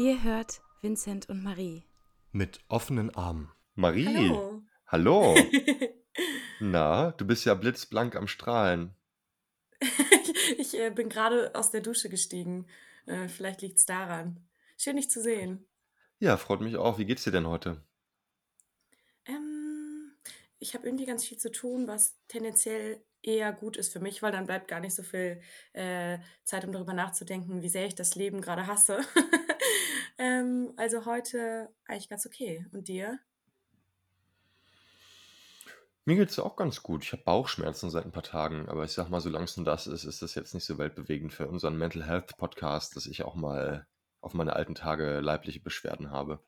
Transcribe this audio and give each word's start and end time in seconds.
Ihr 0.00 0.22
hört 0.22 0.62
Vincent 0.80 1.28
und 1.28 1.42
Marie. 1.42 1.84
Mit 2.32 2.60
offenen 2.68 3.14
Armen. 3.14 3.52
Marie, 3.74 4.06
Hallo. 4.06 4.62
hallo. 4.86 5.36
Na, 6.58 7.10
du 7.10 7.26
bist 7.26 7.44
ja 7.44 7.52
blitzblank 7.52 8.16
am 8.16 8.26
Strahlen. 8.26 8.94
ich 10.56 10.72
äh, 10.80 10.88
bin 10.88 11.10
gerade 11.10 11.54
aus 11.54 11.70
der 11.70 11.82
Dusche 11.82 12.08
gestiegen. 12.08 12.66
Äh, 13.04 13.28
vielleicht 13.28 13.60
liegt 13.60 13.76
es 13.76 13.84
daran. 13.84 14.48
Schön, 14.78 14.96
dich 14.96 15.10
zu 15.10 15.20
sehen. 15.20 15.66
Ja, 16.18 16.38
freut 16.38 16.62
mich 16.62 16.78
auch. 16.78 16.96
Wie 16.96 17.04
geht's 17.04 17.24
dir 17.24 17.32
denn 17.32 17.46
heute? 17.46 17.84
Ähm, 19.26 20.14
ich 20.58 20.72
habe 20.72 20.86
irgendwie 20.86 21.04
ganz 21.04 21.26
viel 21.26 21.36
zu 21.36 21.52
tun, 21.52 21.86
was 21.86 22.16
tendenziell 22.26 23.04
eher 23.22 23.52
gut 23.52 23.76
ist 23.76 23.92
für 23.92 24.00
mich, 24.00 24.22
weil 24.22 24.32
dann 24.32 24.46
bleibt 24.46 24.66
gar 24.66 24.80
nicht 24.80 24.94
so 24.94 25.02
viel 25.02 25.42
äh, 25.74 26.16
Zeit, 26.44 26.64
um 26.64 26.72
darüber 26.72 26.94
nachzudenken, 26.94 27.60
wie 27.60 27.68
sehr 27.68 27.84
ich 27.84 27.94
das 27.94 28.14
Leben 28.14 28.40
gerade 28.40 28.66
hasse. 28.66 29.00
ähm, 30.20 30.72
also 30.76 31.06
heute 31.06 31.70
eigentlich 31.86 32.08
ganz 32.08 32.26
okay. 32.26 32.66
Und 32.72 32.88
dir? 32.88 33.18
Mir 36.04 36.16
geht's 36.16 36.38
auch 36.38 36.56
ganz 36.56 36.82
gut. 36.82 37.04
Ich 37.04 37.12
habe 37.12 37.22
Bauchschmerzen 37.22 37.90
seit 37.90 38.04
ein 38.04 38.12
paar 38.12 38.22
Tagen, 38.22 38.68
aber 38.68 38.84
ich 38.84 38.92
sag 38.92 39.08
mal, 39.08 39.20
solange 39.20 39.44
es 39.44 39.56
nur 39.56 39.64
das 39.64 39.86
ist, 39.86 40.04
ist 40.04 40.22
das 40.22 40.34
jetzt 40.34 40.54
nicht 40.54 40.64
so 40.64 40.78
weltbewegend 40.78 41.32
für 41.32 41.48
unseren 41.48 41.76
Mental 41.76 42.06
Health 42.06 42.36
Podcast, 42.36 42.96
dass 42.96 43.06
ich 43.06 43.22
auch 43.22 43.34
mal 43.34 43.86
auf 44.20 44.34
meine 44.34 44.54
alten 44.54 44.74
Tage 44.74 45.20
leibliche 45.20 45.60
Beschwerden 45.60 46.10
habe. 46.10 46.40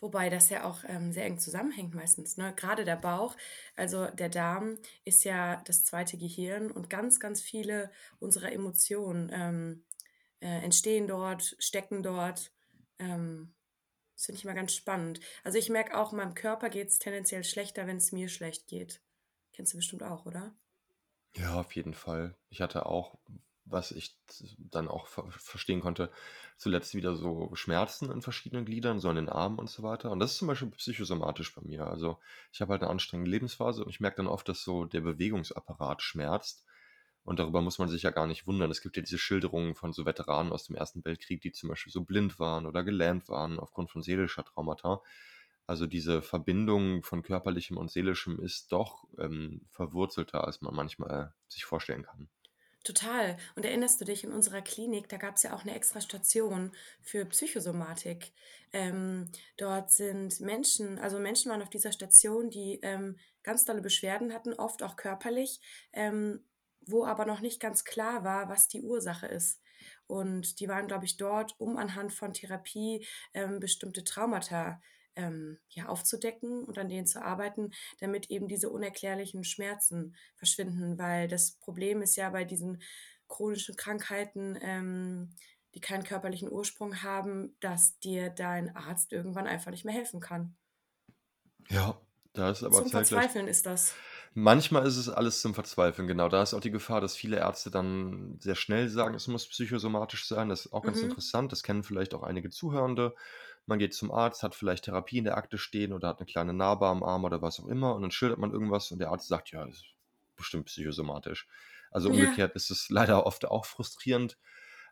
Wobei 0.00 0.28
das 0.28 0.50
ja 0.50 0.64
auch 0.64 0.84
ähm, 0.86 1.12
sehr 1.12 1.24
eng 1.24 1.38
zusammenhängt 1.38 1.94
meistens. 1.94 2.36
Ne? 2.36 2.52
Gerade 2.54 2.84
der 2.84 2.96
Bauch, 2.96 3.34
also 3.76 4.06
der 4.06 4.28
Darm 4.28 4.76
ist 5.04 5.24
ja 5.24 5.62
das 5.64 5.84
zweite 5.84 6.18
Gehirn 6.18 6.70
und 6.70 6.90
ganz, 6.90 7.18
ganz 7.18 7.40
viele 7.40 7.90
unserer 8.18 8.52
Emotionen 8.52 9.30
ähm, 9.32 9.84
äh, 10.40 10.62
entstehen 10.62 11.06
dort, 11.06 11.56
stecken 11.58 12.02
dort. 12.02 12.52
Ähm, 12.98 13.54
das 14.14 14.26
finde 14.26 14.38
ich 14.38 14.44
immer 14.44 14.54
ganz 14.54 14.74
spannend. 14.74 15.20
Also 15.44 15.58
ich 15.58 15.68
merke 15.68 15.96
auch, 15.96 16.12
meinem 16.12 16.34
Körper 16.34 16.70
geht 16.70 16.88
es 16.88 16.98
tendenziell 16.98 17.44
schlechter, 17.44 17.86
wenn 17.86 17.98
es 17.98 18.12
mir 18.12 18.28
schlecht 18.28 18.66
geht. 18.66 19.02
Kennst 19.52 19.72
du 19.72 19.78
bestimmt 19.78 20.02
auch, 20.02 20.26
oder? 20.26 20.54
Ja, 21.36 21.60
auf 21.60 21.72
jeden 21.76 21.94
Fall. 21.94 22.34
Ich 22.48 22.60
hatte 22.62 22.86
auch, 22.86 23.18
was 23.64 23.92
ich 23.92 24.18
dann 24.58 24.88
auch 24.88 25.06
ver 25.06 25.30
verstehen 25.32 25.80
konnte, 25.80 26.10
zuletzt 26.56 26.94
wieder 26.94 27.14
so 27.14 27.54
Schmerzen 27.54 28.10
in 28.10 28.22
verschiedenen 28.22 28.64
Gliedern, 28.64 29.00
so 29.00 29.10
in 29.10 29.16
den 29.16 29.28
Armen 29.28 29.58
und 29.58 29.68
so 29.68 29.82
weiter. 29.82 30.10
Und 30.10 30.18
das 30.20 30.32
ist 30.32 30.38
zum 30.38 30.48
Beispiel 30.48 30.70
psychosomatisch 30.70 31.54
bei 31.54 31.62
mir. 31.62 31.86
Also 31.86 32.18
ich 32.52 32.60
habe 32.62 32.72
halt 32.72 32.82
eine 32.82 32.90
anstrengende 32.90 33.30
Lebensphase 33.30 33.84
und 33.84 33.90
ich 33.90 34.00
merke 34.00 34.16
dann 34.18 34.28
oft, 34.28 34.48
dass 34.48 34.62
so 34.62 34.86
der 34.86 35.02
Bewegungsapparat 35.02 36.02
schmerzt. 36.02 36.64
Und 37.26 37.40
darüber 37.40 37.60
muss 37.60 37.80
man 37.80 37.88
sich 37.88 38.02
ja 38.02 38.10
gar 38.10 38.28
nicht 38.28 38.46
wundern. 38.46 38.70
Es 38.70 38.80
gibt 38.80 38.96
ja 38.96 39.02
diese 39.02 39.18
Schilderungen 39.18 39.74
von 39.74 39.92
so 39.92 40.06
Veteranen 40.06 40.52
aus 40.52 40.64
dem 40.64 40.76
Ersten 40.76 41.04
Weltkrieg, 41.04 41.40
die 41.40 41.50
zum 41.50 41.68
Beispiel 41.68 41.92
so 41.92 42.04
blind 42.04 42.38
waren 42.38 42.66
oder 42.66 42.84
gelähmt 42.84 43.28
waren 43.28 43.58
aufgrund 43.58 43.90
von 43.90 44.00
seelischer 44.00 44.44
Traumata. 44.44 45.02
Also 45.66 45.86
diese 45.86 46.22
Verbindung 46.22 47.02
von 47.02 47.24
körperlichem 47.24 47.76
und 47.76 47.90
seelischem 47.90 48.38
ist 48.38 48.70
doch 48.70 49.08
ähm, 49.18 49.62
verwurzelter, 49.72 50.46
als 50.46 50.62
man 50.62 50.72
manchmal 50.72 51.34
sich 51.48 51.64
vorstellen 51.64 52.04
kann. 52.04 52.28
Total. 52.84 53.36
Und 53.56 53.64
erinnerst 53.64 54.00
du 54.00 54.04
dich, 54.04 54.22
in 54.22 54.30
unserer 54.32 54.62
Klinik, 54.62 55.08
da 55.08 55.16
gab 55.16 55.34
es 55.34 55.42
ja 55.42 55.52
auch 55.52 55.62
eine 55.62 55.74
extra 55.74 56.00
Station 56.00 56.70
für 57.02 57.24
Psychosomatik. 57.24 58.32
Ähm, 58.72 59.28
dort 59.56 59.90
sind 59.90 60.38
Menschen, 60.38 61.00
also 61.00 61.18
Menschen 61.18 61.50
waren 61.50 61.62
auf 61.62 61.70
dieser 61.70 61.90
Station, 61.90 62.50
die 62.50 62.78
ähm, 62.82 63.18
ganz 63.42 63.64
tolle 63.64 63.82
Beschwerden 63.82 64.32
hatten, 64.32 64.54
oft 64.54 64.84
auch 64.84 64.94
körperlich, 64.94 65.58
ähm, 65.92 66.44
wo 66.86 67.04
aber 67.04 67.26
noch 67.26 67.40
nicht 67.40 67.60
ganz 67.60 67.84
klar 67.84 68.24
war, 68.24 68.48
was 68.48 68.68
die 68.68 68.82
Ursache 68.82 69.26
ist. 69.26 69.60
Und 70.06 70.60
die 70.60 70.68
waren, 70.68 70.86
glaube 70.86 71.04
ich, 71.04 71.16
dort, 71.16 71.54
um 71.58 71.76
anhand 71.76 72.12
von 72.12 72.32
Therapie 72.32 73.06
ähm, 73.34 73.60
bestimmte 73.60 74.04
Traumata 74.04 74.80
ähm, 75.16 75.58
ja, 75.70 75.86
aufzudecken 75.86 76.64
und 76.64 76.78
an 76.78 76.88
denen 76.88 77.06
zu 77.06 77.22
arbeiten, 77.22 77.72
damit 78.00 78.30
eben 78.30 78.48
diese 78.48 78.70
unerklärlichen 78.70 79.44
Schmerzen 79.44 80.16
verschwinden. 80.36 80.98
Weil 80.98 81.28
das 81.28 81.52
Problem 81.52 82.02
ist 82.02 82.16
ja 82.16 82.30
bei 82.30 82.44
diesen 82.44 82.82
chronischen 83.28 83.76
Krankheiten, 83.76 84.58
ähm, 84.60 85.30
die 85.74 85.80
keinen 85.80 86.04
körperlichen 86.04 86.50
Ursprung 86.50 87.02
haben, 87.02 87.56
dass 87.60 87.98
dir 87.98 88.30
dein 88.30 88.74
Arzt 88.76 89.12
irgendwann 89.12 89.46
einfach 89.46 89.70
nicht 89.70 89.84
mehr 89.84 89.94
helfen 89.94 90.20
kann. 90.20 90.56
Ja, 91.68 92.00
da 92.32 92.50
ist 92.50 92.62
aber 92.62 92.82
Zum. 92.82 92.90
Verzweifeln 92.90 93.48
ist 93.48 93.66
das. 93.66 93.94
Manchmal 94.38 94.84
ist 94.86 94.98
es 94.98 95.08
alles 95.08 95.40
zum 95.40 95.54
Verzweifeln, 95.54 96.06
genau. 96.06 96.28
Da 96.28 96.42
ist 96.42 96.52
auch 96.52 96.60
die 96.60 96.70
Gefahr, 96.70 97.00
dass 97.00 97.16
viele 97.16 97.38
Ärzte 97.38 97.70
dann 97.70 98.38
sehr 98.38 98.54
schnell 98.54 98.88
sagen, 98.90 99.14
es 99.14 99.28
muss 99.28 99.48
psychosomatisch 99.48 100.26
sein. 100.26 100.50
Das 100.50 100.66
ist 100.66 100.72
auch 100.74 100.84
ganz 100.84 101.02
Mhm. 101.02 101.02
interessant. 101.02 101.52
Das 101.52 101.62
kennen 101.62 101.82
vielleicht 101.82 102.12
auch 102.12 102.22
einige 102.22 102.50
Zuhörende. 102.50 103.14
Man 103.64 103.78
geht 103.78 103.94
zum 103.94 104.12
Arzt, 104.12 104.42
hat 104.42 104.54
vielleicht 104.54 104.84
Therapie 104.84 105.18
in 105.18 105.24
der 105.24 105.38
Akte 105.38 105.56
stehen 105.56 105.92
oder 105.94 106.08
hat 106.08 106.18
eine 106.18 106.26
kleine 106.26 106.52
Narbe 106.52 106.86
am 106.86 107.02
Arm 107.02 107.24
oder 107.24 107.40
was 107.40 107.58
auch 107.60 107.66
immer 107.66 107.94
und 107.94 108.02
dann 108.02 108.10
schildert 108.10 108.38
man 108.38 108.52
irgendwas 108.52 108.92
und 108.92 108.98
der 108.98 109.10
Arzt 109.10 109.26
sagt, 109.28 109.50
ja, 109.52 109.64
das 109.64 109.76
ist 109.76 109.84
bestimmt 110.36 110.66
psychosomatisch. 110.66 111.48
Also 111.90 112.10
Ja. 112.10 112.10
umgekehrt 112.10 112.54
ist 112.56 112.70
es 112.70 112.90
leider 112.90 113.24
oft 113.26 113.46
auch 113.46 113.64
frustrierend. 113.64 114.36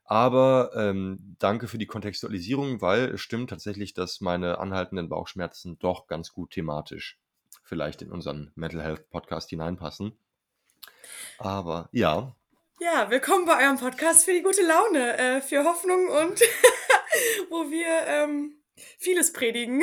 Aber 0.04 0.72
ähm, 0.74 1.36
danke 1.38 1.68
für 1.68 1.78
die 1.78 1.86
Kontextualisierung, 1.86 2.80
weil 2.80 3.10
es 3.10 3.20
stimmt 3.20 3.50
tatsächlich, 3.50 3.92
dass 3.94 4.20
meine 4.22 4.58
anhaltenden 4.58 5.08
Bauchschmerzen 5.10 5.78
doch 5.78 6.06
ganz 6.06 6.32
gut 6.32 6.52
thematisch 6.52 7.18
vielleicht 7.64 8.02
in 8.02 8.12
unseren 8.12 8.52
Mental 8.54 8.82
Health 8.82 9.10
Podcast 9.10 9.50
hineinpassen. 9.50 10.16
Aber 11.38 11.88
ja, 11.92 12.36
Ja, 12.78 13.10
willkommen 13.10 13.46
bei 13.46 13.64
eurem 13.64 13.78
Podcast 13.78 14.24
für 14.24 14.32
die 14.32 14.42
gute 14.42 14.62
Laune, 14.62 15.16
äh, 15.18 15.40
für 15.40 15.64
Hoffnung 15.64 16.08
und 16.08 16.40
wo 17.50 17.70
wir 17.70 18.06
ähm, 18.06 18.58
vieles 18.98 19.32
predigen. 19.32 19.82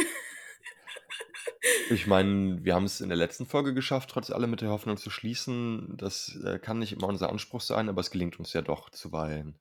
ich 1.90 2.08
meine, 2.08 2.64
wir 2.64 2.76
haben 2.76 2.86
es 2.86 3.02
in 3.02 3.10
der 3.10 3.18
letzten 3.18 3.46
Folge 3.46 3.74
geschafft, 3.74 4.10
trotz 4.12 4.30
allem 4.30 4.52
mit 4.52 4.62
der 4.62 4.70
Hoffnung 4.70 4.98
zu 4.98 5.10
schließen. 5.10 5.96
Das 5.98 6.38
äh, 6.46 6.60
kann 6.60 6.80
nicht 6.80 6.94
immer 6.94 7.08
unser 7.08 7.30
Anspruch 7.30 7.62
sein, 7.62 7.90
aber 7.90 8.02
es 8.02 8.12
gelingt 8.12 8.40
uns 8.40 8.54
ja 8.54 8.62
doch 8.62 8.90
zuweilen. 8.90 9.60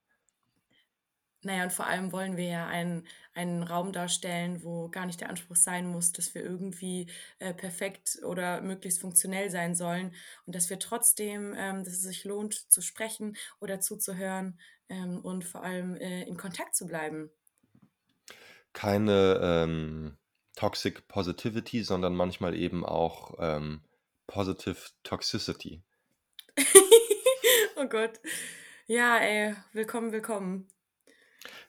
Naja, 1.43 1.63
und 1.63 1.73
vor 1.73 1.87
allem 1.87 2.13
wollen 2.13 2.37
wir 2.37 2.45
ja 2.45 2.67
einen, 2.67 3.07
einen 3.33 3.63
Raum 3.63 3.93
darstellen, 3.93 4.63
wo 4.63 4.89
gar 4.89 5.07
nicht 5.07 5.21
der 5.23 5.31
Anspruch 5.31 5.57
sein 5.57 5.87
muss, 5.87 6.13
dass 6.13 6.35
wir 6.35 6.43
irgendwie 6.43 7.07
äh, 7.39 7.55
perfekt 7.55 8.19
oder 8.23 8.61
möglichst 8.61 9.01
funktionell 9.01 9.51
sein 9.51 9.75
sollen 9.75 10.15
und 10.45 10.55
dass 10.55 10.69
wir 10.69 10.79
trotzdem, 10.79 11.55
ähm, 11.57 11.83
dass 11.85 11.95
es 11.95 12.03
sich 12.03 12.25
lohnt 12.25 12.71
zu 12.71 12.83
sprechen 12.83 13.37
oder 13.59 13.81
zuzuhören 13.81 14.59
ähm, 14.91 15.21
und 15.21 15.45
vor 15.45 15.63
allem 15.63 15.97
äh, 15.97 16.25
in 16.25 16.37
Kontakt 16.37 16.75
zu 16.77 16.87
bleiben. 16.87 17.31
Keine 18.75 19.41
ähm, 19.43 20.19
Toxic 20.57 21.09
Positivity, 21.09 21.83
sondern 21.83 22.15
manchmal 22.15 22.55
eben 22.55 22.85
auch 22.85 23.35
ähm, 23.39 23.81
Positive 24.27 24.77
Toxicity. 25.05 25.83
oh 27.77 27.87
Gott. 27.89 28.21
Ja, 28.87 29.17
ey, 29.19 29.57
willkommen, 29.73 30.13
willkommen. 30.13 30.69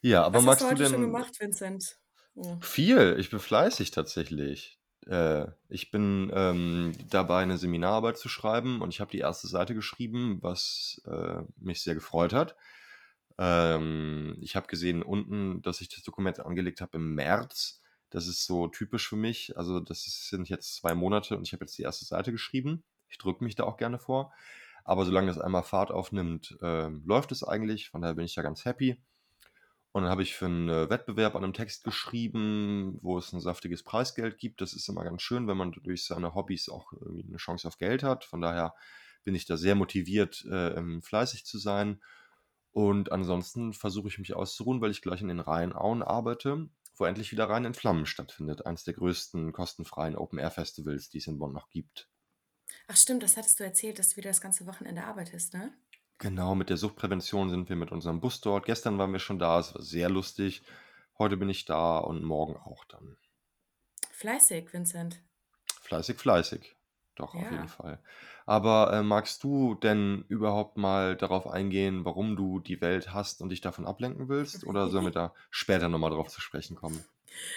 Ja, 0.02 0.24
aber 0.24 0.40
Was 0.40 0.42
hast 0.42 0.46
magst 0.46 0.62
du 0.62 0.66
du 0.66 0.72
heute 0.72 0.84
schon 0.86 1.02
denn 1.02 1.12
gemacht, 1.12 1.40
Vincent? 1.40 1.98
Oh. 2.36 2.58
viel? 2.62 3.16
Ich 3.20 3.30
bin 3.30 3.40
fleißig 3.40 3.92
tatsächlich. 3.92 4.80
Äh, 5.08 5.48
ich 5.70 5.92
bin 5.92 6.32
ähm, 6.34 6.94
dabei, 7.10 7.42
eine 7.42 7.58
Seminararbeit 7.58 8.18
zu 8.18 8.30
schreiben 8.30 8.82
und 8.82 8.90
ich 8.90 9.00
habe 9.00 9.12
die 9.12 9.20
erste 9.20 9.48
Seite 9.48 9.74
geschrieben, 9.74 10.40
was 10.42 11.02
äh, 11.06 11.42
mich 11.58 11.82
sehr 11.82 11.96
gefreut 11.96 12.34
hat. 12.34 12.56
Ähm, 13.38 14.38
ich 14.42 14.56
habe 14.56 14.68
gesehen 14.68 15.04
unten, 15.04 15.62
dass 15.62 15.82
ich 15.82 15.90
das 15.90 16.04
Dokument 16.04 16.40
angelegt 16.40 16.82
habe 16.82 16.98
im 16.98 17.16
März. 17.16 17.82
Das 18.10 18.28
ist 18.28 18.46
so 18.46 18.68
typisch 18.68 19.08
für 19.08 19.16
mich. 19.16 19.58
Also 19.58 19.80
das 19.80 20.06
ist, 20.06 20.30
sind 20.30 20.50
jetzt 20.50 20.76
zwei 20.76 20.94
Monate 20.96 21.38
und 21.38 21.48
ich 21.48 21.54
habe 21.54 21.64
jetzt 21.64 21.78
die 21.78 21.84
erste 21.84 22.06
Seite 22.06 22.32
geschrieben. 22.32 22.84
Ich 23.10 23.18
drücke 23.18 23.44
mich 23.44 23.56
da 23.56 23.64
auch 23.64 23.78
gerne 23.78 24.00
vor. 24.00 24.34
Aber 24.84 25.06
solange 25.06 25.28
das 25.28 25.40
einmal 25.40 25.64
Fahrt 25.64 25.92
aufnimmt, 25.92 26.58
ähm, 26.62 27.04
läuft 27.06 27.32
es 27.32 27.44
eigentlich. 27.44 27.90
Von 27.90 28.02
daher 28.02 28.16
bin 28.16 28.26
ich 28.26 28.36
da 28.36 28.42
ganz 28.42 28.66
happy. 28.66 29.02
Und 29.94 30.04
dann 30.04 30.12
habe 30.12 30.24
ich 30.24 30.36
für 30.36 30.46
einen 30.46 30.70
äh, 30.70 30.90
Wettbewerb 30.90 31.36
an 31.36 31.44
einem 31.44 31.54
Text 31.54 31.84
geschrieben, 31.84 32.98
wo 33.02 33.18
es 33.18 33.34
ein 33.34 33.42
saftiges 33.42 33.84
Preisgeld 33.84 34.38
gibt. 34.38 34.62
Das 34.62 34.74
ist 34.74 34.88
immer 34.88 35.04
ganz 35.04 35.22
schön, 35.22 35.48
wenn 35.48 35.58
man 35.58 35.72
durch 35.72 36.06
seine 36.06 36.34
Hobbys 36.34 36.70
auch 36.70 36.94
irgendwie 36.94 37.28
eine 37.28 37.38
Chance 37.38 37.68
auf 37.68 37.78
Geld 37.78 38.02
hat. 38.04 38.24
Von 38.24 38.40
daher 38.40 38.74
bin 39.24 39.36
ich 39.36 39.46
da 39.46 39.58
sehr 39.58 39.76
motiviert, 39.76 40.46
äh, 40.50 40.70
ähm, 40.76 41.02
fleißig 41.02 41.46
zu 41.46 41.58
sein. 41.58 42.02
Und 42.72 43.12
ansonsten 43.12 43.74
versuche 43.74 44.08
ich 44.08 44.18
mich 44.18 44.34
auszuruhen, 44.34 44.80
weil 44.80 44.92
ich 44.92 45.02
gleich 45.02 45.22
in 45.22 45.28
den 45.28 45.42
Rheinauen 45.42 46.04
arbeite, 46.04 46.70
wo 46.96 47.04
endlich 47.04 47.34
wieder 47.34 47.50
Rhein 47.50 47.66
in 47.66 47.74
Flammen 47.74 48.06
stattfindet. 48.06 48.66
Eines 48.66 48.86
der 48.86 48.94
größten 48.94 49.52
kostenfreien 49.52 50.16
Open-Air-Festivals, 50.16 51.10
die 51.10 51.18
es 51.18 51.28
in 51.28 51.38
Bonn 51.38 51.52
noch 51.52 51.70
gibt. 51.70 52.10
Ach 52.88 52.96
stimmt, 52.96 53.24
das 53.24 53.36
hattest 53.36 53.60
du 53.60 53.66
erzählt, 53.66 54.00
dass 54.00 54.10
du 54.10 54.18
wieder 54.18 54.30
das 54.30 54.42
ganze 54.42 54.66
Wochenende 54.66 55.04
arbeitest, 55.04 55.54
ne? 55.54 55.74
Genau, 56.22 56.54
mit 56.54 56.70
der 56.70 56.78
Suchtprävention 56.78 57.50
sind 57.50 57.68
wir 57.68 57.76
mit 57.76 57.92
unserem 57.92 58.22
Bus 58.22 58.42
dort. 58.42 58.66
Gestern 58.66 58.98
waren 59.00 59.12
wir 59.12 59.20
schon 59.20 59.40
da, 59.40 59.60
es 59.60 59.74
war 59.74 59.82
sehr 59.82 60.08
lustig. 60.08 60.62
Heute 61.18 61.36
bin 61.36 61.50
ich 61.50 61.66
da 61.66 61.98
und 61.98 62.24
morgen 62.24 62.56
auch 62.58 62.86
dann. 62.86 63.18
Fleißig, 64.12 64.72
Vincent. 64.72 65.20
Fleißig, 65.82 66.18
fleißig. 66.18 66.76
Doch, 67.16 67.36
auf 67.36 67.52
jeden 67.52 67.64
Ja. 67.64 67.68
Fall. 67.68 68.00
Aber, 68.46 68.94
äh, 68.94 69.04
magst 69.04 69.44
du 69.44 69.76
denn 69.76 70.24
überhaupt 70.30 70.78
mal 70.78 71.18
darauf 71.18 71.46
eingehen, 71.48 72.06
warum 72.06 72.36
du 72.36 72.60
die 72.60 72.80
Welt 72.82 73.14
hasst 73.14 73.42
und 73.42 73.50
dich 73.50 73.62
davon 73.62 73.86
ablenken 73.86 74.30
willst? 74.30 74.64
Oder 74.64 74.90
sollen 74.90 75.06
wir 75.06 75.12
da 75.12 75.34
später 75.50 75.90
noch 75.90 76.00
mal 76.00 76.10
drauf 76.10 76.30
zu 76.30 76.40
sprechen 76.40 76.76
kommen? 76.76 77.04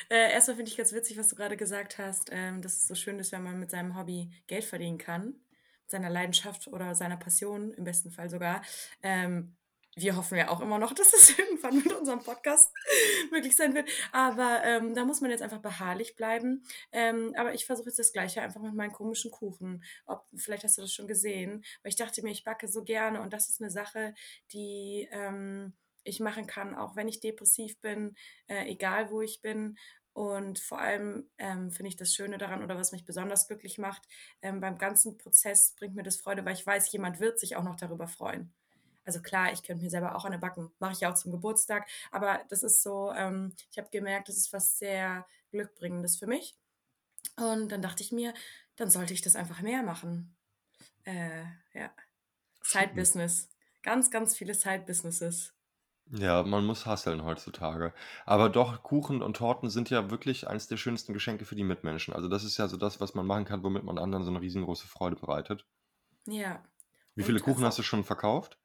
Äh, 0.08 0.32
erst 0.32 0.46
finde 0.46 0.64
ich 0.64 0.76
ganz 0.76 0.92
witzig, 0.92 1.18
was 1.18 1.28
du 1.28 1.36
gerade 1.36 1.56
gesagt 1.56 1.98
hast, 1.98 2.30
ähm, 2.32 2.62
dass 2.62 2.76
es 2.76 2.86
so 2.86 2.94
schön 2.94 3.18
ist, 3.18 3.32
wenn 3.32 3.42
man 3.42 3.58
mit 3.58 3.70
seinem 3.70 3.96
Hobby 3.96 4.30
Geld 4.46 4.64
verdienen 4.64 4.98
kann, 4.98 5.34
seiner 5.94 6.10
Leidenschaft 6.10 6.68
oder 6.68 6.94
seiner 6.94 7.16
Passion 7.16 7.72
im 7.72 7.84
besten 7.84 8.10
Fall 8.10 8.28
sogar. 8.28 8.62
Ähm, 9.02 9.56
wir 9.96 10.16
hoffen 10.16 10.36
ja 10.36 10.48
auch 10.48 10.60
immer 10.60 10.78
noch, 10.78 10.92
dass 10.94 11.12
es 11.12 11.38
irgendwann 11.38 11.76
mit 11.76 11.92
unserem 11.92 12.22
Podcast 12.22 12.72
möglich 13.30 13.56
sein 13.56 13.74
wird. 13.74 13.88
Aber 14.12 14.62
ähm, 14.64 14.94
da 14.94 15.04
muss 15.04 15.20
man 15.20 15.30
jetzt 15.30 15.42
einfach 15.42 15.62
beharrlich 15.62 16.16
bleiben. 16.16 16.64
Ähm, 16.92 17.32
aber 17.36 17.54
ich 17.54 17.64
versuche 17.64 17.88
jetzt 17.88 17.98
das 17.98 18.12
Gleiche 18.12 18.42
einfach 18.42 18.60
mit 18.60 18.74
meinen 18.74 18.92
komischen 18.92 19.30
Kuchen. 19.30 19.84
Ob, 20.06 20.26
vielleicht 20.34 20.64
hast 20.64 20.78
du 20.78 20.82
das 20.82 20.92
schon 20.92 21.06
gesehen. 21.06 21.64
Weil 21.82 21.90
ich 21.90 21.96
dachte 21.96 22.22
mir, 22.22 22.32
ich 22.32 22.44
backe 22.44 22.68
so 22.68 22.82
gerne 22.82 23.20
und 23.20 23.32
das 23.32 23.48
ist 23.48 23.60
eine 23.60 23.70
Sache, 23.70 24.14
die 24.52 25.08
ähm, 25.12 25.74
ich 26.02 26.20
machen 26.20 26.46
kann, 26.46 26.74
auch 26.74 26.96
wenn 26.96 27.08
ich 27.08 27.20
depressiv 27.20 27.80
bin, 27.80 28.14
äh, 28.46 28.66
egal 28.66 29.10
wo 29.10 29.22
ich 29.22 29.40
bin. 29.40 29.78
Und 30.14 30.60
vor 30.60 30.80
allem 30.80 31.28
ähm, 31.38 31.72
finde 31.72 31.88
ich 31.88 31.96
das 31.96 32.14
Schöne 32.14 32.38
daran 32.38 32.62
oder 32.62 32.78
was 32.78 32.92
mich 32.92 33.04
besonders 33.04 33.48
glücklich 33.48 33.78
macht, 33.78 34.02
ähm, 34.42 34.60
beim 34.60 34.78
ganzen 34.78 35.18
Prozess 35.18 35.74
bringt 35.76 35.96
mir 35.96 36.04
das 36.04 36.16
Freude, 36.16 36.44
weil 36.44 36.54
ich 36.54 36.64
weiß, 36.64 36.90
jemand 36.92 37.18
wird 37.18 37.40
sich 37.40 37.56
auch 37.56 37.64
noch 37.64 37.74
darüber 37.74 38.06
freuen. 38.06 38.54
Also 39.04 39.20
klar, 39.20 39.52
ich 39.52 39.64
könnte 39.64 39.82
mir 39.82 39.90
selber 39.90 40.14
auch 40.14 40.24
eine 40.24 40.38
backen, 40.38 40.70
mache 40.78 40.92
ich 40.92 41.00
ja 41.00 41.10
auch 41.10 41.16
zum 41.16 41.32
Geburtstag, 41.32 41.88
aber 42.12 42.40
das 42.48 42.62
ist 42.62 42.82
so, 42.82 43.12
ähm, 43.12 43.54
ich 43.72 43.76
habe 43.76 43.90
gemerkt, 43.90 44.28
das 44.28 44.36
ist 44.36 44.52
was 44.52 44.78
sehr 44.78 45.26
Glückbringendes 45.50 46.16
für 46.16 46.28
mich. 46.28 46.56
Und 47.36 47.72
dann 47.72 47.82
dachte 47.82 48.02
ich 48.04 48.12
mir, 48.12 48.34
dann 48.76 48.90
sollte 48.90 49.14
ich 49.14 49.20
das 49.20 49.34
einfach 49.34 49.62
mehr 49.62 49.82
machen. 49.82 50.36
Äh, 51.02 51.42
ja. 51.72 51.90
Side-Business. 52.62 53.48
Ganz, 53.82 54.10
ganz 54.10 54.36
viele 54.36 54.54
Side-Businesses. 54.54 55.53
Ja, 56.12 56.42
man 56.44 56.64
muss 56.64 56.86
hustlen 56.86 57.24
heutzutage. 57.24 57.92
Aber 58.24 58.48
doch, 58.48 58.82
Kuchen 58.82 59.20
und 59.22 59.36
Torten 59.36 59.68
sind 59.68 59.90
ja 59.90 60.10
wirklich 60.10 60.48
eines 60.48 60.66
der 60.66 60.76
schönsten 60.78 61.12
Geschenke 61.12 61.44
für 61.44 61.56
die 61.56 61.64
Mitmenschen. 61.64 62.14
Also 62.14 62.28
das 62.28 62.42
ist 62.44 62.56
ja 62.56 62.68
so 62.68 62.76
das, 62.78 63.00
was 63.00 63.14
man 63.14 63.26
machen 63.26 63.44
kann, 63.44 63.62
womit 63.62 63.84
man 63.84 63.98
anderen 63.98 64.24
so 64.24 64.30
eine 64.30 64.40
riesengroße 64.40 64.86
Freude 64.88 65.16
bereitet. 65.16 65.66
Ja. 66.26 66.62
Wie 67.16 67.24
viele 67.24 67.38
Und 67.38 67.42
Kuchen 67.42 67.64
hast 67.64 67.76
du 67.78 67.82
schon 67.82 68.04
verkauft? 68.04 68.60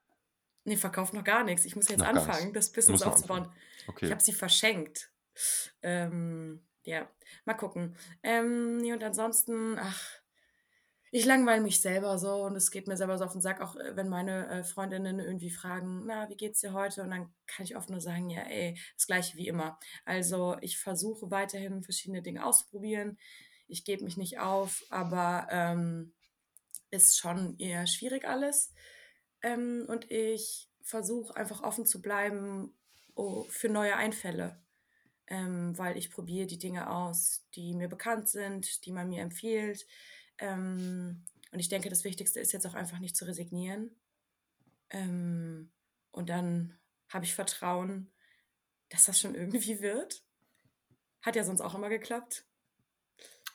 nee, 0.63 0.77
verkauft 0.77 1.13
noch 1.13 1.23
gar 1.23 1.43
nichts. 1.43 1.65
Ich 1.65 1.75
muss 1.75 1.87
jetzt 1.89 1.99
Noch 1.99 2.07
anfangen, 2.07 2.53
das 2.53 2.71
Business 2.71 3.01
aufzubauen. 3.01 3.43
anfangen. 3.43 3.55
Ich 3.87 3.87
Okay. 3.87 4.11
habe 4.11 4.21
sie 4.21 4.33
verschenkt. 4.33 5.11
Ähm, 5.81 6.65
ja, 6.83 7.09
mal 7.45 7.55
gucken. 7.55 7.95
Ähm, 8.23 8.77
nee, 8.77 8.93
und 8.93 9.03
ansonsten, 9.03 9.77
ach, 9.79 10.18
ich 11.11 11.25
langweile 11.25 11.61
mich 11.61 11.81
selber 11.81 12.17
so 12.19 12.43
und 12.43 12.55
es 12.55 12.71
geht 12.71 12.87
mir 12.87 12.97
selber 12.97 13.17
so 13.17 13.25
auf 13.25 13.31
den 13.31 13.41
Sack, 13.41 13.61
auch 13.61 13.75
äh, 13.75 13.95
wenn 13.95 14.09
meine 14.09 14.47
äh, 14.47 14.63
Freundinnen 14.63 15.19
irgendwie 15.19 15.49
fragen, 15.49 16.03
na, 16.05 16.29
wie 16.29 16.35
geht's 16.35 16.61
dir 16.61 16.73
heute? 16.73 17.03
Und 17.03 17.11
dann 17.11 17.33
kann 17.47 17.65
ich 17.65 17.75
oft 17.75 17.89
nur 17.89 18.01
sagen, 18.01 18.29
ja, 18.29 18.41
ey, 18.43 18.77
das 18.95 19.07
gleiche 19.07 19.37
wie 19.37 19.47
immer. 19.47 19.79
Also 20.05 20.57
ich 20.61 20.77
versuche 20.77 21.31
weiterhin 21.31 21.83
verschiedene 21.83 22.21
Dinge 22.21 22.45
auszuprobieren. 22.45 23.17
Ich 23.67 23.83
gebe 23.85 24.03
mich 24.03 24.17
nicht 24.17 24.39
auf, 24.39 24.83
aber 24.89 25.47
ähm, 25.51 26.13
ist 26.91 27.17
schon 27.17 27.57
eher 27.59 27.87
schwierig 27.87 28.27
alles. 28.27 28.73
Ähm, 29.41 29.85
und 29.87 30.09
ich 30.11 30.69
versuche 30.81 31.35
einfach 31.35 31.61
offen 31.61 31.85
zu 31.85 32.01
bleiben 32.01 32.73
oh, 33.15 33.43
für 33.49 33.69
neue 33.69 33.95
Einfälle, 33.95 34.61
ähm, 35.27 35.77
weil 35.77 35.97
ich 35.97 36.11
probiere 36.11 36.47
die 36.47 36.57
Dinge 36.57 36.89
aus, 36.89 37.45
die 37.55 37.73
mir 37.75 37.87
bekannt 37.87 38.27
sind, 38.29 38.85
die 38.85 38.91
man 38.91 39.09
mir 39.09 39.21
empfiehlt. 39.21 39.85
Ähm, 40.39 41.23
und 41.51 41.59
ich 41.59 41.69
denke, 41.69 41.89
das 41.89 42.03
Wichtigste 42.03 42.39
ist 42.39 42.51
jetzt 42.51 42.67
auch 42.67 42.75
einfach 42.75 42.99
nicht 42.99 43.15
zu 43.15 43.25
resignieren. 43.25 43.91
Ähm, 44.89 45.71
und 46.11 46.29
dann 46.29 46.77
habe 47.09 47.25
ich 47.25 47.35
Vertrauen, 47.35 48.11
dass 48.89 49.05
das 49.05 49.19
schon 49.19 49.35
irgendwie 49.35 49.81
wird. 49.81 50.23
Hat 51.21 51.35
ja 51.35 51.43
sonst 51.43 51.61
auch 51.61 51.75
immer 51.75 51.89
geklappt. 51.89 52.45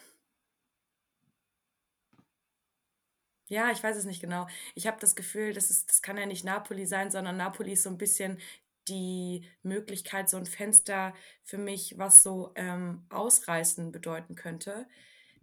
ja, 3.48 3.71
ich 3.71 3.83
weiß 3.83 3.98
es 3.98 4.06
nicht 4.06 4.21
genau. 4.21 4.48
Ich 4.75 4.88
habe 4.88 4.98
das 5.00 5.15
Gefühl, 5.15 5.53
das 5.53 5.69
ist, 5.69 5.89
das 5.89 6.01
kann 6.01 6.18
ja 6.18 6.25
nicht 6.25 6.45
Napoli 6.45 6.86
sein, 6.86 7.12
sondern 7.12 7.38
Napoli 7.38 7.74
ist 7.74 7.83
so 7.83 7.89
ein 7.89 7.98
bisschen 7.98 8.39
die 8.88 9.45
Möglichkeit, 9.63 10.30
so 10.30 10.38
ein 10.38 10.45
Fenster 10.45 11.13
für 11.44 11.57
mich, 11.57 11.98
was 11.98 12.24
so 12.24 12.51
ähm, 12.56 13.06
ausreißen 13.09 13.92
bedeuten 13.92 14.36
könnte. 14.36 14.88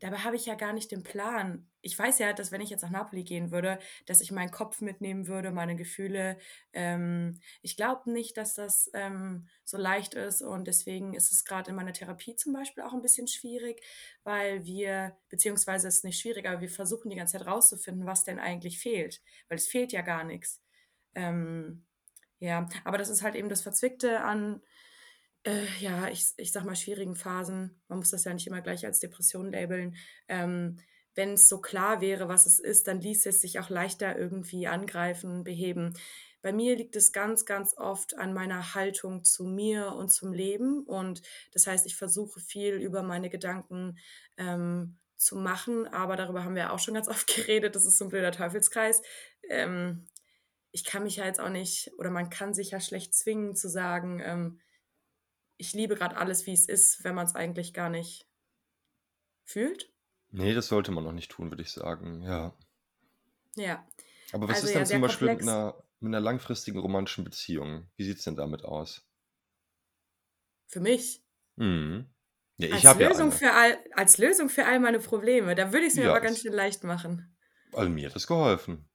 Dabei 0.00 0.18
habe 0.18 0.36
ich 0.36 0.46
ja 0.46 0.54
gar 0.54 0.72
nicht 0.72 0.90
den 0.92 1.02
Plan. 1.02 1.68
Ich 1.80 1.98
weiß 1.98 2.20
ja, 2.20 2.32
dass 2.32 2.52
wenn 2.52 2.60
ich 2.60 2.70
jetzt 2.70 2.82
nach 2.82 2.90
Napoli 2.90 3.24
gehen 3.24 3.50
würde, 3.50 3.78
dass 4.06 4.20
ich 4.20 4.30
meinen 4.30 4.50
Kopf 4.50 4.80
mitnehmen 4.80 5.26
würde, 5.26 5.50
meine 5.50 5.74
Gefühle. 5.74 6.38
Ähm, 6.72 7.40
ich 7.62 7.76
glaube 7.76 8.10
nicht, 8.10 8.36
dass 8.36 8.54
das 8.54 8.90
ähm, 8.94 9.48
so 9.64 9.76
leicht 9.76 10.14
ist 10.14 10.42
und 10.42 10.66
deswegen 10.68 11.14
ist 11.14 11.32
es 11.32 11.44
gerade 11.44 11.70
in 11.70 11.76
meiner 11.76 11.92
Therapie 11.92 12.36
zum 12.36 12.52
Beispiel 12.52 12.84
auch 12.84 12.92
ein 12.92 13.02
bisschen 13.02 13.26
schwierig, 13.26 13.82
weil 14.22 14.64
wir, 14.64 15.16
beziehungsweise 15.30 15.88
es 15.88 15.96
ist 15.96 16.04
nicht 16.04 16.20
schwierig, 16.20 16.48
aber 16.48 16.60
wir 16.60 16.70
versuchen 16.70 17.10
die 17.10 17.16
ganze 17.16 17.38
Zeit 17.38 17.46
rauszufinden, 17.46 18.06
was 18.06 18.24
denn 18.24 18.38
eigentlich 18.38 18.78
fehlt, 18.78 19.20
weil 19.48 19.58
es 19.58 19.66
fehlt 19.66 19.92
ja 19.92 20.02
gar 20.02 20.24
nichts. 20.24 20.62
Ähm, 21.14 21.84
ja, 22.38 22.68
aber 22.84 22.98
das 22.98 23.08
ist 23.08 23.22
halt 23.22 23.34
eben 23.34 23.48
das 23.48 23.62
Verzwickte 23.62 24.20
an 24.20 24.62
äh, 25.48 25.66
ja, 25.80 26.08
ich, 26.08 26.32
ich 26.36 26.52
sag 26.52 26.64
mal, 26.64 26.76
schwierigen 26.76 27.16
Phasen, 27.16 27.80
man 27.88 27.98
muss 27.98 28.10
das 28.10 28.24
ja 28.24 28.34
nicht 28.34 28.46
immer 28.46 28.60
gleich 28.60 28.84
als 28.84 29.00
Depression 29.00 29.50
labeln, 29.50 29.96
ähm, 30.28 30.78
wenn 31.14 31.32
es 31.32 31.48
so 31.48 31.60
klar 31.60 32.00
wäre, 32.00 32.28
was 32.28 32.46
es 32.46 32.58
ist, 32.58 32.86
dann 32.86 33.00
ließ 33.00 33.26
es 33.26 33.40
sich 33.40 33.58
auch 33.58 33.70
leichter 33.70 34.16
irgendwie 34.16 34.68
angreifen, 34.68 35.42
beheben. 35.42 35.94
Bei 36.42 36.52
mir 36.52 36.76
liegt 36.76 36.94
es 36.94 37.12
ganz, 37.12 37.44
ganz 37.46 37.76
oft 37.76 38.16
an 38.16 38.34
meiner 38.34 38.74
Haltung 38.74 39.24
zu 39.24 39.44
mir 39.44 39.94
und 39.94 40.10
zum 40.10 40.32
Leben. 40.32 40.84
Und 40.84 41.22
das 41.52 41.67
heißt, 41.67 41.86
ich 41.86 41.96
versuche 41.96 42.38
viel 42.38 42.74
über 42.74 43.02
meine 43.02 43.31
Gedanken 43.31 43.98
ähm, 44.36 44.98
zu 45.17 45.34
machen, 45.34 45.88
aber 45.88 46.14
darüber 46.14 46.44
haben 46.44 46.55
wir 46.55 46.72
auch 46.72 46.78
schon 46.78 46.94
ganz 46.94 47.08
oft 47.08 47.26
geredet. 47.26 47.74
Das 47.74 47.84
ist 47.84 47.98
so 47.98 48.05
ein 48.05 48.10
blöder 48.10 48.31
Teufelskreis. 48.31 49.02
Ähm, 49.48 50.06
ich 50.70 50.84
kann 50.84 51.02
mich 51.02 51.17
ja 51.17 51.24
jetzt 51.24 51.40
auch 51.40 51.48
nicht, 51.48 51.90
oder 51.98 52.10
man 52.10 52.31
kann 52.31 52.55
sich 52.55 52.70
ja 52.70 52.81
schlecht 52.81 53.14
zwingen 53.14 53.56
zu 53.56 53.69
sagen, 53.69 54.20
ähm, 54.22 54.60
ich 55.58 55.72
liebe 55.74 55.94
gerade 55.96 56.17
alles, 56.17 56.46
wie 56.46 56.53
es 56.55 56.67
ist, 56.69 57.05
wenn 57.05 57.15
man 57.15 57.27
es 57.27 57.34
eigentlich 57.34 57.74
gar 57.74 57.91
nicht 57.91 58.29
fühlt. 59.44 59.93
Nee, 60.31 60.55
das 60.55 60.69
sollte 60.69 60.91
man 60.91 61.05
noch 61.05 61.12
nicht 61.12 61.31
tun, 61.31 61.50
würde 61.50 61.62
ich 61.62 61.70
sagen. 61.70 62.22
Ja. 62.22 62.56
Ja, 63.56 63.86
Aber 64.32 64.48
was 64.48 64.56
also 64.56 64.69
ist 64.69 64.72
ja, 64.72 64.79
denn 64.79 64.86
sehr 64.86 64.96
zum 64.96 65.03
Beispiel 65.03 65.29
mit 65.29 65.43
einer, 65.43 65.84
mit 66.00 66.08
einer 66.08 66.20
langfristigen 66.20 66.79
romantischen 66.79 67.24
Beziehung? 67.24 67.91
Wie 67.96 68.05
sieht 68.05 68.17
es 68.19 68.24
denn 68.24 68.36
damit 68.36 68.65
aus? 68.65 69.06
Für 70.67 70.81
mich. 70.81 71.22
Mhm. 71.56 72.15
Ja, 72.58 72.69
ich 72.69 72.74
Als 72.74 72.82
ja 72.84 72.93
Lösung 72.94 73.31
eine. 73.31 73.32
für 73.32 73.53
all, 73.53 73.79
als 73.93 74.17
Lösung 74.19 74.48
für 74.48 74.65
all 74.67 74.81
meine 74.81 75.00
Probleme. 75.00 75.55
Da 75.55 75.72
würde 75.72 75.84
ich 75.86 75.93
es 75.93 75.96
mir 75.98 76.05
Ja, 76.05 76.10
aber 76.10 76.20
ganz 76.22 76.41
schön 76.41 76.53
leicht 76.55 76.82
machen. 76.84 77.36
also 77.72 77.91
mir 77.91 78.08
hat 78.08 78.15
das 78.15 78.27
geholfen. 78.27 78.91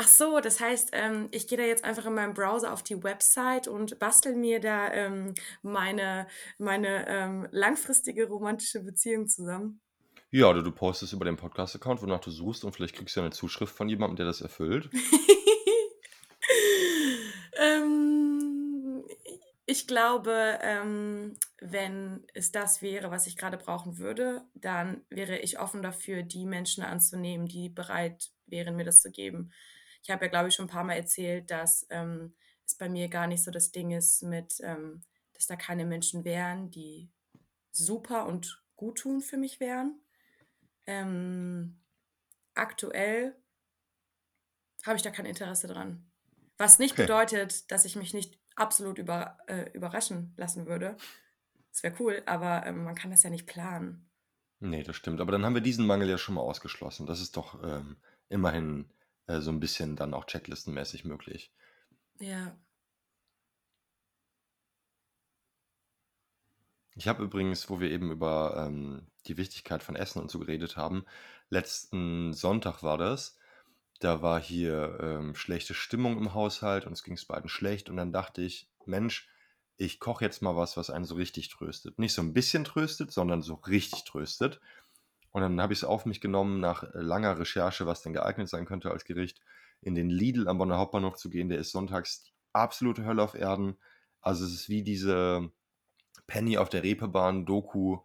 Ach 0.00 0.06
so, 0.06 0.38
das 0.38 0.60
heißt, 0.60 0.90
ähm, 0.92 1.26
ich 1.32 1.48
gehe 1.48 1.58
da 1.58 1.64
jetzt 1.64 1.82
einfach 1.82 2.06
in 2.06 2.14
meinem 2.14 2.32
Browser 2.32 2.72
auf 2.72 2.84
die 2.84 3.02
Website 3.02 3.66
und 3.66 3.98
bastel 3.98 4.36
mir 4.36 4.60
da 4.60 4.92
ähm, 4.92 5.34
meine, 5.62 6.28
meine 6.56 7.08
ähm, 7.08 7.48
langfristige 7.50 8.28
romantische 8.28 8.80
Beziehung 8.80 9.26
zusammen. 9.26 9.80
Ja, 10.30 10.50
oder 10.50 10.62
du 10.62 10.70
postest 10.70 11.14
über 11.14 11.24
den 11.24 11.36
Podcast-Account, 11.36 12.00
wonach 12.00 12.20
du 12.20 12.30
suchst 12.30 12.64
und 12.64 12.72
vielleicht 12.72 12.94
kriegst 12.94 13.16
du 13.16 13.20
ja 13.20 13.26
eine 13.26 13.34
Zuschrift 13.34 13.74
von 13.74 13.88
jemandem, 13.88 14.16
der 14.16 14.26
das 14.26 14.40
erfüllt. 14.40 14.88
ähm, 17.58 19.02
ich 19.66 19.88
glaube, 19.88 20.60
ähm, 20.62 21.36
wenn 21.60 22.24
es 22.34 22.52
das 22.52 22.82
wäre, 22.82 23.10
was 23.10 23.26
ich 23.26 23.36
gerade 23.36 23.58
brauchen 23.58 23.98
würde, 23.98 24.42
dann 24.54 25.02
wäre 25.10 25.38
ich 25.38 25.58
offen 25.58 25.82
dafür, 25.82 26.22
die 26.22 26.46
Menschen 26.46 26.84
anzunehmen, 26.84 27.48
die 27.48 27.68
bereit 27.68 28.30
wären, 28.46 28.76
mir 28.76 28.84
das 28.84 29.02
zu 29.02 29.10
geben. 29.10 29.50
Ich 30.02 30.10
habe 30.10 30.24
ja, 30.26 30.30
glaube 30.30 30.48
ich, 30.48 30.54
schon 30.54 30.66
ein 30.66 30.70
paar 30.70 30.84
Mal 30.84 30.94
erzählt, 30.94 31.50
dass 31.50 31.86
ähm, 31.90 32.34
es 32.66 32.74
bei 32.76 32.88
mir 32.88 33.08
gar 33.08 33.26
nicht 33.26 33.42
so 33.42 33.50
das 33.50 33.72
Ding 33.72 33.90
ist 33.90 34.22
mit, 34.22 34.60
ähm, 34.62 35.04
dass 35.34 35.46
da 35.46 35.56
keine 35.56 35.84
Menschen 35.86 36.24
wären, 36.24 36.70
die 36.70 37.10
super 37.72 38.26
und 38.26 38.64
gut 38.76 38.98
tun 39.00 39.20
für 39.20 39.36
mich 39.38 39.60
wären. 39.60 40.00
Ähm, 40.86 41.80
aktuell 42.54 43.36
habe 44.84 44.96
ich 44.96 45.02
da 45.02 45.10
kein 45.10 45.26
Interesse 45.26 45.66
dran. 45.66 46.10
Was 46.56 46.78
nicht 46.78 46.96
Okay. 46.96 46.96
bedeutet, 46.96 47.70
dass 47.70 47.84
ich 47.84 47.96
mich 47.96 48.14
nicht 48.14 48.38
absolut 48.56 48.98
über, 48.98 49.38
äh, 49.46 49.70
überraschen 49.72 50.34
lassen 50.36 50.66
würde, 50.66 50.96
Das 51.72 51.82
wäre 51.84 51.96
cool, 52.00 52.22
aber 52.26 52.66
ähm, 52.66 52.84
man 52.84 52.94
kann 52.96 53.10
das 53.12 53.22
ja 53.24 53.30
nicht 53.30 53.46
planen. 53.46 54.10
Nee, 54.60 54.82
das 54.82 54.96
stimmt. 54.96 55.20
Aber 55.20 55.32
dann 55.32 55.44
haben 55.44 55.54
wir 55.54 55.60
diesen 55.60 55.86
Mangel 55.86 56.08
ja 56.08 56.18
schon 56.18 56.34
mal 56.34 56.40
ausgeschlossen. 56.40 57.06
Das 57.06 57.20
ist 57.20 57.36
doch 57.36 57.62
ähm, 57.62 57.96
immerhin 58.28 58.90
äh, 59.28 59.40
so 59.40 59.52
ein 59.52 59.60
bisschen 59.60 59.94
dann 59.94 60.14
auch 60.14 60.24
checklistenmäßig 60.24 61.04
möglich. 61.04 61.52
Ja. 62.18 62.58
Ich 66.96 67.06
habe 67.06 67.22
übrigens, 67.22 67.70
wo 67.70 67.78
wir 67.78 67.92
eben 67.92 68.10
über 68.10 68.66
ähm, 68.66 69.06
die 69.26 69.36
Wichtigkeit 69.36 69.84
von 69.84 69.94
Essen 69.94 70.20
und 70.20 70.32
so 70.32 70.40
geredet 70.40 70.76
haben, 70.76 71.04
letzten 71.48 72.32
Sonntag 72.32 72.82
war 72.82 72.98
das. 72.98 73.38
Da 74.00 74.20
war 74.22 74.40
hier 74.40 74.98
ähm, 75.00 75.34
schlechte 75.36 75.74
Stimmung 75.74 76.18
im 76.18 76.34
Haushalt, 76.34 76.86
und 76.86 76.92
es 76.92 77.04
ging 77.04 77.14
es 77.14 77.24
beiden 77.24 77.48
schlecht. 77.48 77.88
Und 77.88 77.96
dann 77.96 78.12
dachte 78.12 78.42
ich, 78.42 78.68
Mensch, 78.84 79.28
ich 79.76 80.00
koche 80.00 80.24
jetzt 80.24 80.42
mal 80.42 80.56
was, 80.56 80.76
was 80.76 80.90
einen 80.90 81.04
so 81.04 81.14
richtig 81.14 81.50
tröstet. 81.50 82.00
Nicht 82.00 82.14
so 82.14 82.22
ein 82.22 82.32
bisschen 82.32 82.64
tröstet, 82.64 83.12
sondern 83.12 83.42
so 83.42 83.54
richtig 83.54 84.04
tröstet. 84.04 84.60
Und 85.30 85.42
dann 85.42 85.60
habe 85.60 85.72
ich 85.72 85.80
es 85.80 85.84
auf 85.84 86.06
mich 86.06 86.20
genommen, 86.20 86.60
nach 86.60 86.82
äh, 86.82 86.88
langer 86.94 87.38
Recherche, 87.38 87.86
was 87.86 88.02
denn 88.02 88.12
geeignet 88.12 88.48
sein 88.48 88.66
könnte 88.66 88.90
als 88.90 89.04
Gericht, 89.04 89.40
in 89.80 89.94
den 89.94 90.10
Lidl 90.10 90.48
am 90.48 90.58
Bonner 90.58 90.78
Hauptbahnhof 90.78 91.16
zu 91.16 91.30
gehen. 91.30 91.48
Der 91.48 91.58
ist 91.58 91.72
sonntags 91.72 92.22
die 92.24 92.32
absolute 92.52 93.04
Hölle 93.04 93.22
auf 93.22 93.34
Erden. 93.34 93.78
Also 94.20 94.44
es 94.44 94.52
ist 94.52 94.68
wie 94.68 94.82
diese 94.82 95.50
Penny 96.26 96.58
auf 96.58 96.68
der 96.68 96.82
Reeperbahn 96.82 97.46
Doku. 97.46 97.98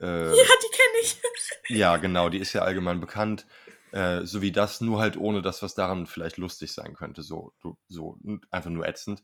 Äh, 0.00 0.06
ja, 0.28 0.32
die 0.32 0.76
kenne 0.76 1.00
ich. 1.02 1.22
ja, 1.68 1.96
genau, 1.98 2.28
die 2.28 2.38
ist 2.38 2.52
ja 2.52 2.62
allgemein 2.62 3.00
bekannt. 3.00 3.46
Äh, 3.92 4.24
so 4.24 4.42
wie 4.42 4.50
das, 4.50 4.80
nur 4.80 4.98
halt 4.98 5.16
ohne 5.16 5.42
das, 5.42 5.62
was 5.62 5.74
daran 5.74 6.06
vielleicht 6.06 6.36
lustig 6.36 6.72
sein 6.72 6.94
könnte. 6.94 7.22
So, 7.22 7.52
so 7.88 8.18
einfach 8.50 8.70
nur 8.70 8.88
ätzend. 8.88 9.22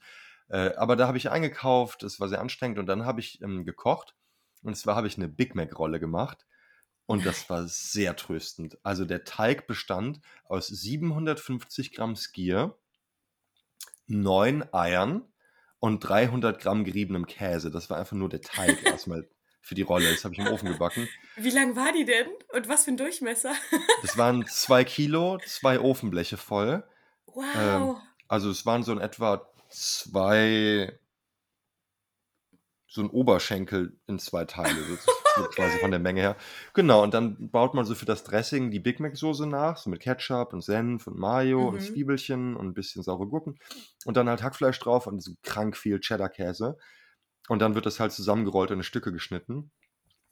Äh, 0.49 0.75
aber 0.75 0.97
da 0.97 1.07
habe 1.07 1.19
ich 1.19 1.31
eingekauft, 1.31 2.03
es 2.03 2.21
war 2.21 2.29
sehr 2.29 2.41
anstrengend 2.41 2.79
und 2.79 2.87
dann 2.87 3.05
habe 3.05 3.21
ich 3.21 3.41
ähm, 3.41 3.65
gekocht. 3.65 4.15
Und 4.63 4.77
zwar 4.77 4.97
habe 4.97 5.07
ich 5.07 5.17
eine 5.17 5.29
Big 5.29 5.55
Mac-Rolle 5.55 6.01
gemacht. 6.01 6.47
Und 7.11 7.27
das 7.27 7.51
war 7.51 7.67
sehr 7.67 8.15
tröstend. 8.15 8.79
Also 8.85 9.05
der 9.05 9.25
Teig 9.25 9.67
bestand 9.67 10.21
aus 10.45 10.69
750 10.69 11.93
Gramm 11.93 12.15
Skier, 12.15 12.79
neun 14.07 14.63
Eiern 14.73 15.25
und 15.81 15.99
300 16.09 16.61
Gramm 16.61 16.85
geriebenem 16.85 17.27
Käse. 17.27 17.73
Das 17.73 17.91
war 17.91 17.99
einfach 17.99 18.15
nur 18.15 18.29
der 18.29 18.43
Teig 18.43 18.81
erstmal 18.87 19.29
für 19.61 19.75
die 19.75 19.83
Rolle. 19.83 20.09
Das 20.09 20.23
habe 20.23 20.35
ich 20.35 20.39
im 20.39 20.47
Ofen 20.47 20.69
gebacken. 20.69 21.09
Wie 21.35 21.51
lang 21.51 21.75
war 21.75 21.93
die 21.93 22.05
denn? 22.05 22.29
Und 22.53 22.69
was 22.69 22.85
für 22.85 22.93
ein 22.93 22.97
Durchmesser? 22.97 23.57
das 24.03 24.17
waren 24.17 24.47
zwei 24.47 24.85
Kilo, 24.85 25.41
zwei 25.45 25.81
Ofenbleche 25.81 26.37
voll. 26.37 26.85
Wow. 27.27 27.45
Ähm, 27.57 27.97
also 28.29 28.51
es 28.51 28.65
waren 28.67 28.85
so 28.85 28.93
in 28.93 29.01
etwa 29.01 29.51
zwei, 29.69 30.97
so 32.87 33.01
ein 33.01 33.11
Oberschenkel 33.11 33.99
in 34.07 34.21
zwei 34.21 34.45
Teile, 34.45 34.77
so 35.37 35.43
okay. 35.43 35.55
quasi 35.55 35.79
von 35.79 35.91
der 35.91 36.01
Menge 36.01 36.21
her. 36.21 36.37
Genau, 36.75 37.03
und 37.03 37.15
dann 37.15 37.51
baut 37.51 37.75
man 37.75 37.85
so 37.85 37.95
für 37.95 38.07
das 38.07 38.25
Dressing 38.25 38.71
die 38.71 38.81
Big 38.81 39.01
Mac 39.01 39.17
Soße 39.17 39.47
nach, 39.47 39.77
so 39.77 39.91
mit 39.91 40.01
Ketchup 40.01 40.53
und 40.53 40.63
Senf 40.63 41.07
und 41.07 41.19
Mayo 41.19 41.61
mhm. 41.61 41.67
und 41.69 41.83
Zwiebelchen 41.83 42.57
und 42.57 42.67
ein 42.67 42.75
bisschen 42.75 43.03
saure 43.03 43.27
Gurken 43.27 43.59
und 44.05 44.17
dann 44.17 44.29
halt 44.29 44.43
Hackfleisch 44.43 44.79
drauf 44.79 45.07
und 45.07 45.23
so 45.23 45.33
krank 45.43 45.77
viel 45.77 46.01
Cheddar-Käse. 46.01 46.77
Und 47.49 47.61
dann 47.61 47.75
wird 47.75 47.87
das 47.87 47.99
halt 47.99 48.13
zusammengerollt 48.13 48.71
und 48.71 48.79
in 48.79 48.85
Stücke 48.85 49.13
geschnitten. 49.13 49.73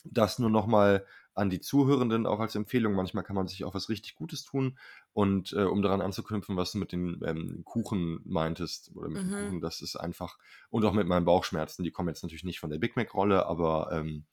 Das 0.04 0.38
nur 0.38 0.50
nochmal 0.50 1.04
an 1.34 1.50
die 1.50 1.60
Zuhörenden 1.60 2.26
auch 2.26 2.40
als 2.40 2.54
Empfehlung. 2.54 2.94
Manchmal 2.94 3.24
kann 3.24 3.36
man 3.36 3.48
sich 3.48 3.64
auch 3.64 3.74
was 3.74 3.88
richtig 3.88 4.14
Gutes 4.14 4.44
tun. 4.44 4.78
Und 5.12 5.52
äh, 5.52 5.64
um 5.64 5.82
daran 5.82 6.00
anzuknüpfen, 6.00 6.56
was 6.56 6.72
du 6.72 6.78
mit 6.78 6.92
den 6.92 7.20
ähm, 7.24 7.62
Kuchen 7.64 8.20
meintest, 8.24 8.92
oder 8.94 9.08
mit 9.08 9.24
mhm. 9.24 9.30
den 9.30 9.44
Kuchen, 9.44 9.60
das 9.60 9.80
ist 9.80 9.96
einfach, 9.96 10.38
und 10.70 10.84
auch 10.84 10.92
mit 10.92 11.06
meinen 11.06 11.24
Bauchschmerzen, 11.24 11.82
die 11.82 11.90
kommen 11.90 12.08
jetzt 12.08 12.22
natürlich 12.22 12.44
nicht 12.44 12.60
von 12.60 12.70
der 12.70 12.78
Big 12.78 12.96
Mac-Rolle, 12.96 13.46
aber 13.46 13.90
ähm, 13.92 14.26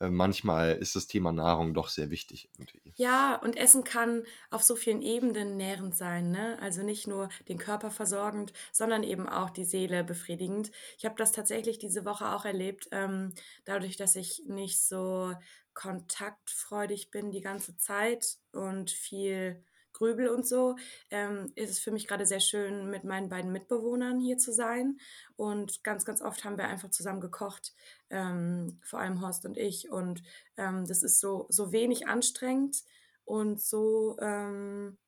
äh, 0.00 0.08
manchmal 0.08 0.72
ist 0.72 0.96
das 0.96 1.06
Thema 1.06 1.32
Nahrung 1.32 1.74
doch 1.74 1.88
sehr 1.88 2.10
wichtig. 2.10 2.50
Irgendwie. 2.58 2.80
Ja, 2.96 3.36
und 3.36 3.56
Essen 3.56 3.84
kann 3.84 4.24
auf 4.50 4.62
so 4.62 4.76
vielen 4.76 5.02
Ebenen 5.02 5.56
nährend 5.56 5.94
sein. 5.96 6.30
Ne? 6.30 6.58
Also 6.60 6.82
nicht 6.82 7.06
nur 7.06 7.28
den 7.48 7.58
Körper 7.58 7.90
versorgend, 7.90 8.52
sondern 8.72 9.02
eben 9.02 9.28
auch 9.28 9.50
die 9.50 9.64
Seele 9.64 10.04
befriedigend. 10.04 10.70
Ich 10.98 11.04
habe 11.04 11.16
das 11.16 11.32
tatsächlich 11.32 11.78
diese 11.78 12.04
Woche 12.04 12.34
auch 12.34 12.44
erlebt, 12.44 12.88
ähm, 12.92 13.32
dadurch, 13.64 13.96
dass 13.96 14.16
ich 14.16 14.42
nicht 14.46 14.80
so 14.80 15.34
kontaktfreudig 15.74 17.10
bin 17.10 17.30
die 17.30 17.40
ganze 17.40 17.76
Zeit 17.76 18.38
und 18.52 18.90
viel 18.90 19.62
grübel 19.94 20.28
und 20.28 20.46
so, 20.46 20.76
ähm, 21.10 21.50
ist 21.54 21.70
es 21.70 21.78
für 21.78 21.90
mich 21.90 22.06
gerade 22.06 22.26
sehr 22.26 22.40
schön, 22.40 22.90
mit 22.90 23.04
meinen 23.04 23.30
beiden 23.30 23.50
Mitbewohnern 23.52 24.20
hier 24.20 24.36
zu 24.36 24.52
sein. 24.52 24.98
Und 25.36 25.82
ganz, 25.82 26.04
ganz 26.04 26.20
oft 26.20 26.44
haben 26.44 26.58
wir 26.58 26.68
einfach 26.68 26.90
zusammen 26.90 27.20
gekocht, 27.20 27.72
ähm, 28.10 28.78
vor 28.84 29.00
allem 29.00 29.22
Horst 29.22 29.46
und 29.46 29.56
ich. 29.56 29.90
Und 29.90 30.22
ähm, 30.58 30.86
das 30.86 31.02
ist 31.02 31.20
so, 31.20 31.46
so 31.48 31.72
wenig 31.72 32.06
anstrengend 32.06 32.82
und 33.24 33.62
so 33.62 34.18
ähm, 34.20 34.98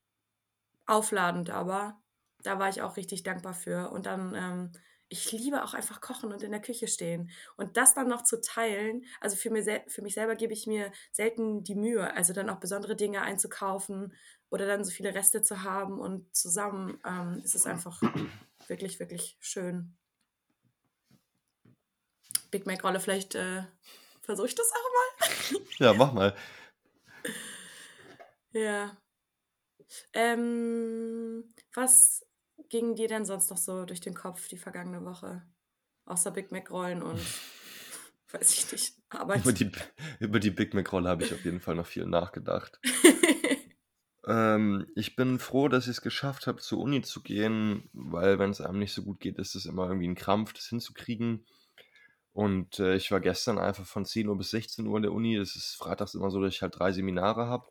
aufladend, 0.86 1.50
aber 1.50 2.00
da 2.42 2.58
war 2.58 2.68
ich 2.68 2.80
auch 2.80 2.96
richtig 2.96 3.24
dankbar 3.24 3.54
für. 3.54 3.90
Und 3.90 4.06
dann 4.06 4.34
ähm, 4.34 4.72
ich 5.08 5.30
liebe 5.30 5.62
auch 5.62 5.74
einfach 5.74 6.00
kochen 6.00 6.32
und 6.32 6.42
in 6.42 6.50
der 6.50 6.60
Küche 6.60 6.88
stehen. 6.88 7.30
Und 7.56 7.76
das 7.76 7.94
dann 7.94 8.08
noch 8.08 8.22
zu 8.22 8.40
teilen, 8.40 9.04
also 9.20 9.36
für, 9.36 9.50
mir 9.50 9.84
für 9.86 10.02
mich 10.02 10.14
selber 10.14 10.34
gebe 10.34 10.52
ich 10.52 10.66
mir 10.66 10.90
selten 11.12 11.62
die 11.62 11.76
Mühe, 11.76 12.12
also 12.14 12.32
dann 12.32 12.50
auch 12.50 12.58
besondere 12.58 12.96
Dinge 12.96 13.22
einzukaufen 13.22 14.12
oder 14.50 14.66
dann 14.66 14.84
so 14.84 14.90
viele 14.90 15.14
Reste 15.14 15.42
zu 15.42 15.62
haben 15.62 15.98
und 15.98 16.34
zusammen 16.34 16.98
ähm, 17.04 17.40
ist 17.44 17.54
es 17.54 17.66
einfach 17.66 18.00
wirklich, 18.68 19.00
wirklich 19.00 19.36
schön. 19.40 19.96
Big 22.50 22.66
Mac 22.66 22.82
Rolle, 22.84 23.00
vielleicht 23.00 23.34
äh, 23.34 23.64
versuche 24.22 24.46
ich 24.46 24.54
das 24.54 24.70
auch 24.72 25.52
mal. 25.52 25.60
ja, 25.78 25.94
mach 25.94 26.12
mal. 26.12 26.34
Ja. 28.52 28.96
Ähm, 30.14 31.44
was 31.74 32.24
ging 32.70 32.94
dir 32.94 33.06
denn 33.06 33.26
sonst 33.26 33.50
noch 33.50 33.58
so 33.58 33.84
durch 33.84 34.00
den 34.00 34.14
Kopf 34.14 34.48
die 34.48 34.56
vergangene 34.56 35.04
Woche? 35.04 35.42
Außer 36.06 36.30
Big 36.30 36.52
Mac-Rollen 36.52 37.02
und 37.02 37.20
weiß 38.32 38.50
ich 38.52 38.72
nicht, 38.72 38.94
Arbeit. 39.10 39.42
Über 39.42 39.52
die, 39.52 39.70
über 40.20 40.40
die 40.40 40.50
Big 40.50 40.72
Mac-Rolle 40.72 41.10
habe 41.10 41.24
ich 41.24 41.34
auf 41.34 41.44
jeden 41.44 41.60
Fall 41.60 41.74
noch 41.74 41.86
viel 41.86 42.06
nachgedacht. 42.06 42.80
Ähm, 44.26 44.86
ich 44.94 45.16
bin 45.16 45.38
froh, 45.38 45.68
dass 45.68 45.84
ich 45.84 45.92
es 45.92 46.02
geschafft 46.02 46.46
habe, 46.46 46.58
zur 46.58 46.80
Uni 46.80 47.02
zu 47.02 47.22
gehen, 47.22 47.88
weil 47.92 48.38
wenn 48.38 48.50
es 48.50 48.60
einem 48.60 48.78
nicht 48.78 48.92
so 48.92 49.02
gut 49.02 49.20
geht, 49.20 49.38
ist 49.38 49.54
es 49.54 49.66
immer 49.66 49.86
irgendwie 49.86 50.08
ein 50.08 50.14
Krampf, 50.14 50.52
das 50.52 50.66
hinzukriegen. 50.66 51.46
Und 52.32 52.80
äh, 52.80 52.96
ich 52.96 53.10
war 53.10 53.20
gestern 53.20 53.58
einfach 53.58 53.86
von 53.86 54.04
10 54.04 54.28
Uhr 54.28 54.36
bis 54.36 54.50
16 54.50 54.86
Uhr 54.86 54.96
in 54.96 55.02
der 55.02 55.12
Uni. 55.12 55.36
Das 55.36 55.56
ist 55.56 55.74
freitags 55.76 56.14
immer 56.14 56.30
so, 56.30 56.40
dass 56.42 56.54
ich 56.54 56.62
halt 56.62 56.78
drei 56.78 56.92
Seminare 56.92 57.46
habe. 57.46 57.68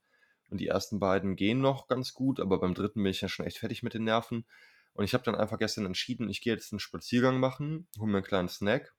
Und 0.50 0.60
die 0.60 0.68
ersten 0.68 1.00
beiden 1.00 1.36
gehen 1.36 1.60
noch 1.60 1.88
ganz 1.88 2.14
gut, 2.14 2.40
aber 2.40 2.60
beim 2.60 2.74
dritten 2.74 3.04
bin 3.04 3.12
ich 3.12 3.22
ja 3.22 3.28
schon 3.28 3.46
echt 3.46 3.58
fertig 3.58 3.84
mit 3.84 3.94
den 3.94 4.06
Nerven. 4.06 4.46
Und 4.94 5.04
ich 5.04 5.14
habe 5.14 5.24
dann 5.24 5.36
einfach 5.36 5.60
gestern 5.60 5.86
entschieden, 5.86 6.30
ich 6.30 6.42
gehe 6.42 6.54
jetzt 6.54 6.72
einen 6.72 6.80
Spaziergang 6.80 7.40
machen, 7.40 7.88
hole 8.00 8.10
mir 8.10 8.18
einen 8.18 8.26
kleinen 8.26 8.48
Snack, 8.48 8.94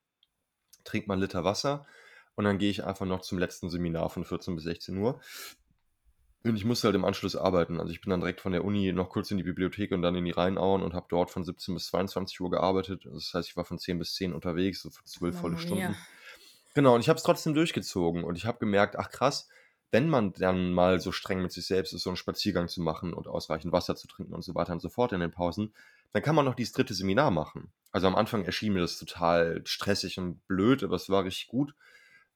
trinke 0.84 1.08
mal 1.08 1.14
einen 1.14 1.22
Liter 1.22 1.44
Wasser 1.44 1.86
und 2.34 2.44
dann 2.44 2.58
gehe 2.58 2.70
ich 2.70 2.84
einfach 2.84 3.06
noch 3.06 3.22
zum 3.22 3.38
letzten 3.38 3.70
Seminar 3.70 4.10
von 4.10 4.25
14 4.25 4.54
bis 4.54 4.64
16 4.64 4.98
Uhr. 4.98 5.20
Und 6.48 6.56
ich 6.56 6.64
musste 6.64 6.88
halt 6.88 6.94
im 6.94 7.04
Anschluss 7.04 7.36
arbeiten. 7.36 7.80
Also 7.80 7.92
ich 7.92 8.00
bin 8.00 8.10
dann 8.10 8.20
direkt 8.20 8.40
von 8.40 8.52
der 8.52 8.64
Uni 8.64 8.92
noch 8.92 9.08
kurz 9.08 9.30
in 9.30 9.36
die 9.36 9.42
Bibliothek 9.42 9.92
und 9.92 10.02
dann 10.02 10.14
in 10.14 10.24
die 10.24 10.30
Rheinauen 10.30 10.82
und 10.82 10.94
habe 10.94 11.06
dort 11.08 11.30
von 11.30 11.44
17 11.44 11.74
bis 11.74 11.86
22 11.86 12.40
Uhr 12.40 12.50
gearbeitet. 12.50 13.06
Das 13.10 13.34
heißt, 13.34 13.48
ich 13.48 13.56
war 13.56 13.64
von 13.64 13.78
10 13.78 13.98
bis 13.98 14.14
10 14.14 14.32
unterwegs, 14.32 14.82
so 14.82 14.90
für 14.90 15.04
zwölf 15.04 15.36
volle 15.36 15.58
Stunden. 15.58 15.96
Genau, 16.74 16.94
und 16.94 17.00
ich 17.00 17.08
habe 17.08 17.16
es 17.16 17.22
trotzdem 17.22 17.54
durchgezogen 17.54 18.22
und 18.22 18.36
ich 18.36 18.44
habe 18.44 18.58
gemerkt, 18.58 18.96
ach 18.96 19.10
krass, 19.10 19.48
wenn 19.90 20.08
man 20.08 20.32
dann 20.34 20.72
mal 20.72 21.00
so 21.00 21.10
streng 21.10 21.40
mit 21.42 21.52
sich 21.52 21.66
selbst 21.66 21.94
ist, 21.94 22.02
so 22.02 22.10
einen 22.10 22.16
Spaziergang 22.16 22.68
zu 22.68 22.82
machen 22.82 23.14
und 23.14 23.28
ausreichend 23.28 23.72
Wasser 23.72 23.96
zu 23.96 24.06
trinken 24.08 24.34
und 24.34 24.42
so 24.42 24.54
weiter 24.54 24.72
und 24.72 24.80
so 24.80 24.88
fort 24.88 25.12
in 25.12 25.20
den 25.20 25.30
Pausen, 25.30 25.72
dann 26.12 26.22
kann 26.22 26.34
man 26.34 26.44
noch 26.44 26.54
dieses 26.54 26.72
dritte 26.74 26.92
Seminar 26.92 27.30
machen. 27.30 27.72
Also 27.92 28.06
am 28.06 28.14
Anfang 28.14 28.44
erschien 28.44 28.72
mir 28.72 28.80
das 28.80 28.98
total 28.98 29.62
stressig 29.64 30.18
und 30.18 30.46
blöd, 30.46 30.82
aber 30.82 30.96
es 30.96 31.08
war 31.08 31.24
richtig 31.24 31.48
gut. 31.48 31.74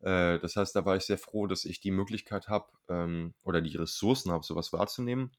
Äh, 0.00 0.38
das 0.38 0.57
heißt, 0.57 0.75
da 0.75 0.85
war 0.85 0.97
ich 0.97 1.04
sehr 1.04 1.19
froh, 1.19 1.47
dass 1.47 1.64
ich 1.64 1.80
die 1.80 1.90
Möglichkeit 1.90 2.49
habe 2.49 2.69
ähm, 2.88 3.35
oder 3.42 3.61
die 3.61 3.76
Ressourcen 3.76 4.33
habe, 4.33 4.45
sowas 4.45 4.73
wahrzunehmen. 4.73 5.33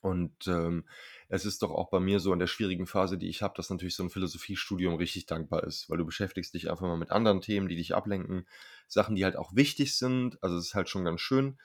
Und 0.00 0.46
ähm, 0.46 0.84
es 1.28 1.44
ist 1.44 1.62
doch 1.62 1.70
auch 1.70 1.90
bei 1.90 2.00
mir 2.00 2.20
so 2.20 2.32
in 2.32 2.38
der 2.38 2.46
schwierigen 2.46 2.86
Phase, 2.86 3.18
die 3.18 3.28
ich 3.28 3.42
habe, 3.42 3.54
dass 3.56 3.70
natürlich 3.70 3.96
so 3.96 4.04
ein 4.04 4.10
Philosophiestudium 4.10 4.94
richtig 4.94 5.26
dankbar 5.26 5.64
ist, 5.64 5.90
weil 5.90 5.98
du 5.98 6.04
beschäftigst 6.04 6.54
dich 6.54 6.70
einfach 6.70 6.86
mal 6.86 6.96
mit 6.96 7.10
anderen 7.10 7.40
Themen, 7.40 7.68
die 7.68 7.76
dich 7.76 7.94
ablenken, 7.94 8.46
Sachen, 8.86 9.16
die 9.16 9.24
halt 9.24 9.36
auch 9.36 9.54
wichtig 9.54 9.96
sind. 9.96 10.42
Also 10.42 10.56
es 10.56 10.68
ist 10.68 10.74
halt 10.74 10.88
schon 10.88 11.04
ganz 11.04 11.20
schön. 11.20 11.58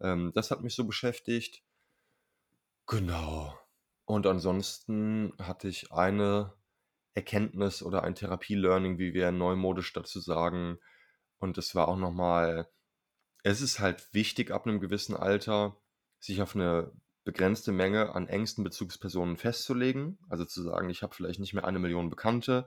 Ähm, 0.00 0.32
das 0.34 0.50
hat 0.50 0.62
mich 0.62 0.74
so 0.74 0.84
beschäftigt. 0.84 1.62
Genau. 2.86 3.58
Und 4.04 4.26
ansonsten 4.26 5.32
hatte 5.38 5.68
ich 5.68 5.92
eine 5.92 6.54
Erkenntnis 7.14 7.82
oder 7.82 8.04
ein 8.04 8.14
Therapie-Learning, 8.14 8.98
wie 8.98 9.14
wir 9.14 9.32
neumodisch 9.32 9.92
dazu 9.92 10.20
sagen. 10.20 10.78
Und 11.38 11.58
es 11.58 11.74
war 11.74 11.88
auch 11.88 11.96
nochmal, 11.96 12.68
es 13.42 13.60
ist 13.60 13.80
halt 13.80 14.12
wichtig 14.14 14.50
ab 14.50 14.66
einem 14.66 14.80
gewissen 14.80 15.16
Alter, 15.16 15.76
sich 16.20 16.42
auf 16.42 16.54
eine 16.56 16.92
begrenzte 17.24 17.72
Menge 17.72 18.14
an 18.14 18.28
engsten 18.28 18.64
Bezugspersonen 18.64 19.36
festzulegen. 19.36 20.18
Also 20.28 20.44
zu 20.44 20.62
sagen, 20.62 20.90
ich 20.90 21.02
habe 21.02 21.14
vielleicht 21.14 21.40
nicht 21.40 21.54
mehr 21.54 21.64
eine 21.66 21.78
Million 21.78 22.10
Bekannte 22.10 22.66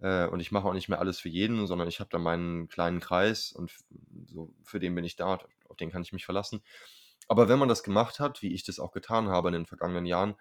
Äh, 0.00 0.26
und 0.28 0.40
ich 0.40 0.52
mache 0.52 0.66
auch 0.68 0.74
nicht 0.74 0.88
mehr 0.88 0.98
alles 1.00 1.20
für 1.20 1.28
jeden, 1.28 1.66
sondern 1.66 1.88
ich 1.88 2.00
habe 2.00 2.10
da 2.10 2.18
meinen 2.18 2.68
kleinen 2.68 3.00
Kreis 3.00 3.52
und 3.52 3.72
so, 4.26 4.54
für 4.64 4.80
den 4.80 4.94
bin 4.94 5.04
ich 5.04 5.16
da, 5.16 5.38
auf 5.68 5.76
den 5.78 5.90
kann 5.90 6.02
ich 6.02 6.12
mich 6.12 6.24
verlassen. 6.24 6.62
Aber 7.28 7.48
wenn 7.48 7.58
man 7.58 7.68
das 7.68 7.82
gemacht 7.82 8.20
hat, 8.20 8.42
wie 8.42 8.54
ich 8.54 8.64
das 8.64 8.80
auch 8.80 8.92
getan 8.92 9.28
habe 9.28 9.48
in 9.48 9.54
den 9.54 9.66
vergangenen 9.66 10.06
Jahren, 10.06 10.36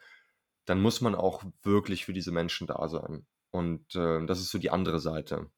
dann 0.65 0.81
muss 0.81 1.01
man 1.01 1.15
auch 1.15 1.43
wirklich 1.63 2.05
für 2.05 2.13
diese 2.13 2.31
Menschen 2.31 2.67
da 2.67 2.87
sein. 2.89 3.27
Und 3.51 3.95
äh, 3.95 4.25
das 4.25 4.39
ist 4.39 4.51
so 4.51 4.59
die 4.59 4.71
andere 4.71 4.99
Seite. 4.99 5.49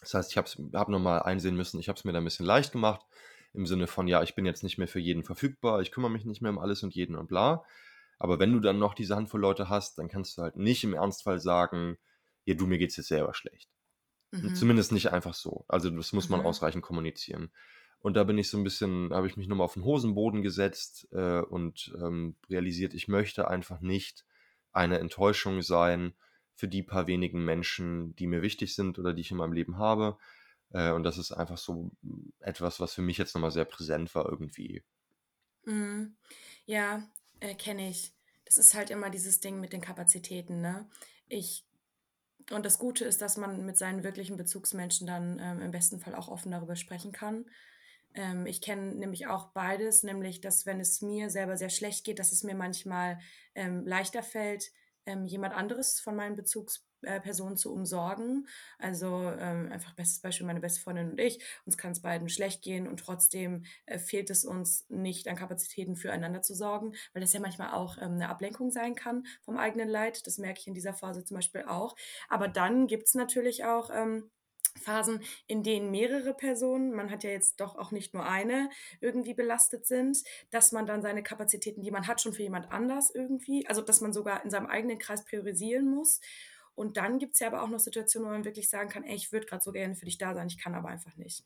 Das 0.00 0.14
heißt, 0.14 0.30
ich 0.30 0.36
habe 0.36 0.48
hab 0.74 0.88
nochmal 0.88 1.22
einsehen 1.22 1.56
müssen, 1.56 1.80
ich 1.80 1.88
habe 1.88 1.98
es 1.98 2.04
mir 2.04 2.12
da 2.12 2.18
ein 2.18 2.24
bisschen 2.24 2.46
leicht 2.46 2.72
gemacht, 2.72 3.04
im 3.52 3.66
Sinne 3.66 3.86
von, 3.86 4.06
ja, 4.06 4.22
ich 4.22 4.34
bin 4.34 4.46
jetzt 4.46 4.62
nicht 4.62 4.78
mehr 4.78 4.88
für 4.88 5.00
jeden 5.00 5.24
verfügbar, 5.24 5.80
ich 5.80 5.90
kümmere 5.90 6.10
mich 6.10 6.24
nicht 6.24 6.42
mehr 6.42 6.50
um 6.50 6.58
alles 6.58 6.82
und 6.82 6.94
jeden 6.94 7.16
und 7.16 7.28
bla. 7.28 7.64
Aber 8.18 8.38
wenn 8.38 8.52
du 8.52 8.60
dann 8.60 8.78
noch 8.78 8.94
diese 8.94 9.16
Handvoll 9.16 9.40
Leute 9.40 9.68
hast, 9.68 9.98
dann 9.98 10.08
kannst 10.08 10.36
du 10.36 10.42
halt 10.42 10.56
nicht 10.56 10.84
im 10.84 10.94
Ernstfall 10.94 11.38
sagen, 11.38 11.98
ja, 12.44 12.54
du, 12.54 12.66
mir 12.66 12.78
geht's 12.78 12.96
jetzt 12.96 13.08
selber 13.08 13.34
schlecht. 13.34 13.70
Mhm. 14.30 14.54
Zumindest 14.54 14.92
nicht 14.92 15.12
einfach 15.12 15.34
so. 15.34 15.64
Also 15.68 15.90
das 15.90 16.12
muss 16.12 16.28
man 16.28 16.40
mhm. 16.40 16.46
ausreichend 16.46 16.82
kommunizieren. 16.82 17.50
Und 18.00 18.14
da 18.14 18.24
bin 18.24 18.38
ich 18.38 18.48
so 18.48 18.58
ein 18.58 18.64
bisschen, 18.64 19.12
habe 19.12 19.26
ich 19.26 19.36
mich 19.36 19.48
nochmal 19.48 19.64
auf 19.64 19.74
den 19.74 19.84
Hosenboden 19.84 20.42
gesetzt 20.42 21.08
äh, 21.12 21.40
und 21.40 21.92
ähm, 22.00 22.36
realisiert, 22.48 22.94
ich 22.94 23.08
möchte 23.08 23.48
einfach 23.48 23.80
nicht 23.80 24.24
eine 24.72 24.98
Enttäuschung 24.98 25.62
sein 25.62 26.14
für 26.58 26.66
die 26.66 26.82
paar 26.82 27.06
wenigen 27.06 27.44
Menschen, 27.44 28.16
die 28.16 28.26
mir 28.26 28.42
wichtig 28.42 28.74
sind 28.74 28.98
oder 28.98 29.14
die 29.14 29.20
ich 29.20 29.30
in 29.30 29.36
meinem 29.36 29.52
Leben 29.52 29.78
habe. 29.78 30.18
Äh, 30.72 30.90
und 30.90 31.04
das 31.04 31.16
ist 31.16 31.30
einfach 31.30 31.56
so 31.56 31.92
etwas, 32.40 32.80
was 32.80 32.92
für 32.94 33.00
mich 33.00 33.16
jetzt 33.16 33.32
nochmal 33.36 33.52
sehr 33.52 33.64
präsent 33.64 34.12
war 34.16 34.28
irgendwie. 34.28 34.82
Mhm. 35.64 36.16
Ja, 36.66 37.08
äh, 37.38 37.54
kenne 37.54 37.88
ich. 37.88 38.12
Das 38.44 38.58
ist 38.58 38.74
halt 38.74 38.90
immer 38.90 39.08
dieses 39.08 39.38
Ding 39.38 39.60
mit 39.60 39.72
den 39.72 39.80
Kapazitäten, 39.80 40.60
ne? 40.60 40.90
Ich 41.28 41.64
und 42.50 42.66
das 42.66 42.78
Gute 42.78 43.04
ist, 43.04 43.22
dass 43.22 43.36
man 43.36 43.64
mit 43.64 43.76
seinen 43.76 44.02
wirklichen 44.02 44.36
Bezugsmenschen 44.36 45.06
dann 45.06 45.38
ähm, 45.38 45.60
im 45.60 45.70
besten 45.70 46.00
Fall 46.00 46.14
auch 46.14 46.28
offen 46.28 46.50
darüber 46.50 46.74
sprechen 46.74 47.12
kann. 47.12 47.44
Ähm, 48.14 48.46
ich 48.46 48.62
kenne 48.62 48.96
nämlich 48.96 49.28
auch 49.28 49.52
beides, 49.52 50.02
nämlich, 50.02 50.40
dass 50.40 50.66
wenn 50.66 50.80
es 50.80 51.02
mir 51.02 51.30
selber 51.30 51.56
sehr 51.56 51.70
schlecht 51.70 52.04
geht, 52.04 52.18
dass 52.18 52.32
es 52.32 52.42
mir 52.42 52.54
manchmal 52.54 53.20
ähm, 53.54 53.86
leichter 53.86 54.22
fällt, 54.22 54.72
ähm, 55.08 55.26
jemand 55.26 55.54
anderes 55.54 56.00
von 56.00 56.14
meinen 56.14 56.36
Bezugspersonen 56.36 57.56
zu 57.56 57.72
umsorgen. 57.72 58.46
Also 58.78 59.32
ähm, 59.38 59.72
einfach 59.72 59.94
bestes 59.94 60.20
Beispiel 60.20 60.46
meine 60.46 60.60
beste 60.60 60.82
Freundin 60.82 61.10
und 61.10 61.20
ich. 61.20 61.42
Uns 61.64 61.78
kann 61.78 61.92
es 61.92 62.02
beiden 62.02 62.28
schlecht 62.28 62.62
gehen 62.62 62.86
und 62.86 63.00
trotzdem 63.00 63.64
äh, 63.86 63.98
fehlt 63.98 64.30
es 64.30 64.44
uns 64.44 64.84
nicht 64.88 65.26
an 65.26 65.36
Kapazitäten 65.36 65.96
füreinander 65.96 66.42
zu 66.42 66.54
sorgen, 66.54 66.94
weil 67.12 67.22
das 67.22 67.32
ja 67.32 67.40
manchmal 67.40 67.72
auch 67.72 67.96
ähm, 67.96 68.12
eine 68.12 68.28
Ablenkung 68.28 68.70
sein 68.70 68.94
kann 68.94 69.24
vom 69.42 69.56
eigenen 69.56 69.88
Leid. 69.88 70.26
Das 70.26 70.38
merke 70.38 70.60
ich 70.60 70.66
in 70.66 70.74
dieser 70.74 70.94
Phase 70.94 71.24
zum 71.24 71.36
Beispiel 71.36 71.62
auch. 71.62 71.96
Aber 72.28 72.48
dann 72.48 72.86
gibt 72.86 73.08
es 73.08 73.14
natürlich 73.14 73.64
auch 73.64 73.90
ähm, 73.92 74.30
Phasen, 74.78 75.22
in 75.46 75.62
denen 75.62 75.90
mehrere 75.90 76.34
Personen, 76.34 76.92
man 76.92 77.10
hat 77.10 77.24
ja 77.24 77.30
jetzt 77.30 77.60
doch 77.60 77.76
auch 77.76 77.90
nicht 77.90 78.14
nur 78.14 78.26
eine, 78.26 78.70
irgendwie 79.00 79.34
belastet 79.34 79.86
sind, 79.86 80.22
dass 80.50 80.72
man 80.72 80.86
dann 80.86 81.02
seine 81.02 81.22
Kapazitäten, 81.22 81.82
die 81.82 81.90
man 81.90 82.06
hat, 82.06 82.20
schon 82.20 82.32
für 82.32 82.42
jemand 82.42 82.70
anders 82.72 83.10
irgendwie, 83.14 83.66
also 83.66 83.82
dass 83.82 84.00
man 84.00 84.12
sogar 84.12 84.44
in 84.44 84.50
seinem 84.50 84.66
eigenen 84.66 84.98
Kreis 84.98 85.24
priorisieren 85.24 85.88
muss. 85.88 86.20
Und 86.74 86.96
dann 86.96 87.18
gibt 87.18 87.34
es 87.34 87.40
ja 87.40 87.48
aber 87.48 87.62
auch 87.62 87.68
noch 87.68 87.80
Situationen, 87.80 88.28
wo 88.28 88.32
man 88.32 88.44
wirklich 88.44 88.68
sagen 88.68 88.88
kann, 88.88 89.04
ey, 89.04 89.16
ich 89.16 89.32
würde 89.32 89.46
gerade 89.46 89.62
so 89.64 89.72
gerne 89.72 89.96
für 89.96 90.04
dich 90.04 90.18
da 90.18 90.34
sein, 90.34 90.46
ich 90.46 90.58
kann 90.58 90.74
aber 90.74 90.88
einfach 90.88 91.16
nicht. 91.16 91.44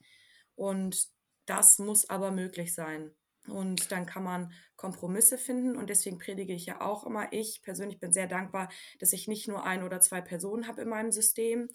Und 0.54 1.08
das 1.46 1.78
muss 1.78 2.08
aber 2.10 2.30
möglich 2.30 2.74
sein. 2.74 3.12
Und 3.48 3.90
dann 3.90 4.06
kann 4.06 4.22
man 4.22 4.52
Kompromisse 4.76 5.38
finden. 5.38 5.76
Und 5.76 5.90
deswegen 5.90 6.18
predige 6.18 6.52
ich 6.52 6.66
ja 6.66 6.80
auch 6.80 7.04
immer, 7.04 7.32
ich 7.32 7.62
persönlich 7.62 7.98
bin 7.98 8.12
sehr 8.12 8.28
dankbar, 8.28 8.70
dass 9.00 9.12
ich 9.12 9.26
nicht 9.26 9.48
nur 9.48 9.64
ein 9.64 9.82
oder 9.82 10.00
zwei 10.00 10.20
Personen 10.20 10.68
habe 10.68 10.82
in 10.82 10.88
meinem 10.88 11.12
System, 11.12 11.68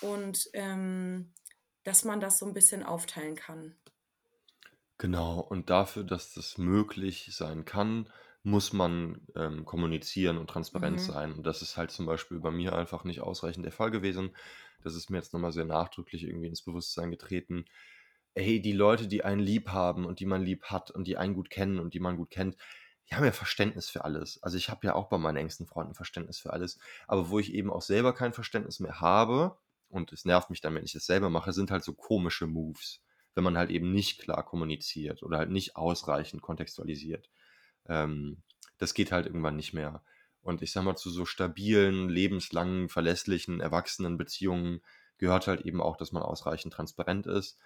und 0.00 0.48
ähm, 0.54 1.34
dass 1.84 2.04
man 2.04 2.20
das 2.20 2.38
so 2.38 2.46
ein 2.46 2.54
bisschen 2.54 2.82
aufteilen 2.82 3.36
kann. 3.36 3.76
Genau, 4.98 5.40
und 5.40 5.70
dafür, 5.70 6.04
dass 6.04 6.34
das 6.34 6.58
möglich 6.58 7.30
sein 7.34 7.64
kann, 7.64 8.10
muss 8.42 8.72
man 8.72 9.26
ähm, 9.34 9.64
kommunizieren 9.64 10.36
und 10.38 10.48
transparent 10.50 11.00
Mhm. 11.00 11.00
sein. 11.00 11.32
Und 11.32 11.44
das 11.46 11.62
ist 11.62 11.76
halt 11.76 11.90
zum 11.90 12.06
Beispiel 12.06 12.38
bei 12.40 12.50
mir 12.50 12.74
einfach 12.74 13.04
nicht 13.04 13.20
ausreichend 13.20 13.64
der 13.64 13.72
Fall 13.72 13.90
gewesen. 13.90 14.36
Das 14.82 14.94
ist 14.94 15.10
mir 15.10 15.16
jetzt 15.18 15.32
nochmal 15.32 15.52
sehr 15.52 15.64
nachdrücklich 15.64 16.24
irgendwie 16.24 16.48
ins 16.48 16.62
Bewusstsein 16.62 17.10
getreten. 17.10 17.64
Ey, 18.34 18.60
die 18.62 18.72
Leute, 18.72 19.08
die 19.08 19.24
einen 19.24 19.40
lieb 19.40 19.70
haben 19.70 20.04
und 20.06 20.20
die 20.20 20.26
man 20.26 20.42
lieb 20.42 20.64
hat 20.64 20.90
und 20.90 21.06
die 21.06 21.16
einen 21.16 21.34
gut 21.34 21.50
kennen 21.50 21.78
und 21.80 21.94
die 21.94 22.00
man 22.00 22.16
gut 22.16 22.30
kennt, 22.30 22.56
die 23.10 23.14
haben 23.16 23.24
ja 23.24 23.32
Verständnis 23.32 23.90
für 23.90 24.04
alles. 24.04 24.42
Also 24.42 24.56
ich 24.56 24.68
habe 24.70 24.86
ja 24.86 24.94
auch 24.94 25.08
bei 25.08 25.18
meinen 25.18 25.36
engsten 25.36 25.66
Freunden 25.66 25.94
Verständnis 25.94 26.38
für 26.38 26.52
alles. 26.52 26.78
Aber 27.08 27.28
wo 27.30 27.38
ich 27.38 27.52
eben 27.54 27.70
auch 27.70 27.82
selber 27.82 28.14
kein 28.14 28.32
Verständnis 28.32 28.80
mehr 28.80 29.00
habe, 29.00 29.58
und 29.90 30.12
es 30.12 30.24
nervt 30.24 30.50
mich 30.50 30.60
dann, 30.60 30.74
wenn 30.74 30.84
ich 30.84 30.92
das 30.92 31.06
selber 31.06 31.30
mache, 31.30 31.52
sind 31.52 31.70
halt 31.70 31.84
so 31.84 31.92
komische 31.92 32.46
Moves, 32.46 33.02
wenn 33.34 33.44
man 33.44 33.58
halt 33.58 33.70
eben 33.70 33.92
nicht 33.92 34.20
klar 34.20 34.44
kommuniziert 34.44 35.22
oder 35.22 35.38
halt 35.38 35.50
nicht 35.50 35.76
ausreichend 35.76 36.42
kontextualisiert. 36.42 37.28
Ähm, 37.86 38.42
das 38.78 38.94
geht 38.94 39.12
halt 39.12 39.26
irgendwann 39.26 39.56
nicht 39.56 39.74
mehr. 39.74 40.02
Und 40.42 40.62
ich 40.62 40.72
sag 40.72 40.84
mal, 40.84 40.96
zu 40.96 41.10
so 41.10 41.26
stabilen, 41.26 42.08
lebenslangen, 42.08 42.88
verlässlichen, 42.88 43.60
erwachsenen 43.60 44.16
Beziehungen 44.16 44.80
gehört 45.18 45.46
halt 45.46 45.62
eben 45.62 45.82
auch, 45.82 45.96
dass 45.96 46.12
man 46.12 46.22
ausreichend 46.22 46.72
transparent 46.72 47.26
ist, 47.26 47.58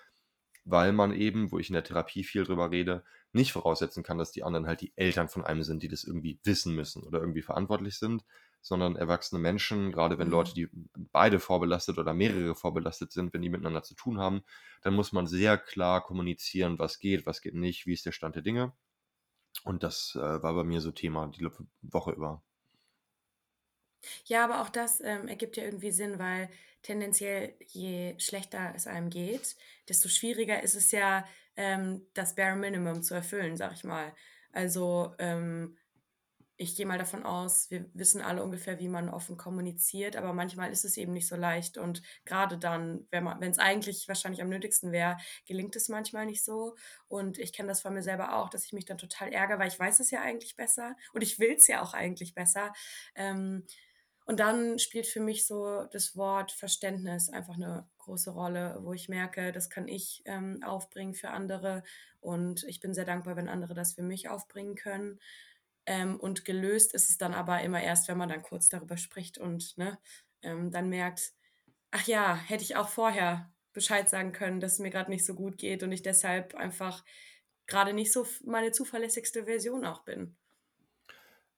weil 0.65 0.93
man 0.93 1.13
eben, 1.13 1.53
wo 1.53 1.59
ich 1.59 1.69
in 1.69 1.75
der 1.75 1.85
Therapie 1.85 2.25
viel 2.25 2.45
drüber 2.45 2.71
rede, 2.71 3.05
nicht 3.33 3.53
voraussetzen 3.53 4.03
kann, 4.03 4.19
dass 4.19 4.33
die 4.33 4.43
anderen 4.43 4.67
halt 4.67 4.81
die 4.81 4.93
Eltern 4.97 5.29
von 5.29 5.45
einem 5.45 5.63
sind, 5.63 5.83
die 5.83 5.89
das 5.89 6.05
irgendwie 6.05 6.41
wissen 6.43 6.75
müssen 6.75 7.03
oder 7.03 7.21
irgendwie 7.21 7.43
verantwortlich 7.43 7.99
sind, 7.99 8.25
sondern 8.65 8.97
erwachsene 8.97 9.41
Menschen, 9.41 9.93
gerade 9.93 10.19
wenn 10.19 10.31
Leute, 10.31 10.53
mhm. 10.53 10.55
die 10.55 10.69
beide 11.13 11.39
vorbelastet 11.39 11.99
oder 11.99 12.15
mehrere 12.15 12.55
vorbelastet 12.55 13.13
sind, 13.13 13.35
wenn 13.35 13.43
die 13.43 13.51
miteinander 13.51 13.83
zu 13.83 13.95
tun 13.95 14.19
haben, 14.19 14.43
dann 14.81 14.95
muss 14.95 15.13
man 15.13 15.27
sehr 15.27 15.59
klar 15.59 16.03
kommunizieren, 16.03 16.79
was 16.79 16.99
geht, 16.99 17.27
was 17.27 17.43
geht 17.43 17.55
nicht, 17.55 17.85
wie 17.85 17.93
ist 17.93 18.07
der 18.07 18.13
Stand 18.13 18.37
der 18.37 18.43
Dinge. 18.43 18.73
Und 19.65 19.83
das 19.83 20.17
äh, 20.17 20.43
war 20.43 20.55
bei 20.55 20.65
mir 20.65 20.81
so 20.81 20.93
Thema 20.93 21.29
die 21.29 21.47
Woche 21.83 22.13
über. 22.13 22.43
Ja, 24.25 24.45
aber 24.45 24.63
auch 24.63 24.71
das 24.71 25.01
ähm, 25.01 25.29
ergibt 25.29 25.59
ja 25.59 25.65
irgendwie 25.65 25.91
Sinn, 25.91 26.19
weil 26.19 26.49
tendenziell 26.83 27.55
je 27.67 28.19
schlechter 28.19 28.73
es 28.75 28.87
einem 28.87 29.11
geht, 29.11 29.57
desto 29.89 30.09
schwieriger 30.09 30.63
ist 30.63 30.75
es 30.75 30.91
ja, 30.91 31.27
ähm, 31.57 32.07
das 32.15 32.35
Bare 32.35 32.57
Minimum 32.57 33.03
zu 33.03 33.15
erfüllen, 33.15 33.57
sag 33.57 33.75
ich 33.75 33.85
mal. 33.85 34.15
Also 34.53 35.15
ähm, 35.19 35.77
ich 36.57 36.77
gehe 36.77 36.87
mal 36.87 36.99
davon 36.99 37.25
aus, 37.25 37.71
wir 37.71 37.87
wissen 37.95 38.21
alle 38.21 38.43
ungefähr, 38.43 38.79
wie 38.79 38.89
man 38.89 39.09
offen 39.09 39.37
kommuniziert, 39.37 40.17
aber 40.17 40.33
manchmal 40.33 40.71
ist 40.71 40.85
es 40.85 40.97
eben 40.97 41.13
nicht 41.13 41.27
so 41.27 41.37
leicht 41.37 41.79
und 41.79 42.03
gerade 42.25 42.59
dann, 42.59 43.07
wenn 43.11 43.51
es 43.51 43.59
eigentlich 43.59 44.07
wahrscheinlich 44.07 44.41
am 44.41 44.49
nötigsten 44.49 44.93
wäre, 44.93 45.17
gelingt 45.47 45.75
es 45.77 45.89
manchmal 45.89 46.27
nicht 46.27 46.45
so 46.45 46.77
und 47.09 47.39
ich 47.39 47.53
kenne 47.53 47.69
das 47.69 47.81
von 47.81 47.95
mir 47.95 48.03
selber 48.03 48.37
auch, 48.37 48.49
dass 48.51 48.65
ich 48.65 48.73
mich 48.73 48.85
dann 48.85 48.99
total 48.99 49.33
ärgere, 49.33 49.59
weil 49.59 49.69
ich 49.69 49.79
weiß 49.79 49.99
es 50.01 50.11
ja 50.11 50.21
eigentlich 50.23 50.57
besser 50.57 50.97
und 51.13 51.23
ich 51.23 51.39
will 51.39 51.55
es 51.57 51.67
ja 51.67 51.83
auch 51.83 51.93
eigentlich 51.95 52.35
besser. 52.35 52.73
Ähm, 53.17 53.67
und 54.27 54.41
dann 54.41 54.79
spielt 54.79 55.07
für 55.07 55.21
mich 55.21 55.47
so 55.47 55.85
das 55.93 56.17
Wort 56.17 56.51
Verständnis 56.51 57.29
einfach 57.29 57.57
eine 57.57 57.87
große 57.99 58.31
Rolle, 58.31 58.79
wo 58.81 58.95
ich 58.95 59.09
merke, 59.09 59.53
das 59.53 59.69
kann 59.69 59.87
ich 59.87 60.23
ähm, 60.25 60.63
aufbringen 60.65 61.15
für 61.15 61.31
andere 61.31 61.83
und 62.21 62.65
ich 62.65 62.81
bin 62.81 62.95
sehr 62.95 63.05
dankbar, 63.05 63.37
wenn 63.37 63.49
andere 63.49 63.75
das 63.75 63.95
für 63.95 64.03
mich 64.03 64.31
aufbringen 64.31 64.77
können. 64.77 65.21
Ähm, 65.87 66.19
und 66.19 66.45
gelöst 66.45 66.95
ist 66.95 67.11
es 67.11 67.19
dann 67.19 67.35
aber 67.35 67.63
immer 67.63 67.83
erst, 67.83 68.09
wenn 68.09 68.19
man 68.19 68.29
dann 68.29 68.43
kurz 68.43 68.69
darüber 68.69 68.97
spricht 68.97 69.39
und 69.39 69.77
ne, 69.77 69.99
ähm, 70.43 70.71
dann 70.71 70.89
merkt, 70.89 71.33
ach 71.91 72.07
ja, 72.07 72.37
hätte 72.37 72.65
ich 72.65 72.77
auch 72.77 72.89
vorher 72.89 73.53
Bescheid 73.73 74.09
sagen 74.09 74.33
können, 74.33 74.61
dass 74.61 74.75
es 74.75 74.79
mir 74.79 74.91
gerade 74.91 75.11
nicht 75.11 75.27
so 75.27 75.35
gut 75.35 75.59
geht 75.59 75.83
und 75.83 75.93
ich 75.93 76.03
deshalb 76.03 76.55
einfach 76.55 77.05
gerade 77.67 77.93
nicht 77.93 78.13
so 78.13 78.27
meine 78.45 78.73
zuverlässigste 78.73 79.45
Version 79.45 79.85
auch 79.85 80.05
bin. 80.05 80.37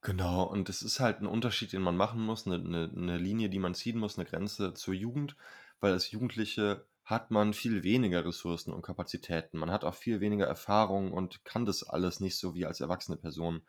Genau, 0.03 0.45
und 0.45 0.69
es 0.69 0.83
ist 0.83 1.01
halt 1.01 1.21
ein 1.21 1.27
Unterschied, 1.27 1.73
den 1.73 1.83
man 1.83 1.97
machen 1.97 2.21
muss, 2.21 2.47
eine, 2.47 2.57
eine, 2.57 2.93
eine 2.95 3.19
Linie, 3.19 3.49
die 3.49 3.59
man 3.59 3.75
ziehen 3.75 3.99
muss, 3.99 4.19
eine 4.19 4.27
Grenze 4.29 4.73
zur 4.75 4.95
Jugend, 4.95 5.37
weil 5.81 5.93
als 5.93 6.11
Jugendliche 6.11 6.87
hat 7.03 7.31
man 7.31 7.55
viel 7.55 7.83
weniger 7.83 8.25
Ressourcen 8.25 8.73
und 8.73 8.83
Kapazitäten. 8.83 9.59
Man 9.59 9.71
hat 9.71 9.85
auch 9.85 9.95
viel 9.95 10.21
weniger 10.21 10.47
Erfahrung 10.47 11.13
und 11.13 11.45
kann 11.45 11.65
das 11.65 11.83
alles 11.83 12.21
nicht 12.21 12.37
so 12.37 12.55
wie 12.55 12.67
als 12.67 12.81
erwachsene 12.81 13.17
Person 13.17 13.63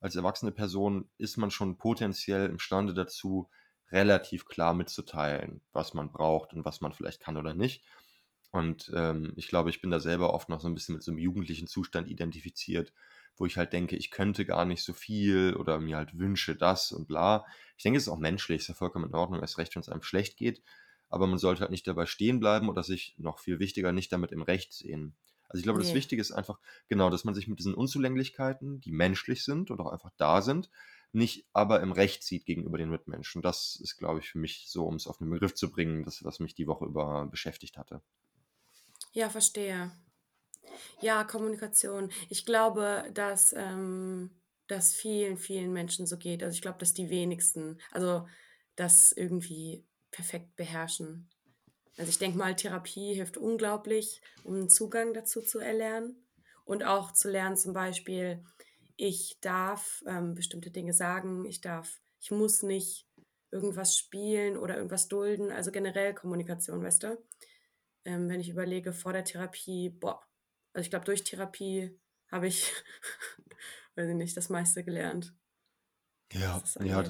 als 0.00 0.16
erwachsene 0.16 0.52
Person 0.52 1.08
ist 1.18 1.36
man 1.36 1.50
schon 1.50 1.76
potenziell 1.76 2.48
imstande 2.48 2.94
dazu, 2.94 3.48
relativ 3.92 4.46
klar 4.46 4.74
mitzuteilen, 4.74 5.60
was 5.72 5.94
man 5.94 6.12
braucht 6.12 6.52
und 6.54 6.64
was 6.64 6.80
man 6.80 6.92
vielleicht 6.92 7.20
kann 7.20 7.36
oder 7.36 7.54
nicht. 7.54 7.84
Und 8.52 8.90
ähm, 8.94 9.32
ich 9.36 9.48
glaube, 9.48 9.70
ich 9.70 9.80
bin 9.80 9.90
da 9.90 10.00
selber 10.00 10.34
oft 10.34 10.48
noch 10.48 10.60
so 10.60 10.68
ein 10.68 10.74
bisschen 10.74 10.96
mit 10.96 11.04
so 11.04 11.12
einem 11.12 11.18
jugendlichen 11.18 11.68
Zustand 11.68 12.08
identifiziert, 12.08 12.92
wo 13.36 13.46
ich 13.46 13.56
halt 13.56 13.72
denke, 13.72 13.96
ich 13.96 14.10
könnte 14.10 14.44
gar 14.44 14.64
nicht 14.64 14.82
so 14.82 14.92
viel 14.92 15.54
oder 15.56 15.78
mir 15.78 15.96
halt 15.96 16.18
wünsche 16.18 16.56
das 16.56 16.90
und 16.90 17.06
bla. 17.06 17.46
Ich 17.76 17.84
denke, 17.84 17.96
es 17.96 18.04
ist 18.04 18.12
auch 18.12 18.18
menschlich, 18.18 18.62
ist 18.62 18.68
ja 18.68 18.74
vollkommen 18.74 19.06
in 19.06 19.14
Ordnung, 19.14 19.40
erst 19.40 19.58
recht, 19.58 19.74
wenn 19.74 19.82
es 19.82 19.88
einem 19.88 20.02
schlecht 20.02 20.36
geht. 20.36 20.62
Aber 21.08 21.26
man 21.26 21.38
sollte 21.38 21.60
halt 21.62 21.70
nicht 21.70 21.86
dabei 21.86 22.06
stehen 22.06 22.40
bleiben 22.40 22.68
oder 22.68 22.82
sich 22.82 23.14
noch 23.18 23.38
viel 23.38 23.58
wichtiger 23.58 23.92
nicht 23.92 24.12
damit 24.12 24.32
im 24.32 24.42
Recht 24.42 24.72
sehen. 24.72 25.16
Also 25.50 25.58
ich 25.58 25.64
glaube, 25.64 25.80
das 25.80 25.94
Wichtige 25.94 26.22
ist 26.22 26.30
einfach, 26.30 26.60
genau, 26.88 27.10
dass 27.10 27.24
man 27.24 27.34
sich 27.34 27.48
mit 27.48 27.58
diesen 27.58 27.74
Unzulänglichkeiten, 27.74 28.80
die 28.80 28.92
menschlich 28.92 29.44
sind 29.44 29.72
und 29.72 29.80
auch 29.80 29.90
einfach 29.90 30.12
da 30.16 30.42
sind, 30.42 30.70
nicht 31.12 31.48
aber 31.52 31.80
im 31.80 31.90
Recht 31.90 32.22
sieht 32.22 32.46
gegenüber 32.46 32.78
den 32.78 32.88
Mitmenschen. 32.88 33.42
Das 33.42 33.76
ist, 33.82 33.96
glaube 33.96 34.20
ich, 34.20 34.30
für 34.30 34.38
mich 34.38 34.66
so, 34.68 34.86
um 34.86 34.94
es 34.94 35.08
auf 35.08 35.18
den 35.18 35.28
Begriff 35.28 35.54
zu 35.54 35.68
bringen, 35.68 36.04
das, 36.04 36.22
was 36.22 36.38
mich 36.38 36.54
die 36.54 36.68
Woche 36.68 36.84
über 36.84 37.26
beschäftigt 37.26 37.76
hatte. 37.76 38.00
Ja, 39.12 39.28
verstehe. 39.28 39.90
Ja, 41.00 41.24
Kommunikation. 41.24 42.12
Ich 42.28 42.46
glaube, 42.46 43.10
dass 43.12 43.52
ähm, 43.52 44.30
das 44.68 44.94
vielen, 44.94 45.36
vielen 45.36 45.72
Menschen 45.72 46.06
so 46.06 46.16
geht. 46.16 46.44
Also 46.44 46.54
ich 46.54 46.62
glaube, 46.62 46.78
dass 46.78 46.94
die 46.94 47.10
wenigsten, 47.10 47.80
also 47.90 48.28
das 48.76 49.10
irgendwie 49.10 49.84
perfekt 50.12 50.54
beherrschen. 50.54 51.28
Also 51.96 52.10
ich 52.10 52.18
denke 52.18 52.38
mal, 52.38 52.56
Therapie 52.56 53.14
hilft 53.14 53.36
unglaublich, 53.36 54.22
um 54.44 54.54
einen 54.54 54.68
Zugang 54.68 55.12
dazu 55.12 55.42
zu 55.42 55.58
erlernen 55.58 56.16
und 56.64 56.84
auch 56.84 57.12
zu 57.12 57.28
lernen, 57.28 57.56
zum 57.56 57.72
Beispiel, 57.72 58.44
ich 58.96 59.38
darf 59.40 60.02
ähm, 60.06 60.34
bestimmte 60.34 60.70
Dinge 60.70 60.92
sagen, 60.92 61.44
ich 61.44 61.60
darf, 61.60 62.00
ich 62.20 62.30
muss 62.30 62.62
nicht 62.62 63.08
irgendwas 63.50 63.96
spielen 63.96 64.56
oder 64.56 64.76
irgendwas 64.76 65.08
dulden, 65.08 65.50
also 65.50 65.72
generell 65.72 66.14
Kommunikation, 66.14 66.82
weißt 66.82 67.02
du? 67.02 67.24
Ähm, 68.04 68.28
wenn 68.28 68.40
ich 68.40 68.48
überlege, 68.48 68.92
vor 68.92 69.12
der 69.12 69.24
Therapie, 69.24 69.90
boah, 69.90 70.22
also 70.72 70.84
ich 70.84 70.90
glaube, 70.90 71.04
durch 71.04 71.24
Therapie 71.24 71.98
habe 72.30 72.46
ich, 72.46 72.72
weiß 73.96 74.08
ich 74.08 74.14
nicht, 74.14 74.36
das 74.36 74.48
meiste 74.48 74.84
gelernt. 74.84 75.34
Ja, 76.32 76.62
ja, 76.80 77.04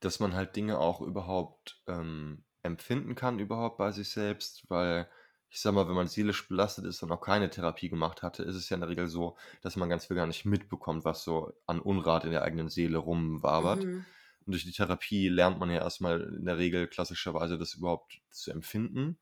dass 0.00 0.20
man 0.20 0.34
halt 0.34 0.54
Dinge 0.54 0.78
auch 0.78 1.00
überhaupt 1.00 1.82
ähm, 1.88 2.44
empfinden 2.62 3.14
kann, 3.14 3.38
überhaupt 3.38 3.78
bei 3.78 3.92
sich 3.92 4.10
selbst, 4.10 4.68
weil 4.68 5.08
ich 5.50 5.60
sag 5.60 5.72
mal, 5.72 5.88
wenn 5.88 5.94
man 5.94 6.08
seelisch 6.08 6.46
belastet 6.48 6.84
ist 6.84 7.02
und 7.02 7.10
auch 7.10 7.20
keine 7.20 7.48
Therapie 7.48 7.88
gemacht 7.88 8.22
hatte, 8.22 8.42
ist 8.42 8.54
es 8.54 8.68
ja 8.68 8.74
in 8.74 8.82
der 8.82 8.90
Regel 8.90 9.06
so, 9.06 9.36
dass 9.62 9.76
man 9.76 9.88
ganz 9.88 10.06
viel 10.06 10.16
gar 10.16 10.26
nicht 10.26 10.44
mitbekommt, 10.44 11.04
was 11.04 11.24
so 11.24 11.52
an 11.66 11.80
Unrat 11.80 12.24
in 12.24 12.32
der 12.32 12.42
eigenen 12.42 12.68
Seele 12.68 12.98
rumwabert. 12.98 13.84
Mhm. 13.84 14.04
Und 14.44 14.52
durch 14.52 14.64
die 14.64 14.72
Therapie 14.72 15.28
lernt 15.28 15.58
man 15.58 15.70
ja 15.70 15.78
erstmal 15.78 16.20
in 16.20 16.44
der 16.44 16.58
Regel 16.58 16.86
klassischerweise 16.86 17.58
das 17.58 17.74
überhaupt 17.74 18.20
zu 18.30 18.50
empfinden. 18.50 19.18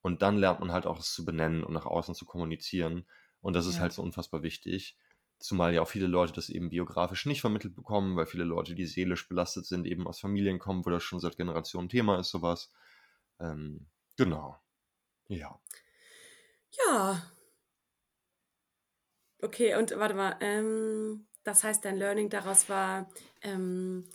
Und 0.00 0.22
dann 0.22 0.36
lernt 0.36 0.60
man 0.60 0.72
halt 0.72 0.86
auch 0.86 1.00
es 1.00 1.12
zu 1.12 1.24
benennen 1.24 1.64
und 1.64 1.72
nach 1.72 1.86
außen 1.86 2.14
zu 2.14 2.24
kommunizieren. 2.24 3.06
Und 3.40 3.54
das 3.54 3.66
ist 3.66 3.80
halt 3.80 3.92
so 3.92 4.02
unfassbar 4.02 4.42
wichtig. 4.42 4.96
Zumal 5.38 5.72
ja 5.72 5.82
auch 5.82 5.88
viele 5.88 6.06
Leute 6.08 6.32
das 6.32 6.48
eben 6.48 6.70
biografisch 6.70 7.26
nicht 7.26 7.40
vermittelt 7.40 7.74
bekommen, 7.76 8.16
weil 8.16 8.26
viele 8.26 8.44
Leute, 8.44 8.74
die 8.74 8.86
seelisch 8.86 9.28
belastet 9.28 9.66
sind, 9.66 9.86
eben 9.86 10.06
aus 10.06 10.18
Familien 10.20 10.58
kommen, 10.58 10.84
wo 10.84 10.90
das 10.90 11.02
schon 11.04 11.20
seit 11.20 11.36
Generationen 11.36 11.88
Thema 11.88 12.18
ist, 12.18 12.30
sowas. 12.30 12.72
Ähm, 13.38 13.86
genau. 14.16 14.58
Ja. 15.28 15.60
Ja. 16.70 17.22
Okay, 19.40 19.76
und 19.76 19.96
warte 19.96 20.14
mal, 20.14 20.36
ähm, 20.40 21.26
das 21.44 21.62
heißt, 21.62 21.84
dein 21.84 21.96
Learning 21.96 22.28
daraus 22.28 22.68
war, 22.68 23.08
ähm, 23.42 24.08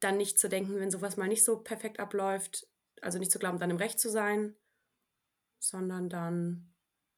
dann 0.00 0.16
nicht 0.16 0.38
zu 0.38 0.48
denken, 0.48 0.76
wenn 0.80 0.90
sowas 0.90 1.16
mal 1.16 1.28
nicht 1.28 1.44
so 1.44 1.58
perfekt 1.58 2.00
abläuft, 2.00 2.66
also 3.02 3.18
nicht 3.18 3.30
zu 3.30 3.38
glauben, 3.38 3.58
dann 3.58 3.70
im 3.70 3.76
Recht 3.76 4.00
zu 4.00 4.10
sein, 4.10 4.56
sondern 5.58 6.08
dann 6.08 6.74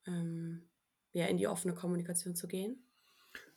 ähm, 0.07 0.69
ja, 1.13 1.27
in 1.27 1.37
die 1.37 1.49
offene 1.49 1.75
Kommunikation 1.75 2.35
zu 2.35 2.49
gehen. 2.49 2.86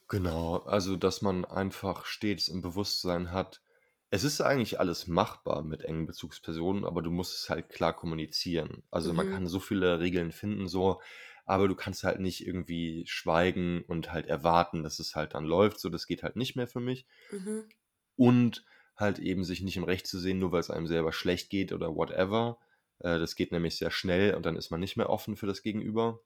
Genau, 0.09 0.57
also 0.57 0.95
dass 0.97 1.21
man 1.21 1.45
einfach 1.45 2.05
stets 2.05 2.47
im 2.47 2.61
Bewusstsein 2.61 3.31
hat, 3.31 3.61
es 4.09 4.23
ist 4.23 4.41
eigentlich 4.41 4.79
alles 4.79 5.05
machbar 5.07 5.61
mit 5.63 5.83
engen 5.83 6.07
Bezugspersonen, 6.07 6.83
aber 6.83 7.03
du 7.03 7.11
musst 7.11 7.35
es 7.43 7.49
halt 7.49 7.69
klar 7.69 7.95
kommunizieren. 7.95 8.81
Also 8.89 9.13
man 9.13 9.27
Mhm. 9.27 9.27
kann 9.27 9.45
so 9.47 9.59
viele 9.59 9.99
Regeln 9.99 10.31
finden, 10.31 10.67
so, 10.67 10.99
aber 11.45 11.67
du 11.67 11.75
kannst 11.75 12.03
halt 12.03 12.19
nicht 12.19 12.45
irgendwie 12.45 13.03
schweigen 13.07 13.83
und 13.83 14.11
halt 14.11 14.25
erwarten, 14.25 14.81
dass 14.83 14.97
es 14.99 15.15
halt 15.15 15.35
dann 15.35 15.45
läuft. 15.45 15.79
So, 15.79 15.89
das 15.89 16.07
geht 16.07 16.23
halt 16.23 16.35
nicht 16.35 16.55
mehr 16.55 16.67
für 16.67 16.79
mich. 16.79 17.05
Mhm. 17.31 17.69
Und 18.15 18.65
halt 18.95 19.17
eben 19.19 19.43
sich 19.43 19.61
nicht 19.61 19.77
im 19.77 19.83
Recht 19.83 20.05
zu 20.05 20.19
sehen, 20.19 20.39
nur 20.39 20.51
weil 20.51 20.59
es 20.59 20.69
einem 20.69 20.87
selber 20.87 21.11
schlecht 21.13 21.49
geht 21.49 21.71
oder 21.71 21.95
whatever. 21.95 22.59
Äh, 22.99 23.17
das 23.19 23.35
geht 23.35 23.51
nämlich 23.51 23.77
sehr 23.77 23.91
schnell 23.91 24.35
und 24.35 24.45
dann 24.45 24.57
ist 24.57 24.69
man 24.71 24.79
nicht 24.79 24.97
mehr 24.97 25.09
offen 25.09 25.35
für 25.37 25.47
das 25.47 25.61
Gegenüber. 25.63 26.19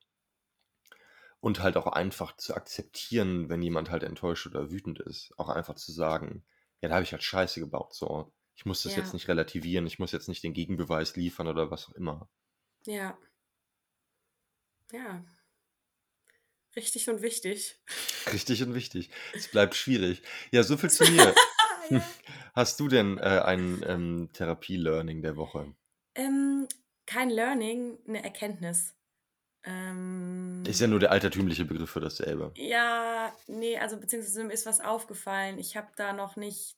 Und 1.43 1.59
halt 1.61 1.75
auch 1.75 1.87
einfach 1.87 2.37
zu 2.37 2.55
akzeptieren, 2.55 3.49
wenn 3.49 3.61
jemand 3.61 3.91
halt 3.91 4.03
enttäuscht 4.03 4.47
oder 4.47 4.71
wütend 4.71 4.99
ist. 5.01 5.33
Auch 5.37 5.49
einfach 5.49 5.75
zu 5.75 5.91
sagen, 5.91 6.45
ja, 6.79 6.87
da 6.87 6.95
habe 6.95 7.03
ich 7.03 7.11
halt 7.11 7.21
Scheiße 7.21 7.59
gebaut, 7.59 7.93
so. 7.93 8.31
Ich 8.55 8.65
muss 8.65 8.83
das 8.83 8.95
jetzt 8.95 9.07
Ja. 9.07 9.13
nicht 9.13 9.27
relativieren, 9.27 9.85
ich 9.85 9.99
muss 9.99 10.13
jetzt 10.13 10.29
nicht 10.29 10.41
den 10.41 10.53
Gegenbeweis 10.53 11.17
liefern 11.17 11.49
oder 11.49 11.69
was 11.69 11.89
auch 11.89 11.95
immer. 11.95 12.29
Ja. 12.85 13.17
Ja. 14.93 15.25
Richtig 16.77 17.09
und 17.09 17.21
wichtig. 17.21 17.77
Richtig 18.31 18.63
und 18.63 18.73
wichtig. 18.73 19.09
Es 19.33 19.49
bleibt 19.49 19.75
schwierig. 19.75 20.21
Ja, 20.51 20.63
so 20.63 20.77
viel 20.77 20.89
zu 20.91 21.03
mir. 21.11 21.35
Ja. 21.89 22.01
Hast 22.53 22.79
du 22.79 22.87
denn 22.87 23.17
äh, 23.17 23.41
ein 23.43 23.83
ähm, 23.85 24.29
Therapie-Learning 24.31 25.21
der 25.21 25.35
Woche? 25.35 25.75
Ähm, 26.15 26.69
kein 27.05 27.29
Learning, 27.29 27.97
eine 28.07 28.23
Erkenntnis. 28.23 28.95
Ist 29.65 29.69
Ähm, 29.71 30.63
ja 30.65 30.87
nur 30.87 30.99
der 30.99 31.11
altertümliche 31.11 31.65
Begriff 31.65 31.89
für 31.89 32.01
dasselbe. 32.01 32.51
ja, 32.57 33.33
nee, 33.47 33.77
also 33.77 33.97
beziehungsweise 33.97 34.43
mir 34.43 34.53
ist 34.53 34.65
was 34.65 34.81
aufgefallen. 34.81 35.57
Ich 35.59 35.77
habe 35.77 35.87
da 35.95 36.11
noch 36.13 36.35
nicht 36.35 36.77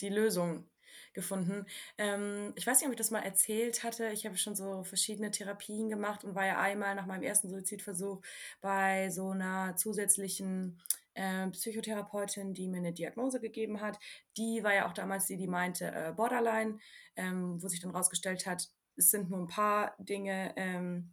die 0.00 0.08
Lösung 0.08 0.68
gefunden. 1.12 1.66
Ähm, 1.98 2.52
ich 2.56 2.66
weiß 2.66 2.78
nicht, 2.80 2.86
ob 2.86 2.92
ich 2.92 2.98
das 2.98 3.10
mal 3.10 3.20
erzählt 3.20 3.84
hatte. 3.84 4.08
Ich 4.08 4.24
habe 4.24 4.36
schon 4.38 4.56
so 4.56 4.82
verschiedene 4.84 5.30
Therapien 5.30 5.90
gemacht 5.90 6.24
und 6.24 6.34
war 6.34 6.46
ja 6.46 6.58
einmal 6.58 6.94
nach 6.94 7.06
meinem 7.06 7.22
ersten 7.22 7.50
Suizidversuch 7.50 8.22
bei 8.62 9.10
so 9.10 9.30
einer 9.30 9.76
zusätzlichen 9.76 10.80
äh, 11.14 11.48
Psychotherapeutin, 11.48 12.54
die 12.54 12.68
mir 12.68 12.78
eine 12.78 12.94
Diagnose 12.94 13.40
gegeben 13.40 13.82
hat. 13.82 13.98
Die 14.38 14.64
war 14.64 14.72
ja 14.74 14.88
auch 14.88 14.94
damals 14.94 15.26
die, 15.26 15.36
die 15.36 15.46
meinte 15.48 15.92
äh, 15.92 16.12
Borderline, 16.16 16.78
ähm, 17.16 17.62
wo 17.62 17.68
sich 17.68 17.80
dann 17.80 17.90
rausgestellt 17.90 18.46
hat, 18.46 18.70
es 18.96 19.10
sind 19.10 19.30
nur 19.30 19.40
ein 19.40 19.48
paar 19.48 19.94
Dinge, 19.98 20.52
ähm, 20.56 21.12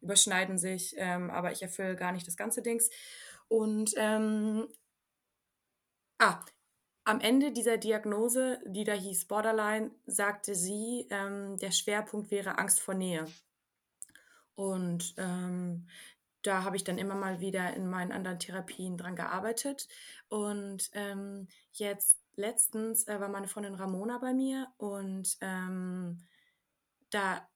überschneiden 0.00 0.58
sich, 0.58 0.94
ähm, 0.96 1.30
aber 1.30 1.52
ich 1.52 1.62
erfülle 1.62 1.96
gar 1.96 2.12
nicht 2.12 2.26
das 2.26 2.36
ganze 2.36 2.62
Dings. 2.62 2.90
Und 3.48 3.94
ähm, 3.96 4.68
ah, 6.18 6.40
am 7.04 7.20
Ende 7.20 7.52
dieser 7.52 7.76
Diagnose, 7.76 8.60
die 8.66 8.84
da 8.84 8.92
hieß 8.92 9.26
Borderline, 9.26 9.90
sagte 10.06 10.54
sie, 10.54 11.06
ähm, 11.10 11.56
der 11.58 11.70
Schwerpunkt 11.70 12.30
wäre 12.30 12.58
Angst 12.58 12.80
vor 12.80 12.94
Nähe. 12.94 13.26
Und 14.54 15.14
ähm, 15.16 15.88
da 16.42 16.64
habe 16.64 16.76
ich 16.76 16.84
dann 16.84 16.98
immer 16.98 17.14
mal 17.14 17.40
wieder 17.40 17.74
in 17.74 17.88
meinen 17.88 18.12
anderen 18.12 18.38
Therapien 18.38 18.96
dran 18.96 19.16
gearbeitet. 19.16 19.88
Und 20.28 20.90
ähm, 20.92 21.48
jetzt 21.72 22.18
letztens 22.36 23.06
äh, 23.08 23.20
war 23.20 23.28
meine 23.28 23.48
Freundin 23.48 23.74
Ramona 23.74 24.18
bei 24.18 24.32
mir 24.32 24.68
und 24.78 25.36
ähm, 25.40 26.22
da 27.10 27.48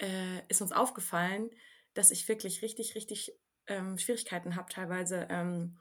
äh, 0.00 0.40
ist 0.48 0.62
uns 0.62 0.72
aufgefallen, 0.72 1.50
dass 1.94 2.10
ich 2.10 2.28
wirklich 2.28 2.62
richtig, 2.62 2.94
richtig 2.94 3.32
ähm, 3.66 3.98
Schwierigkeiten 3.98 4.56
habe, 4.56 4.72
teilweise 4.72 5.26
ähm, 5.30 5.78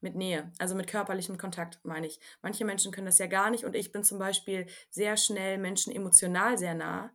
mit 0.00 0.16
Nähe, 0.16 0.52
also 0.58 0.74
mit 0.74 0.88
körperlichem 0.88 1.38
Kontakt, 1.38 1.84
meine 1.84 2.06
ich. 2.06 2.20
Manche 2.42 2.64
Menschen 2.64 2.92
können 2.92 3.06
das 3.06 3.18
ja 3.18 3.26
gar 3.26 3.50
nicht 3.50 3.64
und 3.64 3.74
ich 3.74 3.92
bin 3.92 4.02
zum 4.04 4.18
Beispiel 4.18 4.66
sehr 4.90 5.16
schnell 5.16 5.58
Menschen 5.58 5.94
emotional 5.94 6.58
sehr 6.58 6.74
nah. 6.74 7.14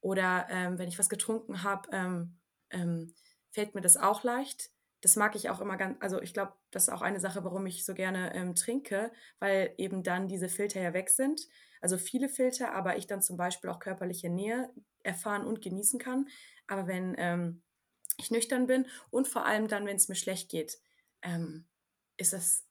Oder 0.00 0.46
ähm, 0.50 0.78
wenn 0.78 0.88
ich 0.88 0.98
was 0.98 1.08
getrunken 1.08 1.62
habe, 1.62 1.88
ähm, 1.92 2.38
ähm, 2.70 3.14
fällt 3.50 3.74
mir 3.74 3.80
das 3.80 3.96
auch 3.96 4.22
leicht. 4.24 4.70
Das 5.02 5.16
mag 5.16 5.36
ich 5.36 5.50
auch 5.50 5.60
immer 5.60 5.76
ganz, 5.76 5.98
also 6.00 6.22
ich 6.22 6.32
glaube, 6.32 6.54
das 6.70 6.84
ist 6.84 6.94
auch 6.94 7.02
eine 7.02 7.20
Sache, 7.20 7.44
warum 7.44 7.66
ich 7.66 7.84
so 7.84 7.92
gerne 7.92 8.34
ähm, 8.34 8.54
trinke, 8.54 9.12
weil 9.40 9.74
eben 9.76 10.02
dann 10.02 10.28
diese 10.28 10.48
Filter 10.48 10.80
ja 10.80 10.94
weg 10.94 11.10
sind. 11.10 11.46
Also 11.82 11.98
viele 11.98 12.28
Filter, 12.28 12.72
aber 12.72 12.96
ich 12.96 13.06
dann 13.06 13.20
zum 13.20 13.36
Beispiel 13.36 13.68
auch 13.68 13.80
körperliche 13.80 14.30
Nähe 14.30 14.72
erfahren 15.02 15.44
und 15.44 15.60
genießen 15.60 15.98
kann. 15.98 16.28
Aber 16.68 16.86
wenn 16.86 17.14
ähm, 17.18 17.62
ich 18.16 18.30
nüchtern 18.30 18.66
bin 18.66 18.86
und 19.10 19.28
vor 19.28 19.44
allem 19.44 19.68
dann, 19.68 19.86
wenn 19.86 19.96
es 19.96 20.08
mir 20.08 20.14
schlecht 20.14 20.48
geht, 20.48 20.78
ähm, 21.22 21.66
ist 22.16 22.32
das 22.32 22.64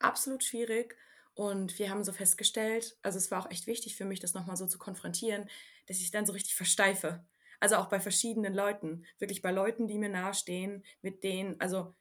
absolut 0.00 0.44
schwierig. 0.44 0.96
Und 1.34 1.78
wir 1.78 1.90
haben 1.90 2.02
so 2.02 2.12
festgestellt, 2.12 2.98
also 3.02 3.18
es 3.18 3.30
war 3.30 3.44
auch 3.44 3.50
echt 3.50 3.66
wichtig 3.66 3.94
für 3.96 4.06
mich, 4.06 4.20
das 4.20 4.34
nochmal 4.34 4.56
so 4.56 4.66
zu 4.66 4.78
konfrontieren, 4.78 5.48
dass 5.86 5.98
ich 5.98 6.10
dann 6.10 6.26
so 6.26 6.32
richtig 6.32 6.56
versteife. 6.56 7.24
Also 7.60 7.76
auch 7.76 7.86
bei 7.86 8.00
verschiedenen 8.00 8.54
Leuten. 8.54 9.04
Wirklich 9.18 9.42
bei 9.42 9.50
Leuten, 9.50 9.86
die 9.86 9.98
mir 9.98 10.08
nahestehen, 10.08 10.84
mit 11.02 11.24
denen, 11.24 11.60
also 11.60 11.94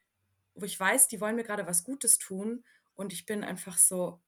wo 0.56 0.66
ich 0.66 0.80
weiß, 0.80 1.08
die 1.08 1.20
wollen 1.22 1.36
mir 1.36 1.44
gerade 1.44 1.68
was 1.68 1.84
Gutes 1.84 2.18
tun 2.18 2.64
und 2.96 3.14
ich 3.14 3.26
bin 3.26 3.44
einfach 3.44 3.78
so. 3.78 4.22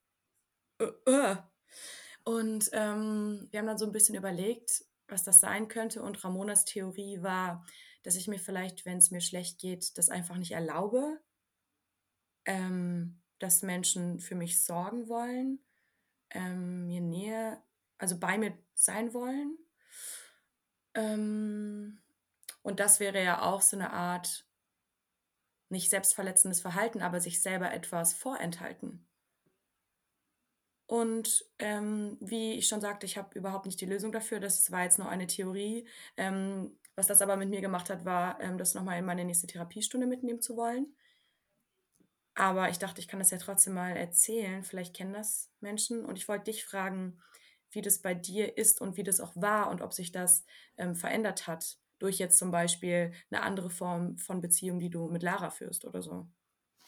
Äh, 0.79 0.91
äh. 1.05 1.35
Und 2.23 2.69
ähm, 2.73 3.47
wir 3.51 3.59
haben 3.59 3.67
dann 3.67 3.77
so 3.77 3.85
ein 3.85 3.93
bisschen 3.93 4.15
überlegt, 4.15 4.83
was 5.07 5.23
das 5.23 5.39
sein 5.39 5.69
könnte. 5.69 6.01
Und 6.01 6.23
Ramonas 6.23 6.65
Theorie 6.65 7.23
war, 7.23 7.65
dass 8.03 8.15
ich 8.15 8.27
mir 8.27 8.39
vielleicht, 8.39 8.85
wenn 8.85 8.97
es 8.97 9.11
mir 9.11 9.21
schlecht 9.21 9.59
geht, 9.59 9.97
das 9.97 10.09
einfach 10.09 10.37
nicht 10.37 10.51
erlaube, 10.51 11.19
ähm, 12.45 13.21
dass 13.39 13.61
Menschen 13.61 14.19
für 14.19 14.35
mich 14.35 14.63
sorgen 14.63 15.07
wollen, 15.07 15.59
ähm, 16.31 16.87
mir 16.87 17.01
Nähe, 17.01 17.61
also 17.97 18.19
bei 18.19 18.37
mir 18.37 18.57
sein 18.73 19.13
wollen. 19.13 19.57
Ähm, 20.97 21.99
und 22.63 22.79
das 22.81 22.99
wäre 22.99 23.23
ja 23.23 23.43
auch 23.43 23.61
so 23.61 23.77
eine 23.77 23.93
Art 23.93 24.45
nicht 25.69 25.89
selbstverletzendes 25.89 26.59
Verhalten, 26.59 27.01
aber 27.01 27.21
sich 27.21 27.41
selber 27.41 27.71
etwas 27.71 28.13
vorenthalten. 28.13 29.05
Und 30.87 31.45
ähm, 31.59 32.17
wie 32.21 32.53
ich 32.53 32.67
schon 32.67 32.81
sagte, 32.81 33.05
ich 33.05 33.17
habe 33.17 33.37
überhaupt 33.37 33.65
nicht 33.65 33.79
die 33.81 33.85
Lösung 33.85 34.11
dafür. 34.11 34.39
Das 34.39 34.71
war 34.71 34.83
jetzt 34.83 34.97
nur 34.97 35.09
eine 35.09 35.27
Theorie. 35.27 35.85
Ähm, 36.15 36.77
was 36.95 37.07
das 37.07 37.21
aber 37.21 37.35
mit 37.35 37.49
mir 37.49 37.61
gemacht 37.61 37.89
hat, 37.89 38.05
war, 38.05 38.39
ähm, 38.41 38.57
das 38.57 38.73
nochmal 38.73 38.97
in 38.97 39.05
meine 39.05 39.25
nächste 39.25 39.47
Therapiestunde 39.47 40.07
mitnehmen 40.07 40.41
zu 40.41 40.55
wollen. 40.55 40.95
Aber 42.35 42.69
ich 42.69 42.79
dachte, 42.79 43.01
ich 43.01 43.07
kann 43.07 43.19
das 43.19 43.31
ja 43.31 43.37
trotzdem 43.37 43.73
mal 43.73 43.97
erzählen. 43.97 44.63
Vielleicht 44.63 44.95
kennen 44.95 45.13
das 45.13 45.51
Menschen. 45.59 46.05
Und 46.05 46.17
ich 46.17 46.27
wollte 46.29 46.45
dich 46.45 46.63
fragen, 46.63 47.21
wie 47.71 47.81
das 47.81 47.99
bei 47.99 48.13
dir 48.13 48.57
ist 48.57 48.81
und 48.81 48.97
wie 48.97 49.03
das 49.03 49.19
auch 49.19 49.35
war 49.35 49.69
und 49.69 49.81
ob 49.81 49.93
sich 49.93 50.11
das 50.11 50.45
ähm, 50.77 50.95
verändert 50.95 51.47
hat 51.47 51.77
durch 51.99 52.19
jetzt 52.19 52.37
zum 52.37 52.51
Beispiel 52.51 53.11
eine 53.31 53.41
andere 53.41 53.69
Form 53.69 54.17
von 54.17 54.41
Beziehung, 54.41 54.79
die 54.79 54.89
du 54.89 55.07
mit 55.07 55.23
Lara 55.23 55.49
führst 55.49 55.85
oder 55.85 56.01
so. 56.01 56.27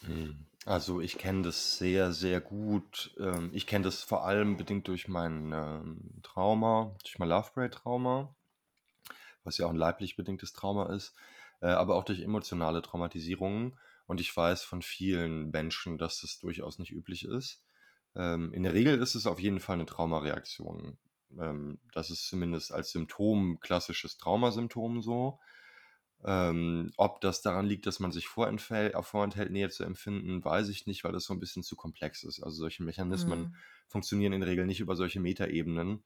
Hm. 0.00 0.46
Also 0.66 1.00
ich 1.00 1.16
kenne 1.16 1.42
das 1.42 1.78
sehr, 1.78 2.12
sehr 2.12 2.40
gut. 2.40 3.14
Ähm, 3.18 3.50
ich 3.54 3.66
kenne 3.66 3.84
das 3.84 4.02
vor 4.02 4.24
allem 4.26 4.56
bedingt 4.56 4.88
durch 4.88 5.08
mein 5.08 5.52
ähm, 5.52 6.20
Trauma, 6.22 6.94
durch 7.02 7.18
mein 7.18 7.30
Love 7.30 7.50
Braid-Trauma, 7.54 8.34
was 9.42 9.56
ja 9.56 9.66
auch 9.66 9.70
ein 9.70 9.76
leiblich 9.76 10.16
bedingtes 10.16 10.52
Trauma 10.52 10.94
ist, 10.94 11.14
äh, 11.60 11.68
aber 11.68 11.96
auch 11.96 12.04
durch 12.04 12.20
emotionale 12.20 12.82
Traumatisierungen. 12.82 13.78
Und 14.06 14.20
ich 14.20 14.36
weiß 14.36 14.62
von 14.62 14.82
vielen 14.82 15.50
Menschen, 15.50 15.96
dass 15.96 16.20
das 16.20 16.38
durchaus 16.38 16.78
nicht 16.78 16.92
üblich 16.92 17.24
ist. 17.24 17.62
Ähm, 18.16 18.52
in 18.52 18.62
der 18.64 18.74
Regel 18.74 18.98
ist 19.00 19.14
es 19.14 19.26
auf 19.26 19.40
jeden 19.40 19.60
Fall 19.60 19.74
eine 19.74 19.86
Traumareaktion. 19.86 20.98
Ähm, 21.38 21.80
das 21.92 22.10
ist 22.10 22.28
zumindest 22.28 22.72
als 22.72 22.90
Symptom 22.92 23.60
klassisches 23.60 24.18
Traumasymptom 24.18 25.02
so. 25.02 25.40
Ähm, 26.24 26.92
ob 26.98 27.20
das 27.22 27.40
daran 27.42 27.66
liegt, 27.66 27.86
dass 27.86 27.98
man 28.00 28.12
sich 28.12 28.28
vorenthält, 28.28 28.94
äh, 28.94 29.02
vorenthält, 29.02 29.50
Nähe 29.52 29.70
zu 29.70 29.84
empfinden, 29.84 30.44
weiß 30.44 30.68
ich 30.68 30.86
nicht, 30.86 31.02
weil 31.04 31.12
das 31.12 31.24
so 31.24 31.32
ein 31.34 31.40
bisschen 31.40 31.62
zu 31.62 31.76
komplex 31.76 32.22
ist. 32.24 32.42
Also 32.42 32.56
solche 32.58 32.84
Mechanismen 32.84 33.48
Mhm. 33.48 33.60
funktionieren 33.88 34.34
in 34.34 34.40
der 34.42 34.50
Regel 34.50 34.66
nicht 34.66 34.80
über 34.80 34.96
solche 34.96 35.20
Metaebenen. 35.20 36.04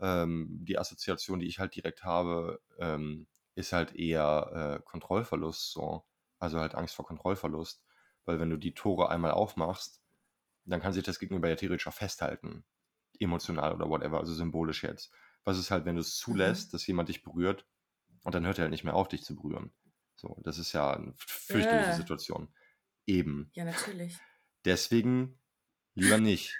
Ähm, 0.00 0.48
die 0.64 0.78
Assoziation, 0.78 1.40
die 1.40 1.46
ich 1.46 1.58
halt 1.58 1.74
direkt 1.76 2.04
habe, 2.04 2.62
ähm, 2.78 3.26
ist 3.54 3.72
halt 3.72 3.94
eher 3.94 4.78
äh, 4.80 4.82
Kontrollverlust 4.84 5.72
so. 5.72 6.04
Also 6.38 6.60
halt 6.60 6.74
Angst 6.74 6.94
vor 6.94 7.06
Kontrollverlust. 7.06 7.84
Weil 8.24 8.40
wenn 8.40 8.50
du 8.50 8.56
die 8.56 8.74
Tore 8.74 9.10
einmal 9.10 9.32
aufmachst, 9.32 9.99
dann 10.64 10.80
kann 10.80 10.92
sich 10.92 11.04
das 11.04 11.18
Gegenüber 11.18 11.48
ja 11.48 11.56
theoretisch 11.56 11.86
auch 11.86 11.94
festhalten. 11.94 12.64
Emotional 13.18 13.74
oder 13.74 13.88
whatever, 13.88 14.18
also 14.20 14.32
symbolisch 14.34 14.82
jetzt. 14.82 15.12
Was 15.44 15.58
ist 15.58 15.70
halt, 15.70 15.84
wenn 15.84 15.96
du 15.96 16.00
es 16.00 16.16
Mhm. 16.26 16.34
zulässt, 16.34 16.74
dass 16.74 16.86
jemand 16.86 17.08
dich 17.08 17.22
berührt 17.22 17.66
und 18.24 18.34
dann 18.34 18.46
hört 18.46 18.58
er 18.58 18.62
halt 18.64 18.72
nicht 18.72 18.84
mehr 18.84 18.94
auf, 18.94 19.08
dich 19.08 19.24
zu 19.24 19.36
berühren. 19.36 19.72
So, 20.16 20.40
das 20.44 20.58
ist 20.58 20.72
ja 20.72 20.92
eine 20.94 21.14
fürchterliche 21.16 21.92
Äh, 21.92 21.94
Situation. 21.94 22.54
Eben. 23.06 23.52
ja, 23.54 23.64
natürlich. 23.64 24.18
Deswegen 24.64 25.38
lieber 25.94 26.18
nicht. 26.18 26.56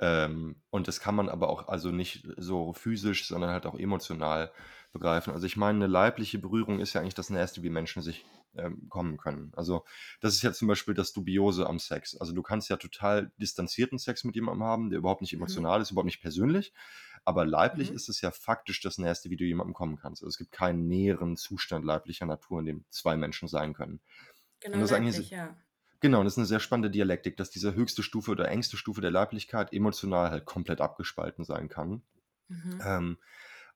Ähm, 0.00 0.62
und 0.70 0.88
das 0.88 1.00
kann 1.00 1.14
man 1.14 1.28
aber 1.28 1.48
auch 1.50 1.68
also 1.68 1.90
nicht 1.90 2.26
so 2.36 2.72
physisch, 2.72 3.26
sondern 3.28 3.50
halt 3.50 3.66
auch 3.66 3.78
emotional 3.78 4.52
begreifen. 4.92 5.32
Also 5.32 5.46
ich 5.46 5.56
meine, 5.56 5.76
eine 5.78 5.86
leibliche 5.86 6.38
Berührung 6.38 6.80
ist 6.80 6.94
ja 6.94 7.00
eigentlich 7.00 7.14
das 7.14 7.30
Nächste, 7.30 7.62
wie 7.62 7.70
Menschen 7.70 8.02
sich 8.02 8.24
ähm, 8.56 8.88
kommen 8.88 9.16
können. 9.16 9.52
Also 9.54 9.84
das 10.20 10.34
ist 10.34 10.42
ja 10.42 10.52
zum 10.52 10.68
Beispiel 10.68 10.94
das 10.94 11.12
Dubiose 11.12 11.66
am 11.68 11.78
Sex. 11.78 12.16
Also 12.16 12.32
du 12.32 12.42
kannst 12.42 12.68
ja 12.68 12.76
total 12.76 13.32
distanzierten 13.38 13.98
Sex 13.98 14.24
mit 14.24 14.34
jemandem 14.34 14.64
haben, 14.64 14.90
der 14.90 14.98
überhaupt 14.98 15.20
nicht 15.22 15.32
Mhm. 15.36 15.60
emotional 15.60 15.80
ist, 15.80 15.90
überhaupt 15.90 16.06
nicht 16.06 16.20
persönlich. 16.20 16.72
Aber 17.24 17.44
leiblich 17.44 17.90
Mhm. 17.90 17.94
ist 17.94 18.08
es 18.08 18.20
ja 18.20 18.30
faktisch 18.30 18.80
das 18.80 18.98
Nächste, 18.98 19.30
wie 19.30 19.36
du 19.36 19.44
jemandem 19.44 19.74
kommen 19.74 19.96
kannst. 19.96 20.22
Also 20.22 20.28
es 20.30 20.38
gibt 20.38 20.52
keinen 20.52 20.86
näheren 20.88 21.36
Zustand 21.36 21.84
leiblicher 21.84 22.26
Natur, 22.26 22.60
in 22.60 22.66
dem 22.66 22.84
zwei 22.90 23.16
Menschen 23.16 23.46
sein 23.48 23.74
können. 23.74 24.00
Und 24.72 24.80
Genau 24.80 24.82
das 24.82 24.90
ist 24.90 24.96
eigentlich 24.96 25.16
leiblich, 25.16 25.30
ja. 25.30 25.54
Genau, 26.00 26.20
und 26.20 26.24
das 26.24 26.34
ist 26.34 26.38
eine 26.38 26.46
sehr 26.46 26.60
spannende 26.60 26.90
Dialektik, 26.90 27.36
dass 27.36 27.50
diese 27.50 27.74
höchste 27.74 28.02
Stufe 28.02 28.30
oder 28.30 28.48
engste 28.48 28.76
Stufe 28.78 29.00
der 29.02 29.10
Leiblichkeit 29.10 29.72
emotional 29.72 30.30
halt 30.30 30.46
komplett 30.46 30.80
abgespalten 30.80 31.44
sein 31.44 31.68
kann. 31.68 32.02
Mhm. 32.48 32.84
Ähm, 32.84 33.18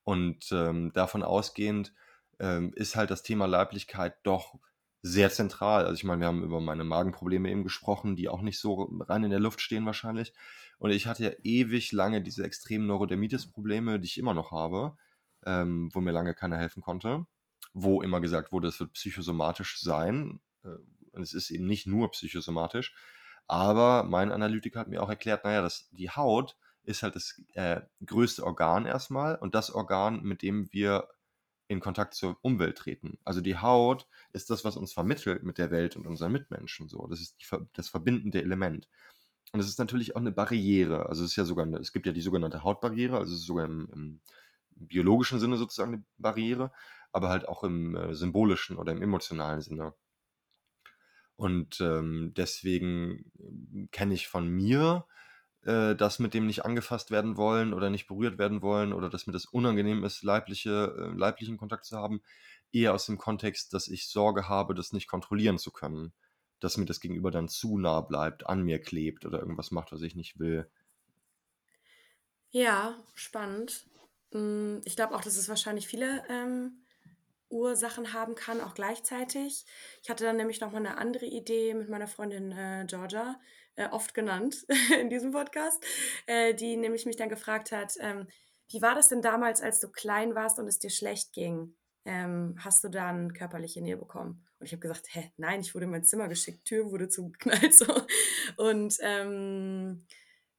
und 0.04 0.50
ähm, 0.52 0.92
davon 0.94 1.22
ausgehend 1.22 1.94
ähm, 2.40 2.72
ist 2.74 2.96
halt 2.96 3.10
das 3.10 3.22
Thema 3.22 3.46
Leiblichkeit 3.46 4.16
doch 4.22 4.58
sehr 5.02 5.30
zentral. 5.30 5.84
Also 5.84 5.94
ich 5.94 6.04
meine, 6.04 6.20
wir 6.20 6.26
haben 6.28 6.42
über 6.42 6.60
meine 6.60 6.84
Magenprobleme 6.84 7.50
eben 7.50 7.62
gesprochen, 7.62 8.16
die 8.16 8.28
auch 8.28 8.40
nicht 8.40 8.58
so 8.58 8.90
rein 9.00 9.24
in 9.24 9.30
der 9.30 9.40
Luft 9.40 9.60
stehen 9.60 9.84
wahrscheinlich. 9.84 10.32
Und 10.78 10.90
ich 10.90 11.06
hatte 11.06 11.24
ja 11.24 11.30
ewig 11.42 11.92
lange 11.92 12.22
diese 12.22 12.42
extremen 12.44 12.86
Neurodermitis-Probleme, 12.86 14.00
die 14.00 14.06
ich 14.06 14.18
immer 14.18 14.34
noch 14.34 14.50
habe, 14.50 14.96
ähm, 15.44 15.90
wo 15.92 16.00
mir 16.00 16.12
lange 16.12 16.34
keiner 16.34 16.56
helfen 16.56 16.82
konnte, 16.82 17.26
wo 17.74 18.02
immer 18.02 18.20
gesagt 18.20 18.50
wurde, 18.50 18.68
es 18.68 18.80
wird 18.80 18.94
psychosomatisch 18.94 19.80
sein. 19.80 20.40
Äh, 20.64 20.76
und 21.12 21.22
es 21.22 21.34
ist 21.34 21.50
eben 21.50 21.66
nicht 21.66 21.86
nur 21.86 22.10
psychosomatisch. 22.10 22.94
Aber 23.46 24.04
mein 24.04 24.32
Analytiker 24.32 24.80
hat 24.80 24.88
mir 24.88 25.02
auch 25.02 25.10
erklärt, 25.10 25.44
naja, 25.44 25.60
dass 25.60 25.88
die 25.90 26.10
Haut 26.10 26.56
ist 26.82 27.02
halt 27.02 27.14
das 27.16 27.40
äh, 27.54 27.80
größte 28.04 28.44
Organ 28.44 28.86
erstmal 28.86 29.36
und 29.36 29.54
das 29.54 29.70
Organ, 29.70 30.22
mit 30.22 30.42
dem 30.42 30.72
wir 30.72 31.08
in 31.68 31.80
Kontakt 31.80 32.14
zur 32.14 32.36
Umwelt 32.42 32.78
treten. 32.78 33.18
Also 33.24 33.40
die 33.40 33.56
Haut 33.56 34.06
ist 34.32 34.50
das, 34.50 34.64
was 34.64 34.76
uns 34.76 34.92
vermittelt 34.92 35.42
mit 35.42 35.58
der 35.58 35.70
Welt 35.70 35.96
und 35.96 36.06
unseren 36.06 36.32
Mitmenschen. 36.32 36.88
So, 36.88 37.06
das 37.06 37.20
ist 37.20 37.40
die, 37.40 37.46
das 37.72 37.88
verbindende 37.88 38.42
Element. 38.42 38.88
Und 39.52 39.60
es 39.60 39.68
ist 39.68 39.78
natürlich 39.78 40.16
auch 40.16 40.20
eine 40.20 40.32
Barriere. 40.32 41.06
Also 41.08 41.24
es 41.24 41.30
ist 41.30 41.36
ja 41.36 41.44
sogar, 41.44 41.64
eine, 41.64 41.78
es 41.78 41.92
gibt 41.92 42.06
ja 42.06 42.12
die 42.12 42.20
sogenannte 42.20 42.64
Hautbarriere, 42.64 43.16
also 43.18 43.32
es 43.32 43.40
ist 43.40 43.46
sogar 43.46 43.64
im, 43.66 43.88
im 43.92 44.20
biologischen 44.70 45.38
Sinne 45.38 45.56
sozusagen 45.56 45.94
eine 45.94 46.04
Barriere, 46.18 46.72
aber 47.12 47.28
halt 47.28 47.48
auch 47.48 47.64
im 47.64 47.96
äh, 47.96 48.14
symbolischen 48.14 48.76
oder 48.76 48.92
im 48.92 49.02
emotionalen 49.02 49.60
Sinne. 49.60 49.94
Und 51.36 51.80
ähm, 51.80 52.32
deswegen 52.36 53.30
ähm, 53.38 53.88
kenne 53.90 54.14
ich 54.14 54.28
von 54.28 54.48
mir 54.48 55.06
äh, 55.66 55.94
das 55.96 56.18
mit 56.18 56.34
dem 56.34 56.46
nicht 56.46 56.64
angefasst 56.64 57.10
werden 57.10 57.36
wollen 57.36 57.72
oder 57.74 57.90
nicht 57.90 58.06
berührt 58.06 58.38
werden 58.38 58.62
wollen 58.62 58.92
oder 58.92 59.10
dass 59.10 59.26
mir 59.26 59.32
das 59.32 59.46
unangenehm 59.46 60.04
ist, 60.04 60.22
leibliche, 60.22 60.94
äh, 60.98 61.18
leiblichen 61.18 61.56
Kontakt 61.56 61.84
zu 61.86 61.96
haben, 61.96 62.22
eher 62.72 62.94
aus 62.94 63.06
dem 63.06 63.18
Kontext, 63.18 63.72
dass 63.74 63.88
ich 63.88 64.08
Sorge 64.08 64.48
habe, 64.48 64.74
das 64.74 64.92
nicht 64.92 65.08
kontrollieren 65.08 65.58
zu 65.58 65.70
können. 65.72 66.12
Dass 66.60 66.76
mir 66.76 66.86
das 66.86 67.00
Gegenüber 67.00 67.30
dann 67.30 67.48
zu 67.48 67.78
nah 67.78 68.00
bleibt, 68.00 68.46
an 68.46 68.62
mir 68.62 68.80
klebt 68.80 69.26
oder 69.26 69.40
irgendwas 69.40 69.70
macht, 69.70 69.92
was 69.92 70.02
ich 70.02 70.14
nicht 70.14 70.38
will. 70.38 70.70
Ja, 72.50 73.02
spannend. 73.14 73.86
Mm, 74.32 74.78
Ich 74.84 74.96
glaube 74.96 75.14
auch, 75.14 75.22
dass 75.22 75.36
es 75.36 75.48
wahrscheinlich 75.48 75.88
viele 75.88 76.22
ähm, 76.28 76.84
Ursachen 77.50 78.12
haben 78.12 78.34
kann, 78.34 78.60
auch 78.60 78.74
gleichzeitig. 78.74 79.66
Ich 80.02 80.10
hatte 80.10 80.24
dann 80.24 80.36
nämlich 80.36 80.60
nochmal 80.60 80.86
eine 80.86 80.98
andere 80.98 81.26
Idee 81.26 81.74
mit 81.74 81.88
meiner 81.88 82.08
Freundin 82.08 82.52
äh, 82.52 82.84
Georgia, 82.88 83.40
äh, 83.76 83.88
oft 83.88 84.14
genannt 84.14 84.66
in 85.00 85.10
diesem 85.10 85.32
Podcast, 85.32 85.84
äh, 86.26 86.54
die 86.54 86.76
nämlich 86.76 87.06
mich 87.06 87.16
dann 87.16 87.28
gefragt 87.28 87.72
hat, 87.72 87.94
ähm, 88.00 88.26
wie 88.70 88.82
war 88.82 88.94
das 88.94 89.08
denn 89.08 89.22
damals, 89.22 89.60
als 89.60 89.80
du 89.80 89.90
klein 89.90 90.34
warst 90.34 90.58
und 90.58 90.66
es 90.66 90.78
dir 90.78 90.90
schlecht 90.90 91.32
ging? 91.32 91.76
Ähm, 92.06 92.56
hast 92.58 92.84
du 92.84 92.88
dann 92.88 93.32
körperliche 93.32 93.80
Nähe 93.82 93.96
bekommen? 93.96 94.46
Und 94.58 94.66
ich 94.66 94.72
habe 94.72 94.80
gesagt, 94.80 95.06
hä, 95.14 95.32
nein, 95.36 95.60
ich 95.60 95.74
wurde 95.74 95.84
in 95.84 95.90
mein 95.90 96.04
Zimmer 96.04 96.28
geschickt, 96.28 96.64
Tür 96.64 96.90
wurde 96.90 97.08
zugeknallt. 97.08 97.74
So. 97.74 97.86
Und 98.56 98.96
ähm, 99.00 100.06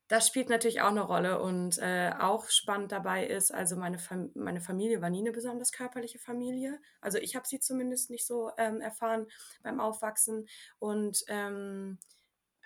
das 0.08 0.28
spielt 0.28 0.50
natürlich 0.50 0.82
auch 0.82 0.90
eine 0.90 1.02
Rolle 1.02 1.42
und 1.42 1.80
äh, 1.80 2.12
auch 2.20 2.48
spannend 2.50 2.92
dabei 2.92 3.26
ist, 3.26 3.52
also 3.52 3.76
meine, 3.76 3.98
Fam 3.98 4.30
meine 4.36 4.62
Familie 4.62 5.02
war 5.02 5.10
nie 5.10 5.22
eine 5.22 5.32
besonders 5.32 5.72
körperliche 5.72 6.20
Familie. 6.20 6.80
Also 7.02 7.18
ich 7.18 7.36
habe 7.36 7.48
sie 7.48 7.60
zumindest 7.60 8.12
nicht 8.12 8.26
so 8.26 8.52
ähm, 8.58 8.82
erfahren 8.82 9.26
beim 9.64 9.80
Aufwachsen. 9.80 10.48
Und 10.78 11.24
ähm, 11.28 11.98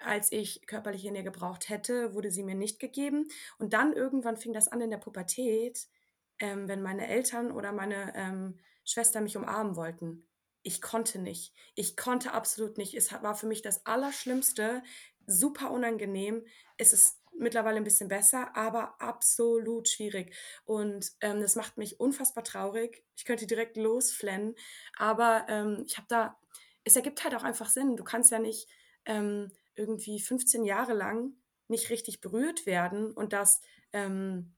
als 0.04 0.32
ich 0.32 0.66
körperliche 0.68 1.12
Nähe 1.12 1.24
gebraucht 1.24 1.70
hätte, 1.70 2.14
wurde 2.14 2.32
sie 2.32 2.44
mir 2.44 2.56
nicht 2.56 2.80
gegeben. 2.80 3.28
Und 3.58 3.74
dann 3.74 3.94
irgendwann 3.94 4.38
fing 4.38 4.54
das 4.54 4.68
an 4.68 4.82
in 4.82 4.90
der 4.90 4.98
Pubertät, 4.98 5.88
ähm, 6.40 6.68
wenn 6.68 6.82
meine 6.82 7.08
Eltern 7.08 7.52
oder 7.52 7.72
meine 7.72 8.14
ähm, 8.16 8.60
Schwester 8.84 9.22
mich 9.22 9.38
umarmen 9.38 9.76
wollten. 9.76 10.26
Ich 10.64 10.82
konnte 10.82 11.20
nicht. 11.20 11.54
Ich 11.76 11.96
konnte 11.96 12.34
absolut 12.34 12.78
nicht. 12.78 12.94
Es 12.94 13.12
war 13.12 13.36
für 13.36 13.48
mich 13.48 13.62
das 13.62 13.86
Allerschlimmste, 13.86 14.84
super 15.26 15.72
unangenehm. 15.72 16.46
Es 16.78 16.94
ist 16.94 17.20
mittlerweile 17.38 17.78
ein 17.78 17.84
bisschen 17.84 18.10
besser, 18.10 18.56
aber 18.56 19.00
absolut 19.02 19.88
schwierig. 19.88 20.36
Und 20.66 21.12
ähm, 21.22 21.42
das 21.42 21.56
macht 21.56 21.78
mich 21.78 22.00
unfassbar 22.00 22.44
traurig. 22.44 23.04
Ich 23.16 23.26
könnte 23.26 23.48
direkt 23.48 23.78
losflennen, 23.78 24.56
aber 24.98 25.46
ähm, 25.48 25.84
ich 25.88 25.98
habe 25.98 26.08
da, 26.10 26.38
es 26.84 26.96
ergibt 26.96 27.24
halt 27.24 27.36
auch 27.36 27.44
einfach 27.44 27.70
Sinn. 27.70 27.96
Du 27.96 28.04
kannst 28.04 28.32
ja 28.32 28.40
nicht 28.40 28.68
ähm, 29.06 29.52
irgendwie 29.80 30.20
15 30.20 30.65
Jahre 30.65 30.94
lang 30.94 31.34
nicht 31.70 31.89
richtig 31.89 32.22
berührt 32.22 32.65
werden 32.68 33.12
und 33.13 33.34
das 33.34 33.62
ähm, 33.94 34.56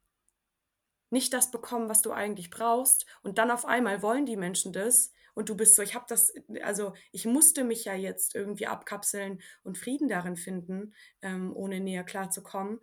nicht 1.09 1.33
das 1.33 1.51
bekommen, 1.51 1.89
was 1.89 2.01
du 2.01 2.11
eigentlich 2.11 2.49
brauchst. 2.49 3.05
Und 3.21 3.37
dann 3.37 3.51
auf 3.51 3.65
einmal 3.65 4.01
wollen 4.01 4.25
die 4.25 4.37
Menschen 4.37 4.73
das. 4.73 5.11
Und 5.33 5.49
du 5.49 5.55
bist 5.55 5.75
so, 5.75 5.81
ich 5.81 5.95
habe 5.95 6.05
das, 6.07 6.33
also 6.63 6.93
ich 7.11 7.25
musste 7.25 7.63
mich 7.63 7.85
ja 7.85 7.93
jetzt 7.93 8.35
irgendwie 8.35 8.67
abkapseln 8.67 9.41
und 9.63 9.77
Frieden 9.77 10.07
darin 10.07 10.35
finden, 10.37 10.93
ähm, 11.21 11.55
ohne 11.55 11.79
näher 11.79 12.03
klarzukommen. 12.03 12.79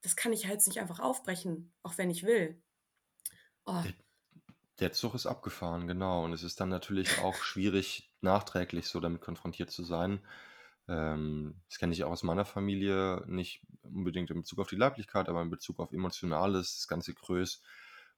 Das 0.00 0.16
kann 0.16 0.32
ich 0.32 0.46
halt 0.46 0.66
nicht 0.66 0.80
einfach 0.80 1.00
aufbrechen, 1.00 1.72
auch 1.82 1.98
wenn 1.98 2.10
ich 2.10 2.24
will. 2.24 2.60
Oh, 3.66 3.84
Der, 3.84 3.92
der 4.80 4.92
Zug 4.92 5.14
ist 5.14 5.26
abgefahren, 5.26 5.86
genau. 5.88 6.24
Und 6.24 6.32
es 6.32 6.42
ist 6.42 6.60
dann 6.60 6.68
natürlich 6.70 7.18
auch 7.18 7.42
schwierig, 7.42 8.12
nachträglich 8.22 8.88
so 8.88 9.00
damit 9.00 9.20
konfrontiert 9.22 9.70
zu 9.70 9.84
sein. 9.84 10.20
Ähm, 10.92 11.54
das 11.68 11.78
kenne 11.78 11.94
ich 11.94 12.04
auch 12.04 12.10
aus 12.10 12.22
meiner 12.22 12.44
Familie, 12.44 13.24
nicht 13.26 13.62
unbedingt 13.82 14.30
in 14.30 14.40
Bezug 14.40 14.58
auf 14.58 14.68
die 14.68 14.76
Leiblichkeit, 14.76 15.28
aber 15.28 15.40
in 15.40 15.48
Bezug 15.48 15.80
auf 15.80 15.92
Emotionales, 15.92 16.76
das 16.76 16.88
ganze 16.88 17.14
Größ. 17.14 17.62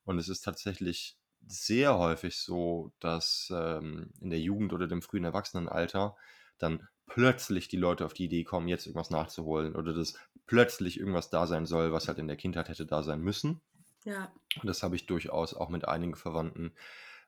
Und 0.05 0.19
es 0.19 0.29
ist 0.29 0.41
tatsächlich 0.41 1.17
sehr 1.47 1.99
häufig 1.99 2.37
so, 2.37 2.93
dass 2.99 3.53
ähm, 3.55 4.11
in 4.21 4.31
der 4.31 4.41
Jugend 4.41 4.73
oder 4.73 4.89
dem 4.89 5.03
frühen 5.03 5.25
Erwachsenenalter 5.25 6.17
dann 6.59 6.89
plötzlich 7.07 7.69
die 7.69 7.77
Leute 7.77 8.05
auf 8.07 8.15
die 8.15 8.25
Idee 8.25 8.45
kommen, 8.45 8.67
jetzt 8.67 8.87
irgendwas 8.87 9.11
nachzuholen 9.11 9.77
oder 9.77 9.93
dass 9.93 10.15
plötzlich 10.47 10.99
irgendwas 10.99 11.31
da 11.31 11.47
sein 11.47 11.67
soll, 11.67 11.93
was 11.93 12.09
halt 12.09 12.19
in 12.19 12.29
der 12.29 12.37
Kindheit 12.37 12.69
hätte 12.69 12.87
da 12.87 13.03
sein 13.03 13.21
müssen. 13.21 13.61
Ja. 14.05 14.33
Und 14.61 14.67
das 14.67 14.83
habe 14.83 14.97
ich 14.97 15.07
durchaus 15.07 15.55
auch 15.55 15.69
mit 15.69 15.87
einigen 15.87 16.17
Verwandten, 16.17 16.75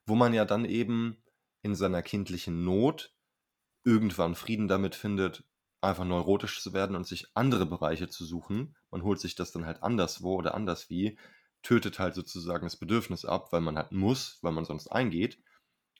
wo 0.07 0.17
man 0.17 0.35
ja 0.35 0.45
dann 0.45 0.65
eben 0.65 1.23
in 1.63 1.75
seiner 1.75 2.03
kindlichen 2.03 2.65
Not 2.65 3.16
irgendwann 3.87 4.35
Frieden 4.35 4.66
damit 4.66 4.96
findet, 4.96 5.44
einfach 5.81 6.05
neurotisch 6.05 6.61
zu 6.61 6.72
werden 6.72 6.96
und 6.96 7.07
sich 7.07 7.29
andere 7.35 7.66
Bereiche 7.66 8.09
zu 8.09 8.25
suchen. 8.25 8.75
Man 8.90 9.03
holt 9.03 9.20
sich 9.20 9.37
das 9.37 9.53
dann 9.53 9.64
halt 9.64 9.83
anderswo 9.83 10.35
oder 10.35 10.55
anders 10.55 10.90
wie, 10.90 11.16
tötet 11.62 11.99
halt 12.01 12.14
sozusagen 12.14 12.66
das 12.66 12.77
Bedürfnis 12.77 13.25
ab, 13.25 13.53
weil 13.53 13.61
man 13.61 13.77
halt 13.77 13.92
muss, 13.92 14.38
weil 14.42 14.53
man 14.53 14.64
sonst 14.64 14.88
eingeht. 14.88 15.38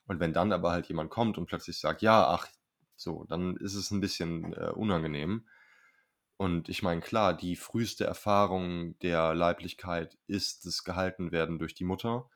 Und 0.07 0.19
wenn 0.21 0.33
dann 0.33 0.53
aber 0.53 0.73
halt 0.73 0.89
jemand 0.89 1.11
kommt 1.11 1.39
und 1.39 1.47
plötzlich 1.47 1.79
sagt, 1.79 2.03
ja, 2.03 2.27
ach, 2.27 2.49
so, 2.97 3.25
dann 3.29 3.57
ist 3.57 3.75
es 3.75 3.93
ein 3.93 4.01
bisschen 4.01 4.53
äh, 4.55 4.71
unangenehm. 4.75 5.47
Und 6.39 6.69
ich 6.69 6.83
meine, 6.83 7.01
klar, 7.01 7.35
die 7.35 7.57
früheste 7.57 8.05
Erfahrung 8.05 8.99
der 8.99 9.35
Leiblichkeit 9.35 10.19
ist 10.27 10.67
das 10.67 10.83
Gehaltenwerden 10.85 11.59
durch 11.59 11.75
die 11.75 11.85
Mutter. 11.85 12.29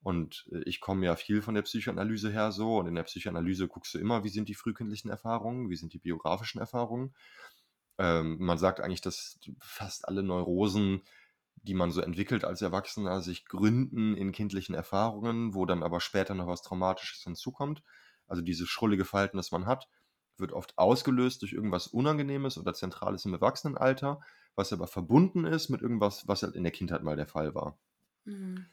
Und 0.00 0.48
äh, 0.52 0.62
ich 0.64 0.80
komme 0.80 1.06
ja 1.06 1.16
viel 1.16 1.42
von 1.42 1.54
der 1.54 1.62
Psychoanalyse 1.62 2.30
her 2.30 2.52
so. 2.52 2.78
Und 2.78 2.86
in 2.86 2.94
der 2.94 3.04
Psychoanalyse 3.04 3.68
guckst 3.68 3.94
du 3.94 3.98
immer, 3.98 4.24
wie 4.24 4.28
sind 4.28 4.48
die 4.48 4.54
frühkindlichen 4.54 5.10
Erfahrungen, 5.10 5.70
wie 5.70 5.76
sind 5.76 5.92
die 5.92 5.98
biografischen 5.98 6.60
Erfahrungen. 6.60 7.14
Ähm, 7.98 8.36
man 8.38 8.58
sagt 8.58 8.80
eigentlich, 8.80 9.00
dass 9.00 9.38
fast 9.60 10.06
alle 10.08 10.22
Neurosen 10.22 11.02
die 11.62 11.74
man 11.74 11.90
so 11.90 12.00
entwickelt 12.00 12.44
als 12.44 12.62
Erwachsener, 12.62 13.20
sich 13.20 13.46
gründen 13.46 14.16
in 14.16 14.32
kindlichen 14.32 14.74
Erfahrungen, 14.74 15.54
wo 15.54 15.66
dann 15.66 15.82
aber 15.82 16.00
später 16.00 16.34
noch 16.34 16.46
was 16.46 16.62
Traumatisches 16.62 17.24
hinzukommt. 17.24 17.82
Also 18.26 18.42
dieses 18.42 18.68
schrullige 18.68 19.04
Verhalten, 19.04 19.36
das 19.36 19.50
man 19.50 19.66
hat, 19.66 19.88
wird 20.36 20.52
oft 20.52 20.76
ausgelöst 20.78 21.42
durch 21.42 21.52
irgendwas 21.52 21.88
Unangenehmes 21.88 22.58
oder 22.58 22.74
Zentrales 22.74 23.24
im 23.24 23.34
Erwachsenenalter, 23.34 24.20
was 24.54 24.72
aber 24.72 24.86
verbunden 24.86 25.44
ist 25.44 25.68
mit 25.68 25.82
irgendwas, 25.82 26.28
was 26.28 26.42
halt 26.42 26.54
in 26.54 26.62
der 26.62 26.72
Kindheit 26.72 27.02
mal 27.02 27.16
der 27.16 27.26
Fall 27.26 27.54
war. 27.54 27.78
Mhm. 28.24 28.66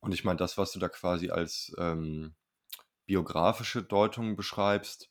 Und 0.00 0.12
ich 0.14 0.24
meine, 0.24 0.38
das, 0.38 0.58
was 0.58 0.72
du 0.72 0.78
da 0.78 0.88
quasi 0.88 1.30
als 1.30 1.74
ähm, 1.78 2.34
biografische 3.06 3.82
Deutung 3.82 4.36
beschreibst, 4.36 5.10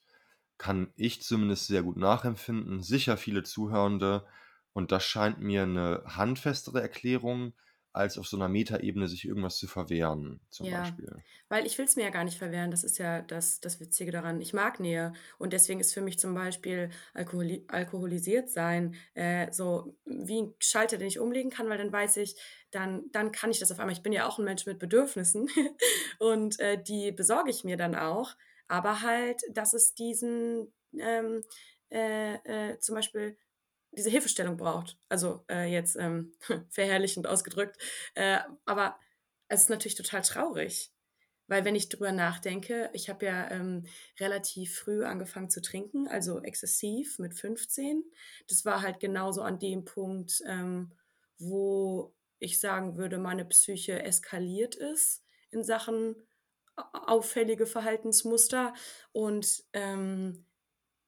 kann 0.58 0.92
ich 0.96 1.22
zumindest 1.22 1.68
sehr 1.68 1.84
gut 1.84 1.98
nachempfinden. 1.98 2.82
Sicher 2.82 3.18
viele 3.18 3.44
Zuhörende, 3.44 4.26
und 4.74 4.92
das 4.92 5.04
scheint 5.06 5.40
mir 5.40 5.64
eine 5.64 6.04
handfestere 6.06 6.82
Erklärung, 6.82 7.54
als 7.98 8.18
auf 8.18 8.28
so 8.28 8.38
einer 8.38 8.48
Metaebene 8.48 9.08
sich 9.08 9.26
irgendwas 9.26 9.58
zu 9.58 9.68
verwehren, 9.68 10.40
zum 10.50 10.68
Ja, 10.68 10.80
Beispiel. 10.80 11.24
weil 11.50 11.66
ich 11.66 11.78
will 11.78 11.86
es 11.86 11.96
mir 11.96 12.04
ja 12.04 12.10
gar 12.10 12.24
nicht 12.24 12.38
verwehren. 12.38 12.72
Das 12.72 12.84
ist 12.84 12.98
ja 12.98 13.22
das, 13.22 13.60
das 13.60 13.80
Witzige 13.80 14.12
daran. 14.12 14.42
Ich 14.42 14.54
mag 14.54 14.80
Nähe. 14.80 15.14
Und 15.38 15.54
deswegen 15.54 15.80
ist 15.80 15.94
für 15.94 16.02
mich 16.02 16.20
zum 16.20 16.34
Beispiel 16.34 16.90
Alkoholi 17.14 17.66
alkoholisiert 17.68 18.50
sein 18.50 18.96
äh, 19.14 19.52
so 19.52 19.98
wie 20.06 20.42
ein 20.44 20.54
Schalter, 20.60 20.98
den 20.98 21.08
ich 21.08 21.20
umlegen 21.20 21.52
kann, 21.52 21.70
weil 21.70 21.78
dann 21.78 21.92
weiß 21.92 22.18
ich, 22.18 22.36
dann, 22.72 23.04
dann 23.12 23.32
kann 23.32 23.52
ich 23.52 23.60
das 23.60 23.72
auf 23.72 23.80
einmal. 23.80 23.94
Ich 23.96 24.04
bin 24.04 24.14
ja 24.14 24.28
auch 24.28 24.40
ein 24.40 24.46
Mensch 24.46 24.66
mit 24.66 24.80
Bedürfnissen 24.80 25.50
und 26.20 26.60
äh, 26.60 26.82
die 26.82 27.12
besorge 27.12 27.50
ich 27.50 27.64
mir 27.64 27.78
dann 27.78 27.96
auch. 27.96 28.36
Aber 28.68 29.02
halt, 29.02 29.42
dass 29.52 29.74
es 29.74 29.94
diesen 29.96 30.74
ähm, 30.98 31.44
äh, 31.90 32.36
äh, 32.74 32.80
zum 32.80 32.96
Beispiel 32.96 33.38
diese 33.98 34.10
Hilfestellung 34.10 34.58
braucht. 34.58 34.98
Also 35.10 35.44
äh, 35.50 35.72
jetzt 35.72 35.96
ähm, 35.96 36.34
verherrlichend 36.70 37.28
ausgedrückt. 37.28 37.78
Äh, 38.14 38.40
aber 38.66 38.98
es 39.48 39.64
ist 39.64 39.70
natürlich 39.70 39.96
total 39.96 40.22
traurig. 40.22 40.92
Weil 41.48 41.64
wenn 41.64 41.76
ich 41.76 41.88
drüber 41.88 42.12
nachdenke, 42.12 42.90
ich 42.94 43.10
habe 43.10 43.26
ja 43.26 43.50
ähm, 43.52 43.86
relativ 44.20 44.80
früh 44.80 45.06
angefangen 45.06 45.50
zu 45.50 45.62
trinken, 45.62 46.08
also 46.08 46.42
exzessiv 46.42 47.20
mit 47.20 47.34
15. 47.34 48.04
Das 48.50 48.66
war 48.66 48.82
halt 48.82 49.00
genauso 49.00 49.42
an 49.42 49.58
dem 49.58 49.86
Punkt, 49.86 50.44
ähm, 50.46 50.92
wo 51.40 52.14
ich 52.40 52.60
sagen 52.60 52.98
würde, 52.98 53.18
meine 53.18 53.46
Psyche 53.46 54.04
eskaliert 54.04 54.76
ist 54.76 55.24
in 55.50 55.64
Sachen 55.64 56.16
auffällige 56.76 57.66
Verhaltensmuster 57.66 58.74
und 59.14 59.64
ähm, 59.74 60.46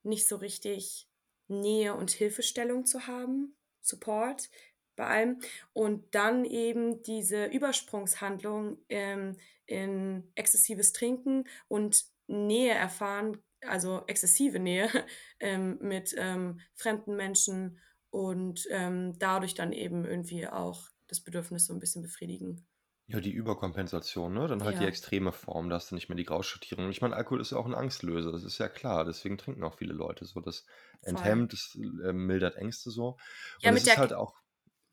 nicht 0.03 0.27
so 0.27 0.37
richtig 0.37 1.08
Nähe 1.49 1.95
und 1.95 2.11
Hilfestellung 2.11 2.85
zu 2.85 3.07
haben, 3.07 3.55
Support 3.81 4.49
bei 4.95 5.07
allem. 5.07 5.39
Und 5.73 6.13
dann 6.15 6.45
eben 6.45 7.01
diese 7.03 7.45
Übersprungshandlung 7.45 8.77
ähm, 8.89 9.37
in 9.65 10.31
exzessives 10.35 10.93
Trinken 10.93 11.45
und 11.67 12.05
Nähe 12.27 12.73
erfahren, 12.73 13.37
also 13.61 14.03
exzessive 14.07 14.59
Nähe 14.59 14.89
ähm, 15.39 15.77
mit 15.81 16.15
ähm, 16.17 16.59
fremden 16.75 17.15
Menschen 17.15 17.79
und 18.11 18.67
ähm, 18.71 19.17
dadurch 19.19 19.53
dann 19.55 19.71
eben 19.71 20.05
irgendwie 20.05 20.47
auch 20.47 20.89
das 21.07 21.21
Bedürfnis 21.21 21.65
so 21.65 21.73
ein 21.73 21.79
bisschen 21.79 22.01
befriedigen. 22.03 22.68
Ja, 23.11 23.19
die 23.19 23.31
Überkompensation, 23.31 24.35
ne? 24.35 24.47
Dann 24.47 24.63
halt 24.63 24.79
die 24.79 24.85
extreme 24.85 25.31
Form, 25.31 25.69
da 25.69 25.77
hast 25.77 25.89
du 25.89 25.95
nicht 25.95 26.09
mehr 26.09 26.15
die 26.15 26.25
Grauschattierung. 26.25 26.91
Ich 26.91 27.01
meine, 27.01 27.15
Alkohol 27.15 27.41
ist 27.41 27.51
ja 27.51 27.57
auch 27.57 27.65
ein 27.65 27.73
Angstlöser, 27.73 28.31
das 28.31 28.43
ist 28.43 28.59
ja 28.59 28.67
klar. 28.67 29.03
Deswegen 29.03 29.39
trinken 29.39 29.63
auch 29.63 29.73
viele 29.73 29.93
Leute 29.93 30.25
so. 30.25 30.39
Das 30.41 30.63
enthemmt, 31.01 31.53
das 31.53 31.75
äh, 31.75 32.13
mildert 32.13 32.55
Ängste 32.57 32.91
so. 32.91 33.17
Ja, 33.61 33.69
Und 33.69 33.73
mit 33.73 33.81
es 33.81 33.87
ist 33.87 33.95
der, 33.95 33.97
halt 33.97 34.13
auch, 34.13 34.35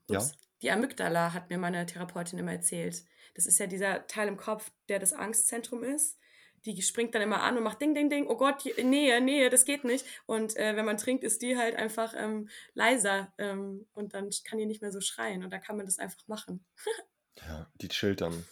ja, 0.09 0.19
ups, 0.19 0.35
die 0.63 0.71
Amygdala 0.71 1.35
hat 1.35 1.51
mir 1.51 1.59
meine 1.59 1.85
Therapeutin 1.85 2.39
immer 2.39 2.53
erzählt. 2.53 3.05
Das 3.35 3.45
ist 3.45 3.59
ja 3.59 3.67
dieser 3.67 4.07
Teil 4.07 4.29
im 4.29 4.39
Kopf, 4.39 4.71
der 4.89 4.99
das 4.99 5.13
Angstzentrum 5.13 5.85
ist. 5.85 6.19
Die 6.65 6.81
springt 6.81 7.15
dann 7.15 7.23
immer 7.23 7.43
an 7.43 7.59
und 7.59 7.65
macht 7.65 7.83
Ding, 7.83 7.95
Ding, 7.95 8.09
Ding. 8.09 8.27
Oh 8.29 8.37
Gott, 8.37 8.65
Nähe, 8.83 9.21
Nähe, 9.21 9.51
das 9.51 9.67
geht 9.67 9.85
nicht. 9.85 10.07
Und 10.25 10.57
äh, 10.57 10.75
wenn 10.75 10.87
man 10.87 10.97
trinkt, 10.97 11.23
ist 11.23 11.43
die 11.43 11.59
halt 11.59 11.77
einfach 11.77 12.15
ähm, 12.17 12.49
leiser 12.73 13.33
ähm, 13.37 13.87
und 13.93 14.15
dann 14.15 14.31
kann 14.45 14.59
die 14.59 14.67
nicht 14.67 14.81
mehr 14.81 14.91
so 14.91 15.03
schreien 15.03 15.45
und 15.45 15.51
dann 15.51 15.61
kann 15.61 15.77
man 15.77 15.85
das 15.85 15.99
einfach 15.99 16.27
machen. 16.27 16.65
ja, 17.47 17.67
die 17.77 17.89
chillt 17.89 18.21
dann. 18.21 18.45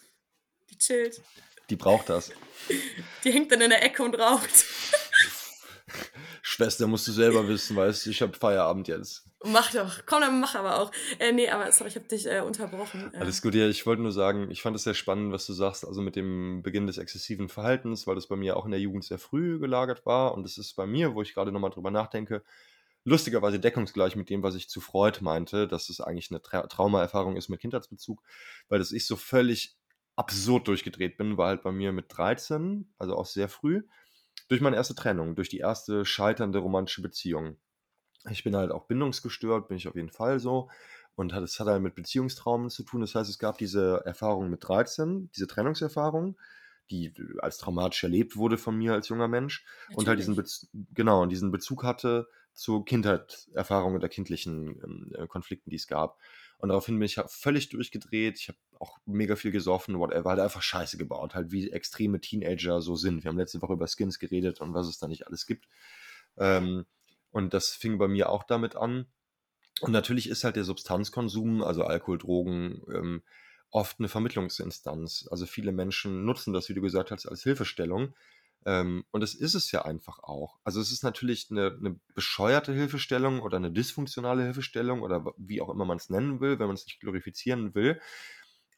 Die 0.70 0.78
chillt. 0.78 1.20
Die 1.70 1.76
braucht 1.76 2.08
das. 2.08 2.30
Die 3.24 3.32
hängt 3.32 3.50
dann 3.52 3.60
in 3.60 3.70
der 3.70 3.82
Ecke 3.82 4.02
und 4.02 4.18
raucht. 4.18 4.50
Schwester, 6.42 6.86
musst 6.86 7.08
du 7.08 7.12
selber 7.12 7.48
wissen, 7.48 7.76
weißt 7.76 8.06
du, 8.06 8.10
ich 8.10 8.22
habe 8.22 8.34
Feierabend 8.34 8.88
jetzt. 8.88 9.24
Mach 9.46 9.72
doch. 9.72 10.06
Komm, 10.06 10.20
dann 10.22 10.40
mach 10.40 10.54
aber 10.54 10.80
auch. 10.80 10.90
Äh, 11.18 11.32
nee, 11.32 11.48
aber 11.48 11.70
sorry, 11.72 11.90
ich 11.90 11.96
habe 11.96 12.06
dich 12.06 12.26
äh, 12.26 12.40
unterbrochen. 12.40 13.12
Äh. 13.12 13.18
Alles 13.18 13.42
gut, 13.42 13.54
ja, 13.54 13.68
ich 13.68 13.84
wollte 13.84 14.02
nur 14.02 14.12
sagen, 14.12 14.50
ich 14.50 14.62
fand 14.62 14.74
es 14.76 14.84
sehr 14.84 14.94
spannend, 14.94 15.32
was 15.32 15.46
du 15.46 15.52
sagst, 15.52 15.86
also 15.86 16.00
mit 16.00 16.16
dem 16.16 16.62
Beginn 16.62 16.86
des 16.86 16.96
exzessiven 16.96 17.48
Verhaltens, 17.48 18.06
weil 18.06 18.14
das 18.14 18.26
bei 18.26 18.36
mir 18.36 18.56
auch 18.56 18.64
in 18.64 18.70
der 18.70 18.80
Jugend 18.80 19.04
sehr 19.04 19.18
früh 19.18 19.58
gelagert 19.58 20.06
war 20.06 20.34
und 20.34 20.46
es 20.46 20.56
ist 20.56 20.74
bei 20.74 20.86
mir, 20.86 21.14
wo 21.14 21.22
ich 21.22 21.34
gerade 21.34 21.52
nochmal 21.52 21.70
drüber 21.70 21.90
nachdenke, 21.90 22.42
lustigerweise 23.04 23.60
deckungsgleich 23.60 24.16
mit 24.16 24.30
dem, 24.30 24.42
was 24.42 24.54
ich 24.54 24.68
zu 24.68 24.80
Freud 24.80 25.20
meinte, 25.22 25.68
dass 25.68 25.88
es 25.90 26.00
eigentlich 26.00 26.30
eine 26.30 26.42
Tra 26.42 26.66
Traumaerfahrung 26.66 27.36
ist 27.36 27.48
mit 27.48 27.60
Kindheitsbezug, 27.60 28.22
weil 28.68 28.78
das 28.78 28.92
ich 28.92 29.06
so 29.06 29.16
völlig 29.16 29.76
absurd 30.16 30.68
durchgedreht 30.68 31.16
bin, 31.16 31.36
war 31.36 31.48
halt 31.48 31.62
bei 31.62 31.72
mir 31.72 31.92
mit 31.92 32.06
13, 32.08 32.92
also 32.98 33.16
auch 33.16 33.26
sehr 33.26 33.48
früh, 33.48 33.82
durch 34.48 34.60
meine 34.60 34.76
erste 34.76 34.94
Trennung, 34.94 35.34
durch 35.34 35.48
die 35.48 35.58
erste 35.58 36.04
scheiternde 36.04 36.58
romantische 36.58 37.02
Beziehung. 37.02 37.58
Ich 38.30 38.44
bin 38.44 38.56
halt 38.56 38.70
auch 38.70 38.86
bindungsgestört, 38.86 39.68
bin 39.68 39.76
ich 39.76 39.88
auf 39.88 39.96
jeden 39.96 40.10
Fall 40.10 40.40
so. 40.40 40.70
Und 41.16 41.32
hat, 41.32 41.44
es 41.44 41.60
hat 41.60 41.68
halt 41.68 41.82
mit 41.82 41.94
Beziehungstraumen 41.94 42.70
zu 42.70 42.82
tun. 42.82 43.00
Das 43.00 43.14
heißt, 43.14 43.30
es 43.30 43.38
gab 43.38 43.58
diese 43.58 44.02
Erfahrung 44.04 44.50
mit 44.50 44.66
13, 44.66 45.30
diese 45.32 45.46
Trennungserfahrung, 45.46 46.36
die 46.90 47.12
als 47.38 47.58
traumatisch 47.58 48.02
erlebt 48.04 48.36
wurde 48.36 48.58
von 48.58 48.76
mir 48.76 48.92
als 48.92 49.08
junger 49.08 49.28
Mensch. 49.28 49.64
Natürlich. 49.64 49.98
Und 49.98 50.08
halt 50.08 50.18
diesen, 50.18 50.36
Bez 50.36 50.68
genau, 50.92 51.22
und 51.22 51.30
diesen 51.30 51.50
Bezug 51.50 51.84
hatte 51.84 52.28
zur 52.52 52.84
Kindheitserfahrung 52.84 53.94
oder 53.94 54.08
kindlichen 54.08 54.80
ähm, 54.82 55.12
äh, 55.16 55.26
Konflikten, 55.26 55.70
die 55.70 55.76
es 55.76 55.86
gab. 55.86 56.18
Und 56.58 56.68
daraufhin 56.68 56.98
bin 56.98 57.06
ich 57.06 57.18
halt 57.18 57.30
völlig 57.30 57.68
durchgedreht. 57.68 58.38
Ich 58.38 58.48
habe 58.48 58.58
auch 58.78 58.98
mega 59.06 59.36
viel 59.36 59.50
gesoffen, 59.50 59.98
whatever. 59.98 60.30
Halt 60.30 60.40
einfach 60.40 60.62
Scheiße 60.62 60.96
gebaut. 60.96 61.34
Halt 61.34 61.50
wie 61.50 61.70
extreme 61.70 62.20
Teenager 62.20 62.80
so 62.80 62.96
sind. 62.96 63.24
Wir 63.24 63.28
haben 63.28 63.38
letzte 63.38 63.60
Woche 63.60 63.72
über 63.72 63.88
Skins 63.88 64.18
geredet 64.18 64.60
und 64.60 64.72
was 64.72 64.86
es 64.86 64.98
da 64.98 65.08
nicht 65.08 65.26
alles 65.26 65.46
gibt. 65.46 65.66
Ähm, 66.36 66.86
und 67.30 67.52
das 67.52 67.70
fing 67.70 67.98
bei 67.98 68.08
mir 68.08 68.30
auch 68.30 68.44
damit 68.44 68.76
an. 68.76 69.06
Und 69.80 69.90
natürlich 69.90 70.28
ist 70.28 70.44
halt 70.44 70.56
der 70.56 70.64
Substanzkonsum, 70.64 71.62
also 71.62 71.82
Alkohol, 71.82 72.18
Drogen, 72.18 72.82
ähm, 72.94 73.22
oft 73.74 73.98
eine 73.98 74.08
Vermittlungsinstanz. 74.08 75.26
Also 75.30 75.46
viele 75.46 75.72
Menschen 75.72 76.24
nutzen 76.24 76.52
das, 76.52 76.68
wie 76.68 76.74
du 76.74 76.80
gesagt 76.80 77.10
hast, 77.10 77.26
als 77.26 77.42
Hilfestellung. 77.42 78.14
Ähm, 78.64 79.04
und 79.10 79.20
das 79.20 79.34
ist 79.34 79.54
es 79.54 79.72
ja 79.72 79.84
einfach 79.84 80.20
auch. 80.20 80.58
Also 80.62 80.80
es 80.80 80.92
ist 80.92 81.02
natürlich 81.02 81.48
eine, 81.50 81.76
eine 81.78 81.98
bescheuerte 82.14 82.72
Hilfestellung 82.72 83.40
oder 83.40 83.56
eine 83.56 83.72
dysfunktionale 83.72 84.44
Hilfestellung 84.44 85.02
oder 85.02 85.34
wie 85.36 85.60
auch 85.60 85.70
immer 85.70 85.84
man 85.84 85.96
es 85.96 86.08
nennen 86.08 86.40
will, 86.40 86.60
wenn 86.60 86.68
man 86.68 86.76
es 86.76 86.86
nicht 86.86 87.00
glorifizieren 87.00 87.74
will. 87.74 88.00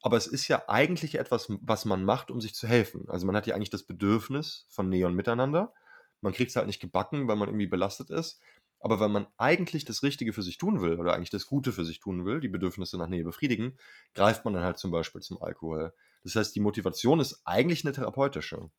Aber 0.01 0.17
es 0.17 0.25
ist 0.25 0.47
ja 0.47 0.63
eigentlich 0.67 1.15
etwas, 1.15 1.47
was 1.61 1.85
man 1.85 2.03
macht, 2.03 2.31
um 2.31 2.41
sich 2.41 2.55
zu 2.55 2.67
helfen. 2.67 3.07
Also 3.07 3.27
man 3.27 3.35
hat 3.35 3.45
ja 3.45 3.53
eigentlich 3.53 3.69
das 3.69 3.83
Bedürfnis 3.83 4.65
von 4.69 4.91
und 4.91 5.15
Miteinander. 5.15 5.73
Man 6.21 6.33
kriegt 6.33 6.49
es 6.49 6.55
halt 6.55 6.67
nicht 6.67 6.81
gebacken, 6.81 7.27
weil 7.27 7.35
man 7.35 7.49
irgendwie 7.49 7.67
belastet 7.67 8.09
ist. 8.09 8.41
Aber 8.79 8.99
wenn 8.99 9.11
man 9.11 9.27
eigentlich 9.37 9.85
das 9.85 10.03
Richtige 10.03 10.33
für 10.33 10.43
sich 10.43 10.57
tun 10.57 10.81
will 10.81 10.99
oder 10.99 11.13
eigentlich 11.13 11.29
das 11.29 11.47
Gute 11.47 11.71
für 11.71 11.85
sich 11.85 11.99
tun 11.99 12.25
will, 12.25 12.39
die 12.39 12.47
Bedürfnisse 12.47 12.97
nach 12.97 13.07
Nähe 13.07 13.23
befriedigen, 13.23 13.77
greift 14.13 14.45
man 14.45 14.53
dann 14.53 14.63
halt 14.63 14.77
zum 14.77 14.91
Beispiel 14.91 15.21
zum 15.21 15.41
Alkohol. 15.41 15.93
Das 16.23 16.35
heißt, 16.35 16.55
die 16.55 16.59
Motivation 16.59 17.19
ist 17.19 17.41
eigentlich 17.45 17.83
eine 17.83 17.93
therapeutische. 17.93 18.69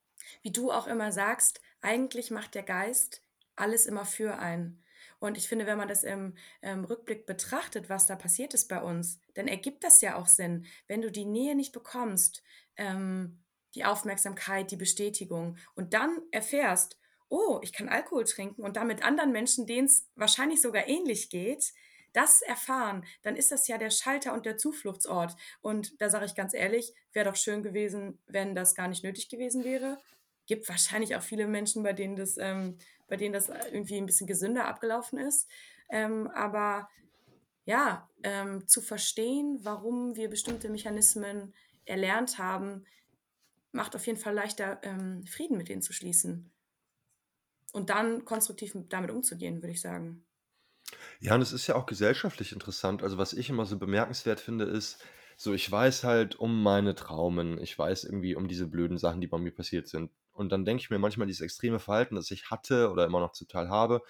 Wie 0.42 0.53
du 0.53 0.70
auch 0.70 0.86
immer 0.86 1.12
sagst, 1.12 1.61
eigentlich 1.80 2.30
macht 2.30 2.55
der 2.55 2.62
Geist 2.62 3.22
alles 3.57 3.86
immer 3.86 4.05
für 4.05 4.38
einen. 4.38 4.84
Und 5.20 5.36
ich 5.36 5.49
finde, 5.49 5.66
wenn 5.66 5.78
man 5.78 5.88
das 5.88 6.05
im, 6.05 6.34
im 6.61 6.84
Rückblick 6.84 7.26
betrachtet, 7.26 7.88
was 7.88 8.07
da 8.07 8.14
passiert 8.14 8.55
ist 8.55 8.68
bei 8.68 8.80
uns, 8.80 9.20
dann 9.34 9.49
ergibt 9.49 9.82
das 9.82 10.01
ja 10.01 10.16
auch 10.16 10.28
Sinn. 10.28 10.66
Wenn 10.86 11.03
du 11.03 11.11
die 11.11 11.24
Nähe 11.24 11.57
nicht 11.57 11.72
bekommst, 11.72 12.42
ähm, 12.76 13.42
die 13.74 13.84
Aufmerksamkeit, 13.84 14.70
die 14.70 14.76
Bestätigung 14.76 15.57
und 15.74 15.92
dann 15.92 16.22
erfährst, 16.30 16.99
oh, 17.28 17.60
ich 17.62 17.72
kann 17.72 17.88
Alkohol 17.88 18.24
trinken 18.24 18.62
und 18.62 18.76
damit 18.76 19.04
anderen 19.04 19.32
Menschen, 19.32 19.66
denen 19.66 19.86
es 19.86 20.06
wahrscheinlich 20.14 20.60
sogar 20.60 20.88
ähnlich 20.88 21.30
geht, 21.30 21.72
das 22.12 22.42
erfahren, 22.42 23.04
dann 23.22 23.36
ist 23.36 23.52
das 23.52 23.68
ja 23.68 23.78
der 23.78 23.90
Schalter 23.90 24.32
und 24.32 24.46
der 24.46 24.56
Zufluchtsort. 24.56 25.36
Und 25.60 26.00
da 26.00 26.10
sage 26.10 26.24
ich 26.24 26.34
ganz 26.34 26.54
ehrlich, 26.54 26.94
wäre 27.12 27.30
doch 27.30 27.36
schön 27.36 27.62
gewesen, 27.62 28.18
wenn 28.26 28.54
das 28.54 28.74
gar 28.74 28.88
nicht 28.88 29.04
nötig 29.04 29.28
gewesen 29.28 29.64
wäre. 29.64 29.98
Gibt 30.46 30.68
wahrscheinlich 30.68 31.16
auch 31.16 31.22
viele 31.22 31.46
Menschen, 31.46 31.82
bei 31.82 31.92
denen 31.92 32.16
das, 32.16 32.38
ähm, 32.38 32.78
bei 33.08 33.16
denen 33.16 33.34
das 33.34 33.48
irgendwie 33.48 33.98
ein 33.98 34.06
bisschen 34.06 34.26
gesünder 34.26 34.66
abgelaufen 34.66 35.18
ist. 35.18 35.48
Ähm, 35.90 36.28
aber 36.28 36.88
ja, 37.66 38.08
ähm, 38.22 38.66
zu 38.66 38.80
verstehen, 38.80 39.58
warum 39.62 40.16
wir 40.16 40.30
bestimmte 40.30 40.70
Mechanismen 40.70 41.54
erlernt 41.84 42.38
haben, 42.38 42.86
macht 43.72 43.94
auf 43.94 44.06
jeden 44.06 44.18
Fall 44.18 44.34
leichter, 44.34 44.80
ähm, 44.82 45.26
Frieden 45.26 45.58
mit 45.58 45.68
denen 45.68 45.82
zu 45.82 45.92
schließen. 45.92 46.50
Und 47.72 47.88
dann 47.90 48.26
konstruktiv 48.26 48.76
damit 48.90 49.10
umzugehen, 49.10 49.62
würde 49.62 49.72
ich 49.72 49.80
sagen. 49.80 50.26
Ja, 51.20 51.34
und 51.34 51.42
es 51.42 51.52
ist 51.52 51.66
ja 51.66 51.74
auch 51.76 51.86
gesellschaftlich 51.86 52.52
interessant. 52.52 53.02
Also, 53.02 53.18
was 53.18 53.32
ich 53.32 53.50
immer 53.50 53.66
so 53.66 53.78
bemerkenswert 53.78 54.40
finde, 54.40 54.64
ist, 54.64 55.02
so 55.36 55.52
ich 55.54 55.70
weiß 55.70 56.04
halt 56.04 56.36
um 56.36 56.62
meine 56.62 56.94
Traumen, 56.94 57.60
ich 57.60 57.78
weiß 57.78 58.04
irgendwie 58.04 58.34
um 58.34 58.48
diese 58.48 58.66
blöden 58.66 58.98
Sachen, 58.98 59.20
die 59.20 59.26
bei 59.28 59.38
mir 59.38 59.52
passiert 59.52 59.88
sind. 59.88 60.10
Und 60.32 60.50
dann 60.52 60.64
denke 60.64 60.82
ich 60.82 60.90
mir 60.90 60.98
manchmal, 60.98 61.26
dieses 61.26 61.42
extreme 61.42 61.78
Verhalten, 61.78 62.14
das 62.16 62.30
ich 62.30 62.50
hatte 62.50 62.90
oder 62.90 63.04
immer 63.04 63.20
noch 63.20 63.32
Teil 63.32 63.68
habe, 63.68 64.02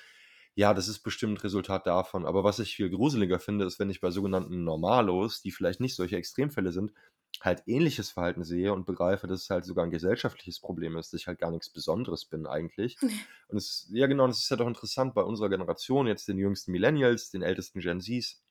ja, 0.54 0.74
das 0.74 0.88
ist 0.88 1.00
bestimmt 1.00 1.44
Resultat 1.44 1.86
davon. 1.86 2.26
Aber 2.26 2.44
was 2.44 2.58
ich 2.58 2.74
viel 2.76 2.90
gruseliger 2.90 3.38
finde, 3.38 3.64
ist, 3.64 3.78
wenn 3.78 3.90
ich 3.90 4.00
bei 4.00 4.10
sogenannten 4.10 4.64
Normalos, 4.64 5.40
die 5.42 5.52
vielleicht 5.52 5.80
nicht 5.80 5.94
solche 5.96 6.16
Extremfälle 6.16 6.72
sind, 6.72 6.92
halt 7.40 7.62
ähnliches 7.66 8.10
Verhalten 8.10 8.44
sehe 8.44 8.72
und 8.72 8.86
begreife, 8.86 9.26
dass 9.26 9.42
es 9.42 9.50
halt 9.50 9.64
sogar 9.64 9.84
ein 9.84 9.90
gesellschaftliches 9.90 10.60
Problem 10.60 10.96
ist, 10.96 11.12
dass 11.12 11.20
ich 11.20 11.26
halt 11.26 11.38
gar 11.38 11.50
nichts 11.50 11.70
Besonderes 11.70 12.24
bin 12.24 12.46
eigentlich. 12.46 12.96
Und 13.48 13.56
es 13.56 13.88
ja 13.90 14.06
genau, 14.06 14.26
es 14.26 14.40
ist 14.40 14.50
ja 14.50 14.56
doch 14.56 14.66
interessant 14.66 15.14
bei 15.14 15.22
unserer 15.22 15.48
Generation, 15.48 16.06
jetzt 16.06 16.28
den 16.28 16.36
jüngsten 16.36 16.72
Millennials, 16.72 17.30
den 17.30 17.42
ältesten 17.42 17.80
Gen 17.80 18.00
Zs, 18.00 18.42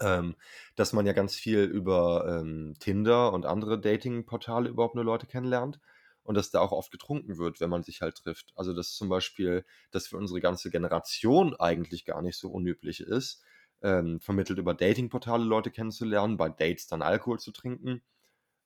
ähm, 0.00 0.34
dass 0.74 0.92
man 0.92 1.06
ja 1.06 1.12
ganz 1.12 1.36
viel 1.36 1.60
über 1.64 2.40
ähm, 2.40 2.74
Tinder 2.80 3.32
und 3.32 3.46
andere 3.46 3.80
Dating-Portale 3.80 4.68
überhaupt 4.68 4.94
nur 4.94 5.04
Leute 5.04 5.26
kennenlernt 5.26 5.78
und 6.24 6.34
dass 6.34 6.50
da 6.50 6.60
auch 6.60 6.72
oft 6.72 6.90
getrunken 6.90 7.38
wird, 7.38 7.60
wenn 7.60 7.70
man 7.70 7.82
sich 7.82 8.00
halt 8.00 8.16
trifft. 8.16 8.52
Also 8.56 8.72
dass 8.72 8.94
zum 8.94 9.08
Beispiel, 9.08 9.64
dass 9.90 10.08
für 10.08 10.16
unsere 10.16 10.40
ganze 10.40 10.70
Generation 10.70 11.54
eigentlich 11.54 12.04
gar 12.04 12.22
nicht 12.22 12.38
so 12.38 12.50
unüblich 12.50 13.00
ist, 13.00 13.44
ähm, 13.84 14.18
vermittelt 14.18 14.58
über 14.58 14.74
Dating-Portale 14.74 15.44
Leute 15.44 15.70
kennenzulernen, 15.70 16.36
bei 16.36 16.48
Dates 16.48 16.88
dann 16.88 17.02
Alkohol 17.02 17.38
zu 17.38 17.52
trinken 17.52 18.02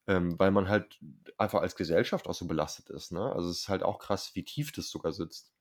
ähm, 0.09 0.39
weil 0.39 0.51
man 0.51 0.69
halt 0.69 0.99
einfach 1.37 1.61
als 1.61 1.77
Gesellschaft 1.77 2.27
auch 2.27 2.35
so 2.35 2.47
belastet 2.47 2.89
ist. 2.89 3.13
Ne? 3.13 3.31
Also 3.33 3.51
es 3.51 3.61
ist 3.61 3.69
halt 3.69 3.83
auch 3.83 3.99
krass, 3.99 4.35
wie 4.35 4.43
tief 4.43 4.73
das 4.73 4.89
sogar 4.89 5.13
sitzt. 5.13 5.53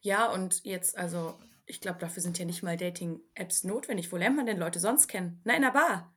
Ja, 0.00 0.30
und 0.32 0.64
jetzt, 0.64 0.96
also 0.96 1.38
ich 1.66 1.80
glaube, 1.80 2.00
dafür 2.00 2.22
sind 2.22 2.38
ja 2.38 2.46
nicht 2.46 2.62
mal 2.62 2.76
Dating-Apps 2.76 3.64
notwendig. 3.64 4.10
Wo 4.10 4.16
lernt 4.16 4.36
man 4.36 4.46
denn 4.46 4.58
Leute 4.58 4.80
sonst 4.80 5.08
kennen? 5.08 5.40
Na, 5.44 5.54
in 5.54 5.62
der 5.62 5.70
Bar. 5.70 6.16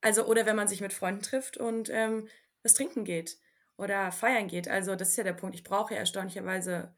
Also, 0.00 0.26
oder 0.26 0.44
wenn 0.44 0.56
man 0.56 0.68
sich 0.68 0.80
mit 0.80 0.92
Freunden 0.92 1.22
trifft 1.22 1.56
und 1.56 1.88
ähm, 1.90 2.28
was 2.64 2.74
trinken 2.74 3.04
geht 3.04 3.38
oder 3.76 4.10
feiern 4.10 4.48
geht. 4.48 4.66
Also, 4.66 4.96
das 4.96 5.10
ist 5.10 5.16
ja 5.16 5.24
der 5.24 5.32
Punkt. 5.32 5.54
Ich 5.54 5.62
brauche 5.62 5.94
ja 5.94 6.00
erstaunlicherweise 6.00 6.92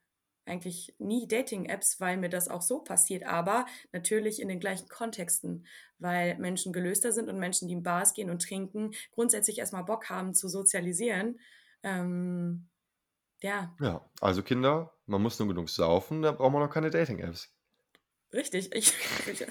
eigentlich 0.47 0.95
nie 0.99 1.27
Dating-Apps, 1.27 2.01
weil 2.01 2.17
mir 2.17 2.29
das 2.29 2.49
auch 2.49 2.63
so 2.63 2.81
passiert, 2.81 3.25
aber 3.25 3.67
natürlich 3.93 4.41
in 4.41 4.49
den 4.49 4.61
gleichen 4.61 4.89
Kontexten, 4.89 5.67
weil 5.99 6.37
Menschen 6.39 6.73
gelöster 6.73 7.13
sind 7.13 7.29
und 7.29 7.39
Menschen, 7.39 7.69
die 7.69 7.75
in 7.75 7.83
Bars 7.83 8.15
gehen 8.15 8.31
und 8.31 8.43
trinken, 8.43 8.93
grundsätzlich 9.13 9.59
erstmal 9.59 9.85
Bock 9.85 10.11
haben 10.11 10.35
zu 10.35 10.49
sozialisieren. 10.49 11.39
Ähm, 11.83 12.69
ja. 13.41 13.75
Ja, 13.81 14.09
also 14.21 14.43
Kinder, 14.43 14.93
man 15.07 15.23
muss 15.23 15.39
nur 15.39 15.49
genug 15.49 15.71
saufen, 15.71 16.23
da 16.23 16.33
braucht 16.33 16.53
man 16.53 16.63
noch 16.63 16.73
keine 16.73 16.91
Dating-Apps. 16.91 17.51
Richtig, 18.33 18.75
ich. 18.75 18.93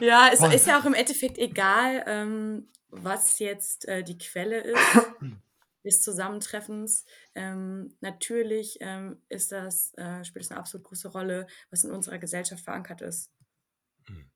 ja, 0.00 0.30
es 0.32 0.40
ist 0.40 0.66
ja 0.66 0.80
auch 0.80 0.84
im 0.84 0.94
Endeffekt 0.94 1.38
egal, 1.38 2.04
ähm, 2.06 2.68
was 2.88 3.38
jetzt 3.38 3.86
äh, 3.86 4.02
die 4.02 4.18
Quelle 4.18 4.60
ist 4.60 4.78
des 5.84 6.00
Zusammentreffens. 6.00 7.04
Ähm, 7.34 7.94
natürlich 8.00 8.78
ähm, 8.80 9.20
ist 9.28 9.52
das, 9.52 9.94
äh, 9.94 10.24
spielt 10.24 10.44
es 10.44 10.50
eine 10.50 10.60
absolut 10.60 10.86
große 10.86 11.08
Rolle, 11.08 11.46
was 11.70 11.84
in 11.84 11.90
unserer 11.90 12.18
Gesellschaft 12.18 12.64
verankert 12.64 13.00
ist. 13.00 13.32
Hm. 14.06 14.30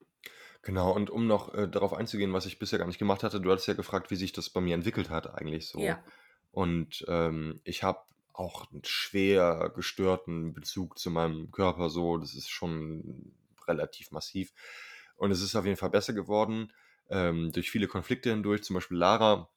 Genau, 0.62 0.92
und 0.92 1.10
um 1.10 1.26
noch 1.26 1.54
äh, 1.54 1.68
darauf 1.68 1.92
einzugehen, 1.92 2.32
was 2.32 2.46
ich 2.46 2.58
bisher 2.58 2.78
gar 2.78 2.86
nicht 2.86 2.98
gemacht 2.98 3.22
hatte, 3.22 3.40
du 3.40 3.50
hattest 3.50 3.68
ja 3.68 3.74
gefragt, 3.74 4.10
wie 4.10 4.16
sich 4.16 4.32
das 4.32 4.50
bei 4.50 4.60
mir 4.60 4.74
entwickelt 4.74 5.10
hat, 5.10 5.34
eigentlich 5.34 5.68
so. 5.68 5.80
Ja. 5.80 6.02
Und 6.52 7.04
ähm, 7.08 7.60
ich 7.64 7.82
habe 7.82 8.00
auch 8.32 8.70
einen 8.70 8.84
schwer 8.84 9.72
gestörten 9.74 10.54
Bezug 10.54 10.98
zu 10.98 11.10
meinem 11.10 11.50
Körper, 11.50 11.90
so, 11.90 12.16
das 12.16 12.34
ist 12.34 12.50
schon 12.50 13.34
relativ 13.66 14.10
massiv. 14.10 14.52
Und 15.16 15.30
es 15.30 15.42
ist 15.42 15.54
auf 15.54 15.64
jeden 15.64 15.76
Fall 15.76 15.90
besser 15.90 16.12
geworden, 16.12 16.72
ähm, 17.10 17.52
durch 17.52 17.70
viele 17.70 17.88
Konflikte 17.88 18.30
hindurch. 18.30 18.62
Zum 18.62 18.74
Beispiel 18.74 18.96
Lara 18.96 19.48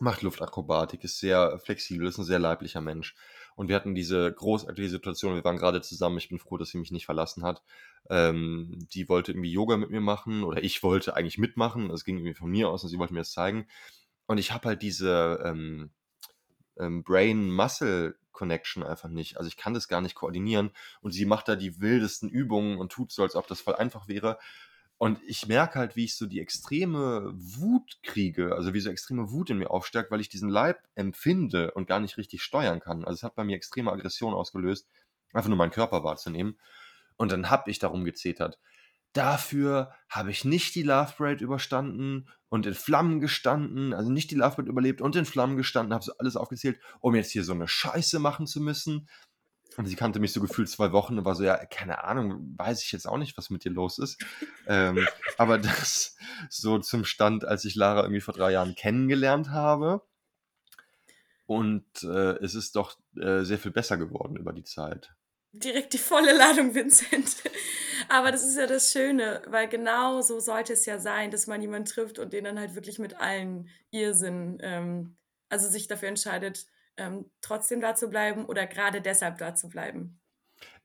macht 0.00 0.22
Luftakrobatik, 0.22 1.04
ist 1.04 1.18
sehr 1.18 1.58
flexibel, 1.58 2.06
ist 2.06 2.18
ein 2.18 2.24
sehr 2.24 2.38
leiblicher 2.38 2.80
Mensch. 2.80 3.14
Und 3.56 3.68
wir 3.68 3.76
hatten 3.76 3.94
diese 3.94 4.32
großartige 4.32 4.88
Situation, 4.88 5.34
wir 5.34 5.44
waren 5.44 5.56
gerade 5.56 5.80
zusammen, 5.80 6.18
ich 6.18 6.28
bin 6.28 6.38
froh, 6.38 6.56
dass 6.56 6.70
sie 6.70 6.78
mich 6.78 6.90
nicht 6.90 7.06
verlassen 7.06 7.44
hat. 7.44 7.62
Ähm, 8.10 8.86
die 8.92 9.08
wollte 9.08 9.32
irgendwie 9.32 9.52
Yoga 9.52 9.76
mit 9.76 9.90
mir 9.90 10.00
machen 10.00 10.42
oder 10.42 10.62
ich 10.62 10.82
wollte 10.82 11.14
eigentlich 11.14 11.38
mitmachen, 11.38 11.90
es 11.90 12.04
ging 12.04 12.16
irgendwie 12.16 12.34
von 12.34 12.50
mir 12.50 12.68
aus 12.68 12.82
und 12.82 12.88
sie 12.88 12.98
wollte 12.98 13.14
mir 13.14 13.20
das 13.20 13.32
zeigen. 13.32 13.66
Und 14.26 14.38
ich 14.38 14.52
habe 14.52 14.68
halt 14.68 14.82
diese 14.82 15.40
ähm, 15.44 15.90
ähm, 16.78 17.04
Brain-Muscle-Connection 17.04 18.82
einfach 18.82 19.08
nicht. 19.08 19.36
Also 19.36 19.48
ich 19.48 19.56
kann 19.56 19.74
das 19.74 19.88
gar 19.88 20.00
nicht 20.00 20.14
koordinieren 20.14 20.70
und 21.00 21.12
sie 21.12 21.26
macht 21.26 21.48
da 21.48 21.56
die 21.56 21.80
wildesten 21.80 22.28
Übungen 22.28 22.78
und 22.78 22.90
tut 22.90 23.12
so, 23.12 23.22
als 23.22 23.36
ob 23.36 23.46
das 23.46 23.60
voll 23.60 23.76
einfach 23.76 24.08
wäre. 24.08 24.38
Und 24.96 25.18
ich 25.26 25.46
merke 25.46 25.78
halt, 25.78 25.96
wie 25.96 26.04
ich 26.04 26.16
so 26.16 26.26
die 26.26 26.40
extreme 26.40 27.32
Wut 27.34 27.98
kriege, 28.02 28.54
also 28.54 28.74
wie 28.74 28.80
so 28.80 28.90
extreme 28.90 29.30
Wut 29.30 29.50
in 29.50 29.58
mir 29.58 29.70
aufsteigt, 29.70 30.10
weil 30.10 30.20
ich 30.20 30.28
diesen 30.28 30.48
Leib 30.48 30.78
empfinde 30.94 31.72
und 31.72 31.88
gar 31.88 32.00
nicht 32.00 32.16
richtig 32.16 32.42
steuern 32.42 32.80
kann. 32.80 33.04
Also 33.04 33.16
es 33.16 33.22
hat 33.22 33.34
bei 33.34 33.44
mir 33.44 33.56
extreme 33.56 33.92
Aggression 33.92 34.34
ausgelöst, 34.34 34.88
einfach 35.32 35.48
nur 35.48 35.58
meinen 35.58 35.72
Körper 35.72 36.04
wahrzunehmen. 36.04 36.58
Und 37.16 37.32
dann 37.32 37.50
habe 37.50 37.70
ich 37.70 37.78
darum 37.78 38.04
gezetert. 38.04 38.58
Dafür 39.12 39.92
habe 40.08 40.30
ich 40.30 40.44
nicht 40.44 40.74
die 40.74 40.82
Love 40.82 41.12
Parade 41.16 41.44
überstanden 41.44 42.28
und 42.48 42.66
in 42.66 42.74
Flammen 42.74 43.20
gestanden, 43.20 43.94
also 43.94 44.10
nicht 44.10 44.30
die 44.30 44.36
Love 44.36 44.56
Parade 44.56 44.70
überlebt 44.70 45.00
und 45.00 45.14
in 45.14 45.24
Flammen 45.24 45.56
gestanden, 45.56 45.94
habe 45.94 46.04
so 46.04 46.12
alles 46.18 46.36
aufgezählt, 46.36 46.80
um 47.00 47.14
jetzt 47.14 47.30
hier 47.30 47.44
so 47.44 47.52
eine 47.52 47.68
Scheiße 47.68 48.18
machen 48.18 48.46
zu 48.46 48.60
müssen. 48.60 49.08
Und 49.76 49.86
sie 49.86 49.96
kannte 49.96 50.20
mich 50.20 50.32
so 50.32 50.40
gefühlt 50.40 50.68
zwei 50.68 50.92
Wochen 50.92 51.18
und 51.18 51.24
war 51.24 51.34
so, 51.34 51.42
ja, 51.42 51.64
keine 51.66 52.04
Ahnung, 52.04 52.54
weiß 52.56 52.82
ich 52.82 52.92
jetzt 52.92 53.06
auch 53.06 53.18
nicht, 53.18 53.36
was 53.36 53.50
mit 53.50 53.64
dir 53.64 53.72
los 53.72 53.98
ist. 53.98 54.24
ähm, 54.66 55.06
aber 55.38 55.58
das 55.58 56.16
so 56.48 56.78
zum 56.78 57.04
Stand, 57.04 57.44
als 57.44 57.64
ich 57.64 57.74
Lara 57.74 58.02
irgendwie 58.02 58.20
vor 58.20 58.34
drei 58.34 58.52
Jahren 58.52 58.74
kennengelernt 58.74 59.50
habe. 59.50 60.02
Und 61.46 62.02
äh, 62.02 62.36
es 62.38 62.54
ist 62.54 62.76
doch 62.76 62.98
äh, 63.20 63.42
sehr 63.42 63.58
viel 63.58 63.72
besser 63.72 63.96
geworden 63.96 64.36
über 64.36 64.52
die 64.52 64.64
Zeit. 64.64 65.12
Direkt 65.52 65.92
die 65.92 65.98
volle 65.98 66.32
Ladung, 66.32 66.74
Vincent. 66.74 67.36
Aber 68.08 68.32
das 68.32 68.44
ist 68.44 68.56
ja 68.56 68.66
das 68.66 68.90
Schöne, 68.90 69.42
weil 69.46 69.68
genau 69.68 70.20
so 70.20 70.40
sollte 70.40 70.72
es 70.72 70.86
ja 70.86 70.98
sein, 70.98 71.30
dass 71.30 71.46
man 71.46 71.60
jemanden 71.60 71.86
trifft 71.86 72.18
und 72.18 72.32
den 72.32 72.44
dann 72.44 72.58
halt 72.58 72.74
wirklich 72.74 72.98
mit 72.98 73.14
allen 73.20 73.68
Irrsinn, 73.90 74.58
ähm, 74.62 75.16
also 75.48 75.68
sich 75.68 75.86
dafür 75.86 76.08
entscheidet, 76.08 76.66
ähm, 76.96 77.30
trotzdem 77.40 77.80
da 77.80 77.94
zu 77.94 78.08
bleiben 78.08 78.46
oder 78.46 78.66
gerade 78.66 79.00
deshalb 79.00 79.38
da 79.38 79.54
zu 79.54 79.68
bleiben. 79.68 80.20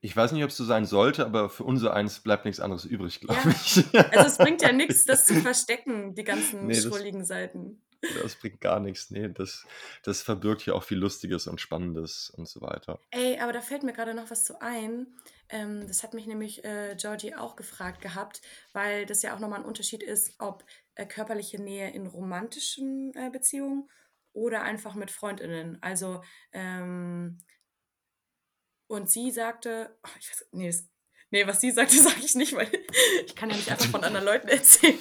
Ich 0.02 0.16
weiß 0.16 0.32
nicht, 0.32 0.42
ob 0.42 0.50
es 0.50 0.56
so 0.56 0.64
sein 0.64 0.86
sollte, 0.86 1.24
aber 1.26 1.50
für 1.50 1.64
unser 1.64 1.94
eins 1.94 2.20
bleibt 2.20 2.44
nichts 2.44 2.60
anderes 2.60 2.84
übrig, 2.84 3.20
glaube 3.20 3.40
ja. 3.44 3.50
ich. 3.50 3.84
Also 4.16 4.26
es 4.26 4.38
bringt 4.38 4.62
ja 4.62 4.72
nichts, 4.72 5.04
das 5.04 5.26
zu 5.26 5.34
verstecken, 5.34 6.14
die 6.14 6.24
ganzen 6.24 6.66
nee, 6.66 6.74
schrulligen 6.74 7.24
Seiten. 7.24 7.82
Das 8.22 8.34
bringt 8.36 8.62
gar 8.62 8.80
nichts. 8.80 9.10
Nee, 9.10 9.28
das, 9.28 9.66
das 10.02 10.22
verbirgt 10.22 10.64
ja 10.64 10.72
auch 10.72 10.82
viel 10.82 10.96
Lustiges 10.96 11.46
und 11.46 11.60
Spannendes 11.60 12.30
und 12.30 12.48
so 12.48 12.62
weiter. 12.62 12.98
Ey, 13.10 13.38
aber 13.38 13.52
da 13.52 13.60
fällt 13.60 13.82
mir 13.82 13.92
gerade 13.92 14.14
noch 14.14 14.30
was 14.30 14.44
zu 14.44 14.60
ein. 14.62 15.06
Ähm, 15.50 15.86
das 15.86 16.02
hat 16.02 16.14
mich 16.14 16.26
nämlich 16.26 16.64
äh, 16.64 16.96
Georgie 16.96 17.34
auch 17.34 17.56
gefragt 17.56 18.00
gehabt, 18.00 18.40
weil 18.72 19.04
das 19.04 19.20
ja 19.22 19.34
auch 19.34 19.38
nochmal 19.38 19.60
ein 19.60 19.66
Unterschied 19.66 20.02
ist, 20.02 20.34
ob 20.38 20.64
äh, 20.94 21.04
körperliche 21.04 21.60
Nähe 21.60 21.90
in 21.90 22.06
romantischen 22.06 23.12
äh, 23.14 23.28
Beziehungen 23.30 23.90
oder 24.32 24.62
einfach 24.62 24.94
mit 24.94 25.10
Freundinnen. 25.10 25.78
Also 25.82 26.22
ähm, 26.52 27.38
Und 28.86 29.10
sie 29.10 29.30
sagte, 29.30 29.98
oh, 30.02 30.10
ich 30.18 30.30
weiß, 30.30 30.48
nee, 30.52 30.66
das, 30.66 30.88
nee, 31.30 31.46
was 31.46 31.60
sie 31.60 31.70
sagte, 31.70 31.96
sage 32.00 32.20
ich 32.24 32.34
nicht, 32.34 32.54
weil 32.54 32.70
ich 33.26 33.36
kann 33.36 33.50
ja 33.50 33.56
nicht 33.56 33.70
einfach 33.70 33.90
von 33.90 34.04
anderen 34.04 34.26
Leuten 34.26 34.48
erzählen. 34.48 34.98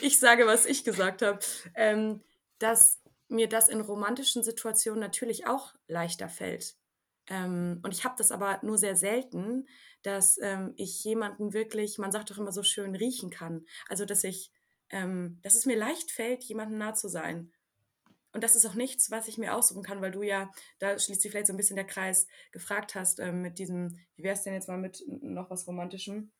Ich 0.00 0.18
sage, 0.18 0.46
was 0.46 0.66
ich 0.66 0.84
gesagt 0.84 1.22
habe. 1.22 1.40
Ähm, 1.74 2.22
dass 2.60 3.00
mir 3.28 3.48
das 3.48 3.68
in 3.68 3.80
romantischen 3.80 4.42
Situationen 4.42 5.00
natürlich 5.00 5.46
auch 5.46 5.74
leichter 5.88 6.28
fällt. 6.28 6.76
Ähm, 7.28 7.80
und 7.82 7.92
ich 7.92 8.04
habe 8.04 8.14
das 8.18 8.32
aber 8.32 8.60
nur 8.62 8.78
sehr 8.78 8.96
selten, 8.96 9.66
dass 10.02 10.38
ähm, 10.40 10.74
ich 10.76 11.02
jemanden 11.04 11.52
wirklich, 11.52 11.98
man 11.98 12.12
sagt 12.12 12.30
doch 12.30 12.38
immer 12.38 12.52
so 12.52 12.62
schön, 12.62 12.94
riechen 12.94 13.30
kann. 13.30 13.64
Also 13.88 14.04
dass 14.04 14.24
ich, 14.24 14.52
ähm, 14.90 15.38
dass 15.42 15.54
es 15.54 15.66
mir 15.66 15.76
leicht 15.76 16.10
fällt, 16.10 16.42
jemandem 16.44 16.78
nah 16.78 16.94
zu 16.94 17.08
sein. 17.08 17.52
Und 18.32 18.44
das 18.44 18.54
ist 18.54 18.66
auch 18.66 18.74
nichts, 18.74 19.10
was 19.10 19.28
ich 19.28 19.38
mir 19.38 19.54
aussuchen 19.54 19.82
kann, 19.82 20.00
weil 20.00 20.12
du 20.12 20.22
ja, 20.22 20.50
da 20.78 20.98
schließt 20.98 21.20
sich 21.20 21.30
vielleicht 21.30 21.48
so 21.48 21.52
ein 21.52 21.56
bisschen 21.56 21.76
der 21.76 21.86
Kreis, 21.86 22.26
gefragt 22.52 22.94
hast 22.94 23.20
ähm, 23.20 23.42
mit 23.42 23.58
diesem, 23.58 23.98
wie 24.16 24.22
wäre 24.22 24.34
es 24.34 24.42
denn 24.42 24.54
jetzt 24.54 24.68
mal 24.68 24.78
mit 24.78 25.02
noch 25.06 25.50
was 25.50 25.66
Romantischem? 25.66 26.30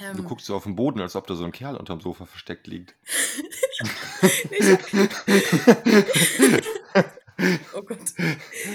Ähm, 0.00 0.16
du 0.16 0.22
guckst 0.24 0.46
so 0.46 0.56
auf 0.56 0.64
den 0.64 0.76
Boden, 0.76 1.00
als 1.00 1.14
ob 1.16 1.26
da 1.26 1.34
so 1.34 1.44
ein 1.44 1.52
Kerl 1.52 1.76
unterm 1.76 2.00
Sofa 2.00 2.26
versteckt 2.26 2.66
liegt. 2.66 2.96
oh 7.74 7.82
Gott. 7.82 7.98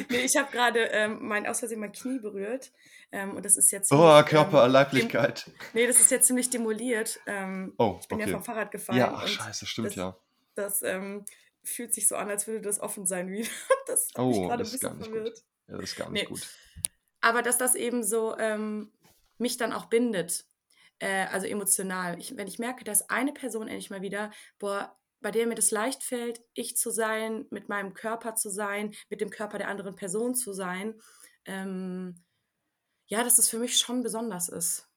Nee, 0.10 0.18
ich 0.18 0.36
habe 0.38 0.52
gerade 0.52 0.80
ähm, 0.92 1.20
mein, 1.22 1.48
aus 1.48 1.60
Versehen 1.60 1.80
mein 1.80 1.92
Knie 1.92 2.20
berührt. 2.20 2.72
Ähm, 3.12 3.36
und 3.36 3.44
das 3.44 3.58
ist 3.58 3.72
jetzt. 3.72 3.92
Oh, 3.92 4.22
Körper, 4.24 4.66
ähm, 4.66 4.72
Leiblichkeit. 4.72 5.50
Nee, 5.74 5.88
das 5.88 6.00
ist 6.00 6.12
jetzt 6.12 6.28
ziemlich 6.28 6.50
demoliert. 6.50 7.20
Ähm, 7.26 7.74
oh, 7.78 7.98
ich 8.02 8.08
bin 8.08 8.20
okay. 8.20 8.30
ja 8.30 8.36
vom 8.36 8.44
Fahrrad 8.44 8.72
gefallen. 8.72 9.00
Ja, 9.00 9.14
ach, 9.16 9.28
scheiße, 9.28 9.66
stimmt 9.66 9.88
das, 9.88 9.96
ja. 9.96 10.16
Das 10.56 10.82
ähm, 10.84 11.26
fühlt 11.70 11.94
sich 11.94 12.08
so 12.08 12.16
an, 12.16 12.30
als 12.30 12.48
würde 12.48 12.62
das 12.62 12.80
offen 12.80 13.06
sein 13.06 13.30
wieder. 13.30 13.50
Das 13.88 14.10
oh, 14.16 14.28
mich 14.28 14.38
gerade 14.38 14.64
ein 14.64 14.72
bisschen 14.72 15.04
verwirrt. 15.04 15.44
Ja, 15.68 15.78
das 15.78 15.90
ist 15.90 15.96
gar 15.96 16.12
nicht 16.12 16.22
nee. 16.22 16.30
gut. 16.30 16.48
Aber 17.22 17.42
dass 17.42 17.58
das 17.58 17.74
eben 17.74 18.04
so 18.04 18.38
ähm, 18.38 18.92
mich 19.40 19.58
dann 19.58 19.74
auch 19.74 19.86
bindet 19.86 20.46
äh, 21.00 21.26
also 21.26 21.48
emotional. 21.48 22.20
Ich, 22.20 22.36
wenn 22.38 22.48
ich 22.48 22.60
merke, 22.60 22.84
dass 22.84 23.10
eine 23.10 23.34
Person 23.34 23.68
endlich 23.68 23.90
mal 23.90 24.02
wieder, 24.02 24.32
boah, 24.60 24.96
bei 25.22 25.32
der 25.32 25.48
mir 25.48 25.56
das 25.56 25.72
leicht 25.72 26.04
fällt, 26.04 26.42
ich 26.54 26.78
zu 26.78 26.92
sein, 26.92 27.46
mit 27.50 27.68
meinem 27.68 27.94
Körper 27.94 28.36
zu 28.36 28.50
sein, 28.50 28.94
mit 29.10 29.22
dem 29.22 29.30
Körper 29.30 29.58
der 29.58 29.68
anderen 29.68 29.96
Person 29.96 30.36
zu 30.36 30.54
sein, 30.54 30.96
ähm, 31.46 32.24
ja, 33.08 33.24
dass 33.24 33.36
das 33.36 33.50
für 33.50 33.60
mich 33.60 33.78
schon 33.78 34.04
besonders 34.04 34.50
ist. 34.50 34.88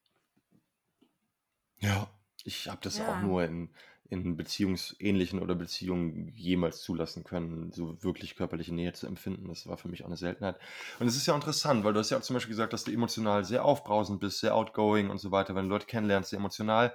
Ja, 1.78 2.08
ich 2.44 2.68
habe 2.68 2.80
das 2.82 2.98
ja. 2.98 3.08
auch 3.08 3.22
nur 3.22 3.42
in 3.44 3.74
in 4.10 4.36
beziehungsähnlichen 4.36 5.40
oder 5.40 5.54
Beziehungen 5.54 6.28
jemals 6.34 6.82
zulassen 6.82 7.24
können, 7.24 7.72
so 7.72 8.02
wirklich 8.02 8.36
körperliche 8.36 8.74
Nähe 8.74 8.92
zu 8.92 9.06
empfinden. 9.06 9.48
Das 9.48 9.66
war 9.66 9.78
für 9.78 9.88
mich 9.88 10.02
auch 10.02 10.08
eine 10.08 10.16
Seltenheit. 10.16 10.56
Und 11.00 11.06
es 11.06 11.16
ist 11.16 11.26
ja 11.26 11.34
interessant, 11.34 11.84
weil 11.84 11.94
du 11.94 12.00
hast 12.00 12.10
ja 12.10 12.18
auch 12.18 12.22
zum 12.22 12.34
Beispiel 12.34 12.50
gesagt, 12.50 12.72
dass 12.72 12.84
du 12.84 12.92
emotional 12.92 13.44
sehr 13.44 13.64
aufbrausend 13.64 14.20
bist, 14.20 14.40
sehr 14.40 14.54
outgoing 14.54 15.08
und 15.08 15.18
so 15.18 15.30
weiter, 15.30 15.54
wenn 15.54 15.64
du 15.64 15.70
Leute 15.70 15.86
kennenlernst, 15.86 16.30
sehr 16.30 16.38
emotional. 16.38 16.94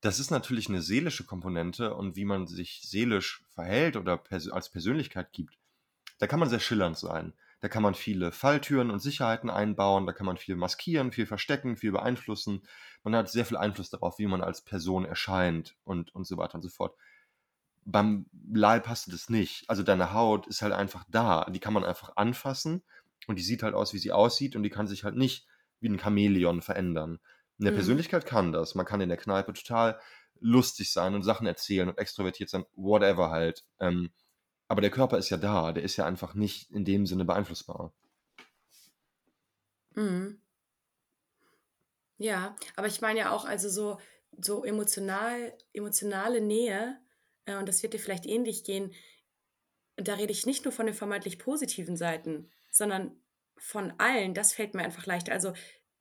Das 0.00 0.18
ist 0.18 0.30
natürlich 0.30 0.68
eine 0.68 0.82
seelische 0.82 1.24
Komponente 1.24 1.94
und 1.94 2.16
wie 2.16 2.24
man 2.24 2.46
sich 2.46 2.82
seelisch 2.82 3.44
verhält 3.54 3.96
oder 3.96 4.16
pers 4.16 4.48
als 4.48 4.68
Persönlichkeit 4.68 5.32
gibt, 5.32 5.56
da 6.18 6.26
kann 6.26 6.40
man 6.40 6.48
sehr 6.48 6.60
schillernd 6.60 6.98
sein. 6.98 7.34
Da 7.66 7.68
kann 7.68 7.82
man 7.82 7.96
viele 7.96 8.30
Falltüren 8.30 8.92
und 8.92 9.00
Sicherheiten 9.00 9.50
einbauen, 9.50 10.06
da 10.06 10.12
kann 10.12 10.24
man 10.24 10.36
viel 10.36 10.54
maskieren, 10.54 11.10
viel 11.10 11.26
verstecken, 11.26 11.76
viel 11.76 11.90
beeinflussen. 11.90 12.62
Man 13.02 13.16
hat 13.16 13.28
sehr 13.28 13.44
viel 13.44 13.56
Einfluss 13.56 13.90
darauf, 13.90 14.20
wie 14.20 14.28
man 14.28 14.40
als 14.40 14.62
Person 14.62 15.04
erscheint 15.04 15.74
und, 15.82 16.14
und 16.14 16.28
so 16.28 16.36
weiter 16.36 16.54
und 16.54 16.62
so 16.62 16.68
fort. 16.68 16.96
Beim 17.84 18.26
Leib 18.52 18.86
hast 18.86 19.08
du 19.08 19.10
das 19.10 19.30
nicht. 19.30 19.68
Also 19.68 19.82
deine 19.82 20.12
Haut 20.12 20.46
ist 20.46 20.62
halt 20.62 20.74
einfach 20.74 21.02
da. 21.08 21.44
Die 21.46 21.58
kann 21.58 21.72
man 21.72 21.82
einfach 21.82 22.12
anfassen 22.14 22.84
und 23.26 23.36
die 23.36 23.42
sieht 23.42 23.64
halt 23.64 23.74
aus, 23.74 23.92
wie 23.92 23.98
sie 23.98 24.12
aussieht 24.12 24.54
und 24.54 24.62
die 24.62 24.70
kann 24.70 24.86
sich 24.86 25.02
halt 25.02 25.16
nicht 25.16 25.48
wie 25.80 25.88
ein 25.88 25.98
Chamäleon 25.98 26.62
verändern. 26.62 27.18
In 27.58 27.64
der 27.64 27.72
mhm. 27.72 27.78
Persönlichkeit 27.78 28.26
kann 28.26 28.52
das. 28.52 28.76
Man 28.76 28.86
kann 28.86 29.00
in 29.00 29.08
der 29.08 29.18
Kneipe 29.18 29.54
total 29.54 29.98
lustig 30.38 30.92
sein 30.92 31.16
und 31.16 31.24
Sachen 31.24 31.48
erzählen 31.48 31.88
und 31.88 31.98
extrovertiert 31.98 32.48
sein, 32.48 32.64
whatever 32.76 33.30
halt. 33.30 33.64
Ähm, 33.80 34.10
aber 34.68 34.80
der 34.80 34.90
Körper 34.90 35.18
ist 35.18 35.30
ja 35.30 35.36
da, 35.36 35.72
der 35.72 35.82
ist 35.82 35.96
ja 35.96 36.06
einfach 36.06 36.34
nicht 36.34 36.70
in 36.70 36.84
dem 36.84 37.06
Sinne 37.06 37.24
beeinflussbar. 37.24 37.92
Mhm. 39.94 40.40
Ja, 42.18 42.56
aber 42.76 42.86
ich 42.86 43.00
meine 43.00 43.18
ja 43.18 43.30
auch, 43.30 43.44
also 43.44 43.68
so, 43.68 43.98
so 44.38 44.64
emotional, 44.64 45.56
emotionale 45.72 46.40
Nähe, 46.40 46.98
äh, 47.44 47.56
und 47.56 47.68
das 47.68 47.82
wird 47.82 47.92
dir 47.92 47.98
vielleicht 47.98 48.26
ähnlich 48.26 48.64
gehen, 48.64 48.94
da 49.96 50.14
rede 50.14 50.32
ich 50.32 50.46
nicht 50.46 50.64
nur 50.64 50.72
von 50.72 50.86
den 50.86 50.94
vermeintlich 50.94 51.38
positiven 51.38 51.96
Seiten, 51.96 52.50
sondern 52.70 53.18
von 53.58 53.92
allen, 53.98 54.34
das 54.34 54.52
fällt 54.52 54.74
mir 54.74 54.82
einfach 54.82 55.06
leichter. 55.06 55.32
Also 55.32 55.54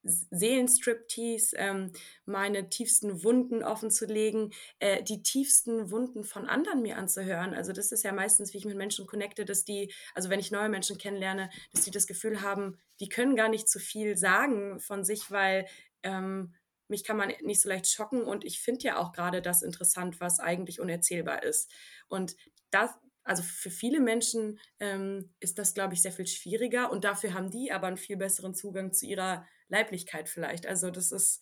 Seelenstriptease, 0.05 1.55
ähm, 1.57 1.91
meine 2.25 2.69
tiefsten 2.69 3.23
Wunden 3.23 3.63
offen 3.63 3.91
zu 3.91 4.05
legen, 4.05 4.51
äh, 4.79 5.03
die 5.03 5.23
tiefsten 5.23 5.91
Wunden 5.91 6.23
von 6.23 6.47
anderen 6.47 6.81
mir 6.81 6.97
anzuhören. 6.97 7.53
Also 7.53 7.73
das 7.73 7.91
ist 7.91 8.03
ja 8.03 8.11
meistens, 8.11 8.53
wie 8.53 8.59
ich 8.59 8.65
mit 8.65 8.77
Menschen 8.77 9.07
connecte, 9.07 9.45
dass 9.45 9.65
die, 9.65 9.91
also 10.13 10.29
wenn 10.29 10.39
ich 10.39 10.51
neue 10.51 10.69
Menschen 10.69 10.97
kennenlerne, 10.97 11.49
dass 11.73 11.83
die 11.85 11.91
das 11.91 12.07
Gefühl 12.07 12.41
haben, 12.41 12.77
die 12.99 13.09
können 13.09 13.35
gar 13.35 13.49
nicht 13.49 13.67
zu 13.67 13.79
viel 13.79 14.15
sagen 14.15 14.79
von 14.79 15.03
sich, 15.03 15.31
weil 15.31 15.65
ähm, 16.03 16.53
mich 16.87 17.03
kann 17.03 17.17
man 17.17 17.33
nicht 17.41 17.61
so 17.61 17.69
leicht 17.69 17.87
schocken 17.87 18.21
und 18.23 18.45
ich 18.45 18.61
finde 18.61 18.85
ja 18.85 18.97
auch 18.97 19.11
gerade 19.11 19.41
das 19.41 19.63
interessant, 19.63 20.19
was 20.21 20.39
eigentlich 20.39 20.79
unerzählbar 20.79 21.43
ist. 21.43 21.71
Und 22.07 22.35
das, 22.69 22.91
also 23.25 23.41
für 23.41 23.71
viele 23.71 23.99
Menschen 23.99 24.59
ähm, 24.79 25.33
ist 25.39 25.57
das, 25.57 25.73
glaube 25.73 25.95
ich, 25.95 26.01
sehr 26.03 26.11
viel 26.11 26.27
schwieriger 26.27 26.91
und 26.91 27.03
dafür 27.03 27.33
haben 27.33 27.49
die 27.49 27.71
aber 27.71 27.87
einen 27.87 27.97
viel 27.97 28.17
besseren 28.17 28.53
Zugang 28.53 28.93
zu 28.93 29.07
ihrer 29.07 29.45
Leiblichkeit 29.67 30.29
vielleicht. 30.29 30.67
Also 30.67 30.91
das 30.91 31.11
ist 31.11 31.41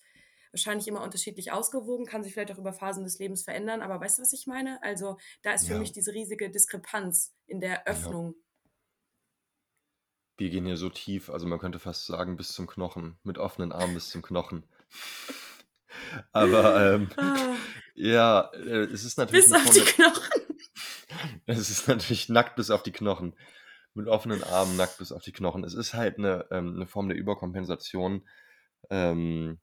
wahrscheinlich 0.53 0.88
immer 0.88 1.03
unterschiedlich 1.03 1.51
ausgewogen, 1.51 2.05
kann 2.05 2.23
sich 2.23 2.34
vielleicht 2.34 2.51
auch 2.53 2.57
über 2.57 2.71
Phasen 2.71 3.03
des 3.03 3.19
Lebens 3.19 3.43
verändern, 3.43 3.81
aber 3.81 3.99
weißt 3.99 4.17
du, 4.17 4.21
was 4.21 4.31
ich 4.31 4.47
meine? 4.47 4.81
Also 4.81 5.17
da 5.41 5.53
ist 5.53 5.67
für 5.67 5.73
ja. 5.73 5.79
mich 5.79 5.91
diese 5.91 6.13
riesige 6.13 6.49
Diskrepanz 6.49 7.36
in 7.47 7.59
der 7.59 7.86
Öffnung. 7.86 8.34
Ja. 8.34 8.43
Wir 10.38 10.49
gehen 10.49 10.65
hier 10.65 10.77
so 10.77 10.89
tief, 10.89 11.29
also 11.29 11.45
man 11.47 11.59
könnte 11.59 11.79
fast 11.79 12.05
sagen, 12.05 12.38
bis 12.38 12.53
zum 12.53 12.65
Knochen, 12.65 13.17
mit 13.23 13.38
offenen 13.38 13.73
Armen 13.73 13.93
bis 13.93 14.09
zum 14.09 14.21
Knochen. 14.21 14.63
aber 16.31 16.93
ähm, 16.93 17.09
ah. 17.17 17.55
ja, 17.93 18.51
äh, 18.53 18.86
es 18.86 19.03
ist 19.03 19.17
natürlich. 19.17 19.45
Bis 19.45 19.53
auf 19.53 19.69
die 19.69 19.81
Knochen. 19.81 20.42
Es 21.45 21.70
ist 21.70 21.88
natürlich 21.88 22.30
nackt 22.30 22.55
bis 22.55 22.72
auf 22.72 22.84
die 22.84 22.91
Knochen 22.91 23.36
mit 23.93 24.07
offenen 24.07 24.43
Armen, 24.43 24.76
nackt 24.78 24.97
bis 24.97 25.11
auf 25.11 25.24
die 25.24 25.32
Knochen. 25.34 25.64
Es 25.64 25.74
ist 25.74 25.93
halt 25.93 26.18
eine, 26.18 26.47
ähm, 26.51 26.76
eine 26.76 26.88
Form 26.88 27.09
der 27.09 27.18
Überkompensation. 27.18 28.28
Ähm, 28.89 29.59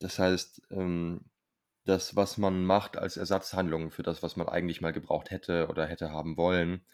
das 0.00 0.18
heißt, 0.18 0.62
ähm, 0.70 1.26
das, 1.84 2.16
was 2.16 2.38
man 2.38 2.64
macht 2.64 2.96
als 2.98 3.16
Ersatzhandlung 3.16 3.90
für 3.90 4.02
das, 4.02 4.22
was 4.22 4.36
man 4.36 4.48
eigentlich 4.48 4.80
mal 4.80 4.92
gebraucht 4.92 5.30
hätte 5.30 5.68
oder 5.68 5.86
hätte 5.86 6.10
haben 6.12 6.36
wollen, 6.36 6.86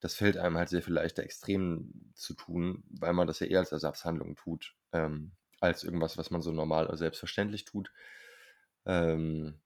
das 0.00 0.14
fällt 0.14 0.36
einem 0.38 0.58
halt 0.58 0.68
sehr 0.68 0.82
viel 0.82 0.94
leichter 0.94 1.22
extrem 1.24 2.12
zu 2.14 2.34
tun, 2.34 2.84
weil 2.90 3.14
man 3.14 3.26
das 3.26 3.40
ja 3.40 3.46
eher 3.48 3.60
als 3.60 3.72
Ersatzhandlung 3.72 4.36
tut, 4.36 4.74
ähm, 4.92 5.32
als 5.60 5.84
irgendwas, 5.84 6.18
was 6.18 6.30
man 6.30 6.42
so 6.42 6.52
normal 6.52 6.86
oder 6.86 6.96
selbstverständlich 6.98 7.64
tut. 7.64 7.92
Ähm, 8.86 9.60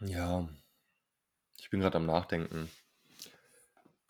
ja, 0.00 0.48
ich 1.60 1.70
bin 1.70 1.80
gerade 1.80 1.96
am 1.96 2.06
Nachdenken. 2.06 2.68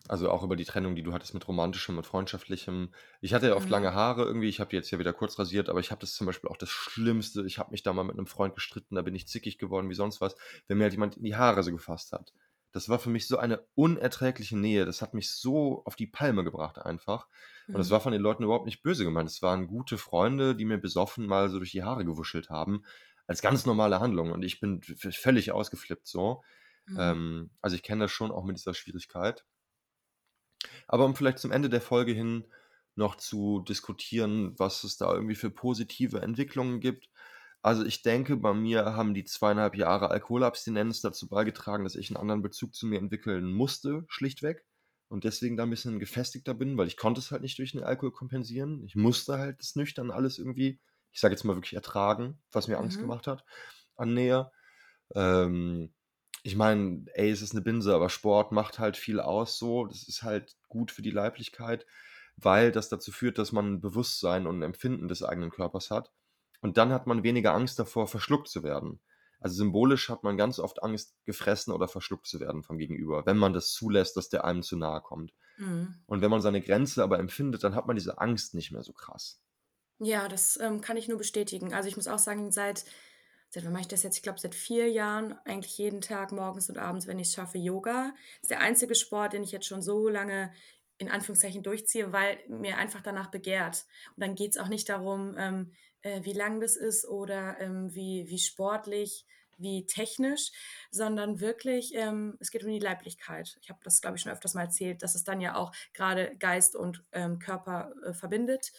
Also 0.09 0.29
auch 0.31 0.43
über 0.43 0.55
die 0.55 0.63
Trennung, 0.63 0.95
die 0.95 1.03
du 1.03 1.13
hattest 1.13 1.33
mit 1.33 1.45
romantischem 1.47 1.97
und 1.97 2.05
freundschaftlichem. 2.05 2.93
Ich 3.19 3.33
hatte 3.33 3.47
ja 3.47 3.55
oft 3.55 3.65
Mhm. 3.65 3.71
lange 3.71 3.93
Haare 3.93 4.23
irgendwie, 4.23 4.47
ich 4.47 4.61
habe 4.61 4.69
die 4.69 4.77
jetzt 4.77 4.89
ja 4.89 4.99
wieder 4.99 5.11
kurz 5.11 5.37
rasiert, 5.37 5.67
aber 5.67 5.81
ich 5.81 5.91
habe 5.91 5.99
das 5.99 6.13
zum 6.13 6.25
Beispiel 6.25 6.49
auch 6.49 6.55
das 6.55 6.69
Schlimmste. 6.69 7.43
Ich 7.45 7.59
habe 7.59 7.71
mich 7.71 7.83
da 7.83 7.91
mal 7.91 8.03
mit 8.03 8.15
einem 8.15 8.27
Freund 8.27 8.55
gestritten, 8.55 8.95
da 8.95 9.01
bin 9.01 9.15
ich 9.15 9.27
zickig 9.27 9.57
geworden 9.57 9.89
wie 9.89 9.95
sonst 9.95 10.21
was, 10.21 10.35
wenn 10.67 10.77
mir 10.77 10.85
halt 10.85 10.93
jemand 10.93 11.17
in 11.17 11.23
die 11.23 11.35
Haare 11.35 11.61
so 11.61 11.71
gefasst 11.71 12.13
hat. 12.13 12.33
Das 12.71 12.89
war 12.89 12.99
für 12.99 13.09
mich 13.09 13.27
so 13.27 13.37
eine 13.37 13.65
unerträgliche 13.75 14.57
Nähe. 14.57 14.85
Das 14.85 15.01
hat 15.01 15.13
mich 15.13 15.31
so 15.31 15.83
auf 15.85 15.95
die 15.95 16.07
Palme 16.07 16.43
gebracht 16.43 16.77
einfach. 16.79 17.27
Und 17.67 17.77
das 17.77 17.87
mhm. 17.89 17.91
war 17.91 18.01
von 18.01 18.11
den 18.13 18.21
Leuten 18.21 18.43
überhaupt 18.43 18.65
nicht 18.65 18.83
böse 18.83 19.03
gemeint. 19.03 19.29
Es 19.29 19.41
waren 19.41 19.67
gute 19.67 19.97
Freunde, 19.97 20.55
die 20.55 20.65
mir 20.65 20.77
besoffen 20.77 21.25
mal 21.25 21.49
so 21.49 21.57
durch 21.57 21.71
die 21.71 21.83
Haare 21.83 22.05
gewuschelt 22.05 22.49
haben, 22.49 22.83
als 23.25 23.41
ganz 23.41 23.65
normale 23.65 23.99
Handlung. 23.99 24.31
Und 24.31 24.43
ich 24.43 24.59
bin 24.59 24.81
völlig 24.83 25.51
ausgeflippt 25.51 26.07
so. 26.07 26.43
Mhm. 26.87 26.97
Ähm, 26.99 27.49
also 27.61 27.75
ich 27.75 27.83
kenne 27.83 28.05
das 28.05 28.11
schon 28.11 28.31
auch 28.31 28.43
mit 28.43 28.57
dieser 28.57 28.73
Schwierigkeit. 28.73 29.45
Aber 30.87 31.05
um 31.05 31.15
vielleicht 31.15 31.39
zum 31.39 31.51
Ende 31.51 31.69
der 31.69 31.81
Folge 31.81 32.13
hin 32.13 32.45
noch 32.95 33.15
zu 33.15 33.59
diskutieren, 33.61 34.57
was 34.57 34.83
es 34.83 34.97
da 34.97 35.13
irgendwie 35.13 35.35
für 35.35 35.51
positive 35.51 36.21
Entwicklungen 36.21 36.79
gibt. 36.79 37.09
Also 37.61 37.85
ich 37.85 38.01
denke, 38.01 38.37
bei 38.37 38.53
mir 38.53 38.85
haben 38.95 39.13
die 39.13 39.23
zweieinhalb 39.23 39.75
Jahre 39.75 40.09
Alkoholabstinenz 40.09 41.01
dazu 41.01 41.27
beigetragen, 41.27 41.83
dass 41.83 41.95
ich 41.95 42.09
einen 42.09 42.17
anderen 42.17 42.41
Bezug 42.41 42.73
zu 42.73 42.87
mir 42.87 42.99
entwickeln 42.99 43.51
musste, 43.51 44.05
schlichtweg. 44.07 44.65
Und 45.09 45.23
deswegen 45.23 45.55
da 45.55 45.63
ein 45.63 45.69
bisschen 45.69 45.99
gefestigter 45.99 46.53
bin, 46.53 46.77
weil 46.77 46.87
ich 46.87 46.97
konnte 46.97 47.19
es 47.19 47.31
halt 47.31 47.41
nicht 47.41 47.57
durch 47.59 47.71
den 47.71 47.83
Alkohol 47.83 48.11
kompensieren. 48.11 48.83
Ich 48.83 48.95
musste 48.95 49.37
halt 49.37 49.61
das 49.61 49.75
nüchtern 49.75 50.11
alles 50.11 50.37
irgendwie, 50.37 50.79
ich 51.11 51.19
sage 51.21 51.33
jetzt 51.33 51.45
mal 51.45 51.55
wirklich 51.55 51.75
ertragen, 51.75 52.41
was 52.51 52.67
mir 52.67 52.77
Angst 52.77 52.97
mhm. 52.97 53.03
gemacht 53.03 53.27
hat 53.27 53.45
an 53.95 54.13
Nähe. 54.13 54.51
Ähm, 55.15 55.93
ich 56.47 56.55
meine, 56.55 57.05
ey, 57.13 57.29
es 57.29 57.41
ist 57.41 57.51
eine 57.51 57.61
Binse, 57.61 57.93
aber 57.93 58.09
Sport 58.09 58.51
macht 58.53 58.79
halt 58.79 58.95
viel 58.97 59.19
aus 59.19 59.57
so. 59.57 59.85
Das 59.85 60.07
ist 60.07 60.23
halt 60.23 60.55
gut 60.69 60.91
für 60.91 61.01
die 61.01 61.11
Leiblichkeit. 61.11 61.85
weil 62.39 62.71
das 62.71 62.89
dazu 62.89 63.11
führt, 63.11 63.37
dass 63.39 63.51
man 63.51 63.73
ein 63.73 63.81
Bewusstsein 63.81 64.47
und 64.47 64.59
ein 64.59 64.63
Empfinden 64.63 65.07
des 65.07 65.23
eigenen 65.23 65.49
Körpers 65.49 65.89
hat. 65.91 66.11
Und 66.61 66.77
dann 66.77 66.91
hat 66.93 67.07
man 67.07 67.23
weniger 67.23 67.53
Angst 67.53 67.79
davor, 67.79 68.07
verschluckt 68.07 68.47
zu 68.47 68.63
werden. 68.63 69.01
Also 69.39 69.55
symbolisch 69.55 70.09
hat 70.09 70.23
man 70.23 70.37
ganz 70.37 70.59
oft 70.59 70.83
Angst, 70.83 71.15
gefressen 71.25 71.73
oder 71.73 71.87
verschluckt 71.87 72.27
zu 72.27 72.39
werden 72.39 72.63
vom 72.63 72.77
Gegenüber, 72.77 73.25
wenn 73.25 73.37
man 73.37 73.53
das 73.53 73.71
zulässt, 73.71 74.17
dass 74.17 74.29
der 74.29 74.45
einem 74.45 74.63
zu 74.63 74.77
nahe 74.77 75.01
kommt. 75.01 75.33
Mhm. 75.57 75.95
Und 76.05 76.21
wenn 76.21 76.31
man 76.31 76.41
seine 76.41 76.61
Grenze 76.61 77.03
aber 77.03 77.19
empfindet, 77.19 77.63
dann 77.63 77.75
hat 77.75 77.87
man 77.87 77.95
diese 77.95 78.19
Angst 78.19 78.53
nicht 78.55 78.71
mehr 78.71 78.83
so 78.83 78.93
krass. 78.93 79.41
Ja, 79.99 80.27
das 80.27 80.59
ähm, 80.61 80.81
kann 80.81 80.97
ich 80.97 81.07
nur 81.07 81.17
bestätigen. 81.17 81.73
Also 81.73 81.89
ich 81.89 81.95
muss 81.95 82.07
auch 82.07 82.19
sagen, 82.19 82.51
seit, 82.51 82.85
seit 83.49 83.65
wann 83.65 83.71
mache 83.71 83.83
ich 83.83 83.87
das 83.87 84.03
jetzt? 84.03 84.17
Ich 84.17 84.23
glaube, 84.23 84.39
seit 84.39 84.55
vier 84.55 84.89
Jahren, 84.89 85.37
eigentlich 85.45 85.77
jeden 85.77 86.01
Tag, 86.01 86.31
morgens 86.31 86.69
und 86.69 86.77
abends, 86.77 87.07
wenn 87.07 87.19
ich 87.19 87.27
es 87.27 87.33
schaffe, 87.33 87.57
Yoga. 87.57 88.13
Das 88.13 88.43
ist 88.43 88.51
der 88.51 88.61
einzige 88.61 88.95
Sport, 88.95 89.33
den 89.33 89.43
ich 89.43 89.51
jetzt 89.51 89.67
schon 89.67 89.81
so 89.81 90.09
lange 90.09 90.51
in 90.97 91.09
Anführungszeichen 91.09 91.63
durchziehe, 91.63 92.11
weil 92.11 92.39
mir 92.47 92.77
einfach 92.77 93.01
danach 93.01 93.27
begehrt. 93.27 93.85
Und 94.15 94.23
dann 94.23 94.35
geht 94.35 94.51
es 94.51 94.57
auch 94.57 94.67
nicht 94.67 94.89
darum, 94.89 95.35
ähm, 95.37 95.73
äh, 96.01 96.23
wie 96.23 96.33
lang 96.33 96.59
das 96.59 96.75
ist 96.75 97.07
oder 97.07 97.59
ähm, 97.59 97.93
wie, 97.93 98.25
wie 98.27 98.39
sportlich, 98.39 99.25
wie 99.57 99.85
technisch, 99.85 100.51
sondern 100.91 101.39
wirklich, 101.39 101.93
ähm, 101.95 102.37
es 102.39 102.51
geht 102.51 102.63
um 102.63 102.69
die 102.69 102.79
Leiblichkeit. 102.79 103.57
Ich 103.61 103.69
habe 103.69 103.79
das, 103.83 104.01
glaube 104.01 104.17
ich, 104.17 104.21
schon 104.21 104.31
öfters 104.31 104.53
mal 104.53 104.63
erzählt, 104.63 105.01
dass 105.01 105.15
es 105.15 105.23
dann 105.23 105.41
ja 105.41 105.55
auch 105.55 105.71
gerade 105.93 106.35
Geist 106.37 106.75
und 106.75 107.03
ähm, 107.11 107.39
Körper 107.39 107.91
äh, 108.05 108.13
verbindet. 108.13 108.71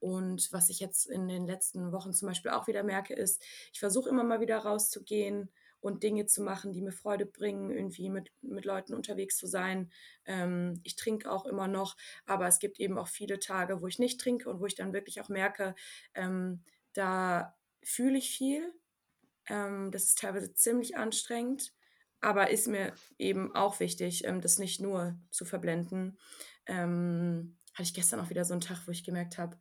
Und 0.00 0.52
was 0.52 0.68
ich 0.68 0.80
jetzt 0.80 1.06
in 1.06 1.28
den 1.28 1.46
letzten 1.46 1.92
Wochen 1.92 2.12
zum 2.12 2.28
Beispiel 2.28 2.50
auch 2.50 2.66
wieder 2.66 2.82
merke, 2.82 3.14
ist, 3.14 3.42
ich 3.72 3.80
versuche 3.80 4.08
immer 4.08 4.24
mal 4.24 4.40
wieder 4.40 4.58
rauszugehen 4.58 5.50
und 5.80 6.02
Dinge 6.02 6.26
zu 6.26 6.42
machen, 6.42 6.72
die 6.72 6.82
mir 6.82 6.92
Freude 6.92 7.26
bringen, 7.26 7.70
irgendwie 7.70 8.10
mit, 8.10 8.32
mit 8.42 8.64
Leuten 8.64 8.94
unterwegs 8.94 9.36
zu 9.36 9.46
sein. 9.46 9.90
Ähm, 10.24 10.80
ich 10.84 10.96
trinke 10.96 11.30
auch 11.30 11.46
immer 11.46 11.68
noch, 11.68 11.96
aber 12.26 12.46
es 12.46 12.58
gibt 12.58 12.80
eben 12.80 12.98
auch 12.98 13.08
viele 13.08 13.38
Tage, 13.38 13.80
wo 13.80 13.86
ich 13.86 13.98
nicht 13.98 14.20
trinke 14.20 14.50
und 14.50 14.60
wo 14.60 14.66
ich 14.66 14.74
dann 14.74 14.92
wirklich 14.92 15.20
auch 15.20 15.28
merke, 15.28 15.74
ähm, 16.14 16.64
da 16.94 17.56
fühle 17.82 18.18
ich 18.18 18.30
viel. 18.30 18.72
Ähm, 19.48 19.90
das 19.92 20.04
ist 20.04 20.18
teilweise 20.18 20.52
ziemlich 20.54 20.96
anstrengend, 20.96 21.72
aber 22.20 22.50
ist 22.50 22.66
mir 22.66 22.92
eben 23.18 23.54
auch 23.54 23.80
wichtig, 23.80 24.24
ähm, 24.24 24.40
das 24.40 24.58
nicht 24.58 24.80
nur 24.80 25.18
zu 25.30 25.44
verblenden. 25.44 26.18
Ähm, 26.66 27.56
hatte 27.72 27.84
ich 27.84 27.94
gestern 27.94 28.20
auch 28.20 28.30
wieder 28.30 28.44
so 28.44 28.52
einen 28.52 28.60
Tag, 28.60 28.86
wo 28.86 28.90
ich 28.90 29.04
gemerkt 29.04 29.38
habe, 29.38 29.56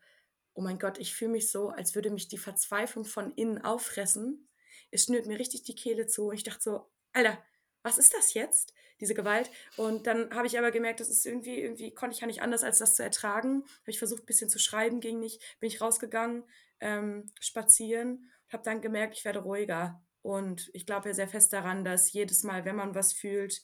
oh 0.57 0.61
mein 0.61 0.79
Gott, 0.79 0.97
ich 0.97 1.15
fühle 1.15 1.31
mich 1.31 1.51
so, 1.51 1.69
als 1.69 1.95
würde 1.95 2.09
mich 2.09 2.27
die 2.27 2.37
Verzweiflung 2.37 3.05
von 3.05 3.31
innen 3.35 3.63
auffressen 3.63 4.47
es 4.91 5.05
schnürt 5.05 5.25
mir 5.25 5.39
richtig 5.39 5.63
die 5.63 5.75
Kehle 5.75 6.07
zu. 6.07 6.29
Und 6.29 6.35
ich 6.35 6.43
dachte 6.43 6.61
so, 6.61 6.91
Alter, 7.13 7.37
was 7.83 7.97
ist 7.97 8.13
das 8.13 8.33
jetzt? 8.33 8.73
Diese 8.99 9.13
Gewalt. 9.13 9.51
Und 9.75 10.07
dann 10.07 10.33
habe 10.33 10.47
ich 10.47 10.57
aber 10.57 10.71
gemerkt, 10.71 10.99
das 10.99 11.09
ist 11.09 11.25
irgendwie, 11.25 11.59
irgendwie 11.59 11.93
konnte 11.93 12.15
ich 12.15 12.21
ja 12.21 12.27
nicht 12.27 12.41
anders, 12.41 12.63
als 12.63 12.79
das 12.79 12.95
zu 12.95 13.03
ertragen. 13.03 13.63
Habe 13.63 13.91
ich 13.91 13.99
versucht, 13.99 14.23
ein 14.23 14.25
bisschen 14.25 14.49
zu 14.49 14.59
schreiben, 14.59 14.99
ging 14.99 15.19
nicht. 15.19 15.41
Bin 15.59 15.67
ich 15.67 15.81
rausgegangen, 15.81 16.43
ähm, 16.79 17.31
spazieren, 17.39 18.31
habe 18.49 18.63
dann 18.63 18.81
gemerkt, 18.81 19.15
ich 19.15 19.25
werde 19.25 19.39
ruhiger. 19.39 20.01
Und 20.21 20.69
ich 20.73 20.85
glaube 20.85 21.09
ja 21.09 21.15
sehr 21.15 21.27
fest 21.27 21.53
daran, 21.53 21.85
dass 21.85 22.11
jedes 22.11 22.43
Mal, 22.43 22.65
wenn 22.65 22.75
man 22.75 22.95
was 22.95 23.13
fühlt, 23.13 23.61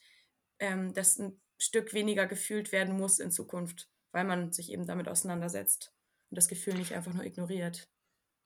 ähm, 0.60 0.94
das 0.94 1.18
ein 1.18 1.42
Stück 1.58 1.94
weniger 1.94 2.28
gefühlt 2.28 2.72
werden 2.72 2.96
muss 2.96 3.20
in 3.20 3.32
Zukunft, 3.32 3.90
weil 4.12 4.26
man 4.26 4.52
sich 4.52 4.72
eben 4.72 4.86
damit 4.86 5.08
auseinandersetzt 5.08 5.93
und 6.34 6.38
das 6.38 6.48
Gefühl 6.48 6.74
nicht 6.74 6.94
einfach 6.94 7.14
nur 7.14 7.24
ignoriert. 7.24 7.88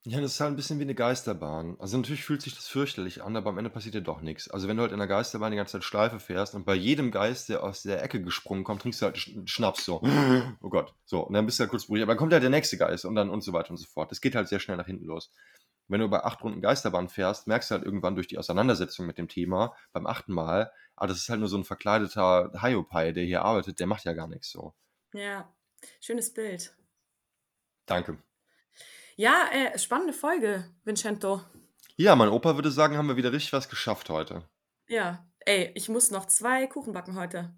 Ja, 0.05 0.19
das 0.19 0.33
ist 0.33 0.41
halt 0.41 0.51
ein 0.51 0.55
bisschen 0.57 0.77
wie 0.79 0.83
eine 0.83 0.93
Geisterbahn. 0.93 1.77
Also, 1.79 1.95
natürlich 1.95 2.25
fühlt 2.25 2.41
sich 2.41 2.53
das 2.53 2.67
fürchterlich 2.67 3.23
an, 3.23 3.38
aber 3.38 3.49
am 3.49 3.57
Ende 3.57 3.69
passiert 3.69 3.95
ja 3.95 4.01
doch 4.01 4.19
nichts. 4.19 4.49
Also, 4.49 4.67
wenn 4.67 4.75
du 4.75 4.83
halt 4.83 4.91
in 4.91 4.97
der 4.97 5.07
Geisterbahn 5.07 5.51
die 5.51 5.57
ganze 5.57 5.73
Zeit 5.73 5.85
Schleife 5.85 6.19
fährst 6.19 6.53
und 6.53 6.65
bei 6.65 6.75
jedem 6.75 7.11
Geist, 7.11 7.47
der 7.47 7.63
aus 7.63 7.83
der 7.83 8.03
Ecke 8.03 8.21
gesprungen 8.21 8.65
kommt, 8.65 8.81
trinkst 8.81 9.01
du 9.01 9.05
halt 9.05 9.17
Sch 9.17 9.31
Schnaps 9.45 9.85
so. 9.85 10.01
Oh 10.61 10.69
Gott. 10.69 10.93
So, 11.05 11.21
und 11.21 11.33
dann 11.33 11.45
bist 11.45 11.59
du 11.59 11.61
halt 11.61 11.69
kurz 11.69 11.85
beruhigt. 11.85 12.03
Aber 12.03 12.11
dann 12.11 12.17
kommt 12.17 12.33
halt 12.33 12.43
der 12.43 12.49
nächste 12.49 12.77
Geist 12.77 13.05
und 13.05 13.15
dann 13.15 13.29
und 13.29 13.41
so 13.41 13.53
weiter 13.53 13.71
und 13.71 13.77
so 13.77 13.85
fort. 13.85 14.11
Das 14.11 14.19
geht 14.19 14.35
halt 14.35 14.49
sehr 14.49 14.59
schnell 14.59 14.75
nach 14.75 14.85
hinten 14.85 15.05
los. 15.05 15.31
Wenn 15.88 16.01
du 16.01 16.09
bei 16.09 16.21
acht 16.25 16.43
Runden 16.43 16.59
Geisterbahn 16.61 17.07
fährst, 17.07 17.47
merkst 17.47 17.71
du 17.71 17.75
halt 17.75 17.85
irgendwann 17.85 18.15
durch 18.15 18.27
die 18.27 18.38
Auseinandersetzung 18.38 19.05
mit 19.05 19.17
dem 19.17 19.29
Thema 19.29 19.73
beim 19.93 20.05
achten 20.05 20.33
Mal, 20.33 20.73
ah, 20.97 21.07
das 21.07 21.17
ist 21.19 21.29
halt 21.29 21.39
nur 21.39 21.47
so 21.47 21.57
ein 21.57 21.63
verkleideter 21.63 22.51
Hiopai, 22.61 23.13
der 23.13 23.23
hier 23.23 23.43
arbeitet, 23.43 23.79
der 23.79 23.88
macht 23.88 24.03
ja 24.03 24.11
gar 24.11 24.27
nichts 24.27 24.51
so. 24.51 24.73
Ja, 25.13 25.53
schönes 26.01 26.33
Bild. 26.33 26.75
Danke. 27.88 28.17
Ja, 29.15 29.49
äh, 29.51 29.79
spannende 29.79 30.13
Folge, 30.13 30.69
Vincento. 30.83 31.41
Ja, 31.95 32.15
mein 32.15 32.29
Opa 32.29 32.53
würde 32.55 32.69
sagen, 32.69 32.95
haben 32.95 33.07
wir 33.07 33.17
wieder 33.17 33.31
richtig 33.33 33.53
was 33.53 33.69
geschafft 33.69 34.11
heute. 34.11 34.43
Ja, 34.88 35.25
ey, 35.39 35.71
ich 35.73 35.89
muss 35.89 36.11
noch 36.11 36.27
zwei 36.27 36.67
Kuchen 36.67 36.93
backen 36.93 37.17
heute. 37.17 37.55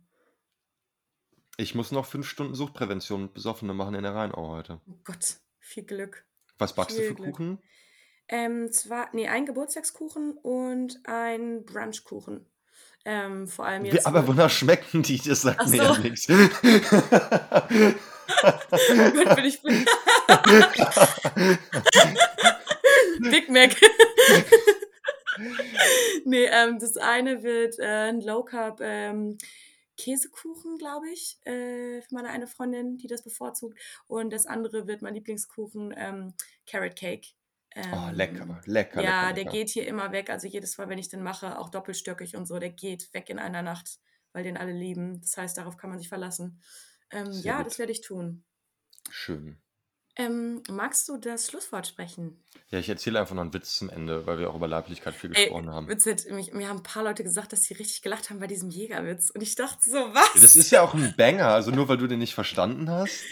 Ich 1.57 1.75
muss 1.75 1.91
noch 1.91 2.05
fünf 2.05 2.25
Stunden 2.29 2.55
Suchtprävention 2.55 3.23
mit 3.23 3.33
Besoffene 3.33 3.73
machen 3.73 3.95
in 3.95 4.03
der 4.03 4.15
Rheinau 4.15 4.47
heute. 4.47 4.79
Oh 4.87 4.97
Gott, 5.03 5.41
viel 5.59 5.83
Glück. 5.83 6.23
Was 6.57 6.73
backst 6.73 6.95
du 6.97 7.01
Viel 7.01 7.09
für 7.09 7.15
Glück. 7.15 7.31
Kuchen? 7.35 7.59
Ähm, 8.29 8.71
zwar, 8.71 9.09
nee, 9.11 9.27
ein 9.27 9.45
Geburtstagskuchen 9.45 10.37
und 10.37 11.01
ein 11.03 11.65
Brunchkuchen. 11.65 12.45
Ähm, 13.03 13.47
vor 13.47 13.65
allem 13.65 13.85
jetzt. 13.85 14.05
aber 14.05 14.27
wonach 14.27 14.49
schmecken 14.49 15.03
die? 15.03 15.17
Das 15.17 15.41
sagt 15.41 15.59
Ach 15.61 15.67
mir 15.67 15.77
so. 15.77 15.93
ja 15.93 15.97
nichts. 15.99 16.27
Gut, 18.29 19.35
bin 19.35 19.45
ich. 19.45 19.61
Big 23.21 23.49
Mac. 23.49 23.75
nee, 26.25 26.45
ähm, 26.45 26.79
das 26.79 26.97
eine 26.97 27.43
wird 27.43 27.79
äh, 27.79 28.09
ein 28.09 28.21
Low 28.21 28.43
Carb 28.43 28.79
ähm, 28.81 29.37
Käsekuchen, 29.97 30.77
glaube 30.77 31.09
ich, 31.09 31.37
äh, 31.45 32.01
für 32.01 32.15
meine 32.15 32.29
eine 32.29 32.47
Freundin, 32.47 32.97
die 32.97 33.07
das 33.07 33.23
bevorzugt. 33.23 33.77
Und 34.07 34.31
das 34.31 34.45
andere 34.45 34.87
wird 34.87 35.01
mein 35.01 35.13
Lieblingskuchen 35.13 35.93
ähm, 35.97 36.33
Carrot 36.65 36.95
Cake. 36.95 37.27
Ähm, 37.75 37.93
Oh, 37.93 38.09
lecker, 38.11 38.61
lecker, 38.65 39.01
Ja, 39.01 39.29
lecker, 39.29 39.33
der 39.33 39.43
lecker. 39.43 39.51
geht 39.51 39.69
hier 39.69 39.87
immer 39.87 40.11
weg. 40.11 40.29
Also 40.29 40.47
jedes 40.47 40.77
Mal, 40.77 40.89
wenn 40.89 40.99
ich 40.99 41.09
den 41.09 41.21
mache, 41.21 41.59
auch 41.59 41.69
doppelstöckig 41.69 42.35
und 42.35 42.45
so, 42.47 42.59
der 42.59 42.69
geht 42.69 43.13
weg 43.13 43.29
in 43.29 43.39
einer 43.39 43.61
Nacht, 43.61 43.99
weil 44.31 44.43
den 44.43 44.57
alle 44.57 44.71
lieben. 44.71 45.21
Das 45.21 45.37
heißt, 45.37 45.57
darauf 45.57 45.77
kann 45.77 45.89
man 45.89 45.99
sich 45.99 46.09
verlassen. 46.09 46.61
Ähm, 47.11 47.31
Sehr 47.31 47.51
ja, 47.51 47.57
gut. 47.57 47.67
das 47.67 47.79
werde 47.79 47.91
ich 47.91 48.01
tun. 48.01 48.43
Schön. 49.09 49.57
Ähm, 50.15 50.61
magst 50.69 51.07
du 51.07 51.17
das 51.17 51.47
Schlusswort 51.47 51.87
sprechen? 51.87 52.43
Ja, 52.71 52.79
ich 52.79 52.89
erzähle 52.89 53.19
einfach 53.19 53.35
noch 53.35 53.41
einen 53.41 53.53
Witz 53.53 53.77
zum 53.77 53.89
Ende, 53.89 54.27
weil 54.27 54.37
wir 54.37 54.49
auch 54.49 54.55
über 54.55 54.67
Leiblichkeit 54.67 55.15
viel 55.15 55.31
Ey, 55.33 55.43
gesprochen 55.45 55.69
haben. 55.69 55.87
witzig, 55.87 56.29
mich, 56.31 56.51
mir 56.51 56.67
haben 56.67 56.77
ein 56.77 56.83
paar 56.83 57.03
Leute 57.03 57.23
gesagt, 57.23 57.53
dass 57.53 57.63
sie 57.63 57.73
richtig 57.73 58.01
gelacht 58.01 58.29
haben 58.29 58.39
bei 58.39 58.47
diesem 58.47 58.69
Jägerwitz. 58.69 59.29
Und 59.29 59.41
ich 59.41 59.55
dachte 59.55 59.89
so, 59.89 59.97
was? 59.97 60.33
Das 60.41 60.57
ist 60.57 60.71
ja 60.71 60.81
auch 60.81 60.93
ein 60.93 61.13
Banger, 61.15 61.47
also 61.47 61.71
nur 61.71 61.87
weil 61.87 61.97
du 61.97 62.07
den 62.07 62.19
nicht 62.19 62.35
verstanden 62.35 62.89
hast. 62.89 63.23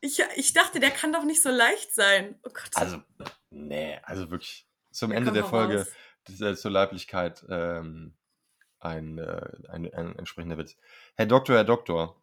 ich, 0.00 0.22
ich 0.36 0.52
dachte, 0.52 0.78
der 0.78 0.90
kann 0.90 1.12
doch 1.12 1.24
nicht 1.24 1.42
so 1.42 1.50
leicht 1.50 1.92
sein. 1.92 2.38
Oh 2.44 2.50
Gott. 2.50 2.70
Also, 2.74 3.02
nee, 3.50 3.98
also 4.04 4.30
wirklich 4.30 4.68
zum 4.92 5.10
Ende 5.10 5.32
der 5.32 5.44
Folge 5.44 5.88
zur 6.54 6.70
Leiblichkeit 6.70 7.44
ähm, 7.48 8.14
ein, 8.78 9.18
äh, 9.18 9.50
ein, 9.68 9.92
ein 9.92 10.16
entsprechender 10.16 10.56
Witz. 10.56 10.76
Herr 11.16 11.26
Doktor, 11.26 11.56
Herr 11.56 11.64
Doktor. 11.64 12.22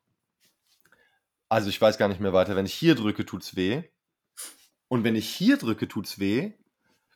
Also 1.49 1.69
ich 1.69 1.79
weiß 1.79 1.97
gar 1.97 2.07
nicht 2.07 2.19
mehr 2.19 2.33
weiter. 2.33 2.55
Wenn 2.55 2.65
ich 2.65 2.73
hier 2.73 2.95
drücke, 2.95 3.25
tut's 3.25 3.55
weh. 3.55 3.83
Und 4.87 5.03
wenn 5.03 5.15
ich 5.15 5.29
hier 5.29 5.57
drücke, 5.57 5.87
tut's 5.87 6.19
weh. 6.19 6.53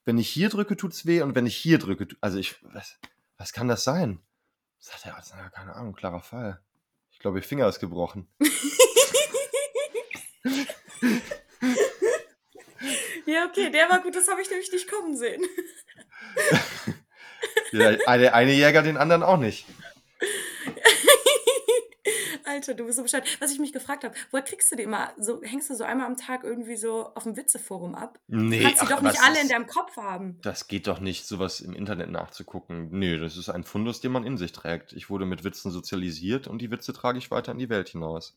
Wenn 0.05 0.17
ich 0.17 0.29
hier 0.29 0.49
drücke, 0.49 0.77
tut's 0.77 1.05
weh. 1.05 1.21
Und 1.21 1.35
wenn 1.35 1.45
ich 1.45 1.55
hier 1.55 1.77
drücke, 1.77 2.07
also 2.21 2.37
ich, 2.37 2.55
was, 2.63 2.99
was 3.37 3.53
kann 3.53 3.67
das 3.67 3.83
sein? 3.83 4.21
Sagt 4.79 5.05
der 5.05 5.15
Arzt, 5.15 5.33
na, 5.35 5.49
keine 5.49 5.75
Ahnung, 5.75 5.93
klarer 5.93 6.21
Fall. 6.21 6.61
Ich 7.11 7.19
glaube, 7.19 7.39
ihr 7.39 7.43
Finger 7.43 7.67
ist 7.67 7.79
gebrochen. 7.79 8.27
ja, 13.25 13.45
okay, 13.45 13.69
der 13.71 13.89
war 13.89 14.01
gut, 14.01 14.15
das 14.15 14.29
habe 14.29 14.41
ich 14.41 14.49
nämlich 14.49 14.71
nicht 14.71 14.89
kommen 14.89 15.17
sehen. 15.17 15.43
Ja, 17.71 18.17
der 18.17 18.33
eine 18.33 18.51
Jäger, 18.51 18.81
den 18.81 18.97
anderen 18.97 19.23
auch 19.23 19.37
nicht. 19.37 19.65
Alter, 22.49 22.73
du 22.73 22.85
bist 22.85 22.97
so 22.97 23.03
Bescheid. 23.03 23.23
Was 23.39 23.51
ich 23.51 23.59
mich 23.59 23.71
gefragt 23.73 24.03
habe, 24.03 24.13
woher 24.31 24.43
kriegst 24.43 24.71
du 24.71 24.75
die 24.75 24.83
immer? 24.83 25.11
So, 25.17 25.41
hängst 25.43 25.69
du 25.69 25.75
so 25.75 25.83
einmal 25.83 26.07
am 26.07 26.17
Tag 26.17 26.43
irgendwie 26.43 26.75
so 26.77 27.11
auf 27.15 27.23
dem 27.23 27.37
Witzeforum 27.37 27.95
ab? 27.95 28.19
Nee, 28.27 28.57
du 28.57 28.63
kannst 28.63 28.79
sie 28.79 28.85
ach, 28.85 28.89
doch 28.89 29.01
nicht 29.01 29.21
alle 29.21 29.35
in 29.37 29.43
ist- 29.43 29.51
deinem 29.51 29.67
Kopf 29.67 29.95
haben. 29.97 30.39
Das 30.41 30.67
geht 30.67 30.87
doch 30.87 30.99
nicht, 30.99 31.27
sowas 31.27 31.61
im 31.61 31.73
Internet 31.73 32.09
nachzugucken. 32.09 32.89
Nö, 32.91 33.19
das 33.19 33.37
ist 33.37 33.49
ein 33.49 33.63
Fundus, 33.63 34.01
den 34.01 34.11
man 34.11 34.25
in 34.25 34.37
sich 34.37 34.51
trägt. 34.51 34.93
Ich 34.93 35.09
wurde 35.09 35.25
mit 35.25 35.43
Witzen 35.43 35.71
sozialisiert 35.71 36.47
und 36.47 36.59
die 36.61 36.71
Witze 36.71 36.91
trage 36.93 37.17
ich 37.19 37.29
weiter 37.31 37.51
in 37.51 37.59
die 37.59 37.69
Welt 37.69 37.89
hinaus. 37.89 38.35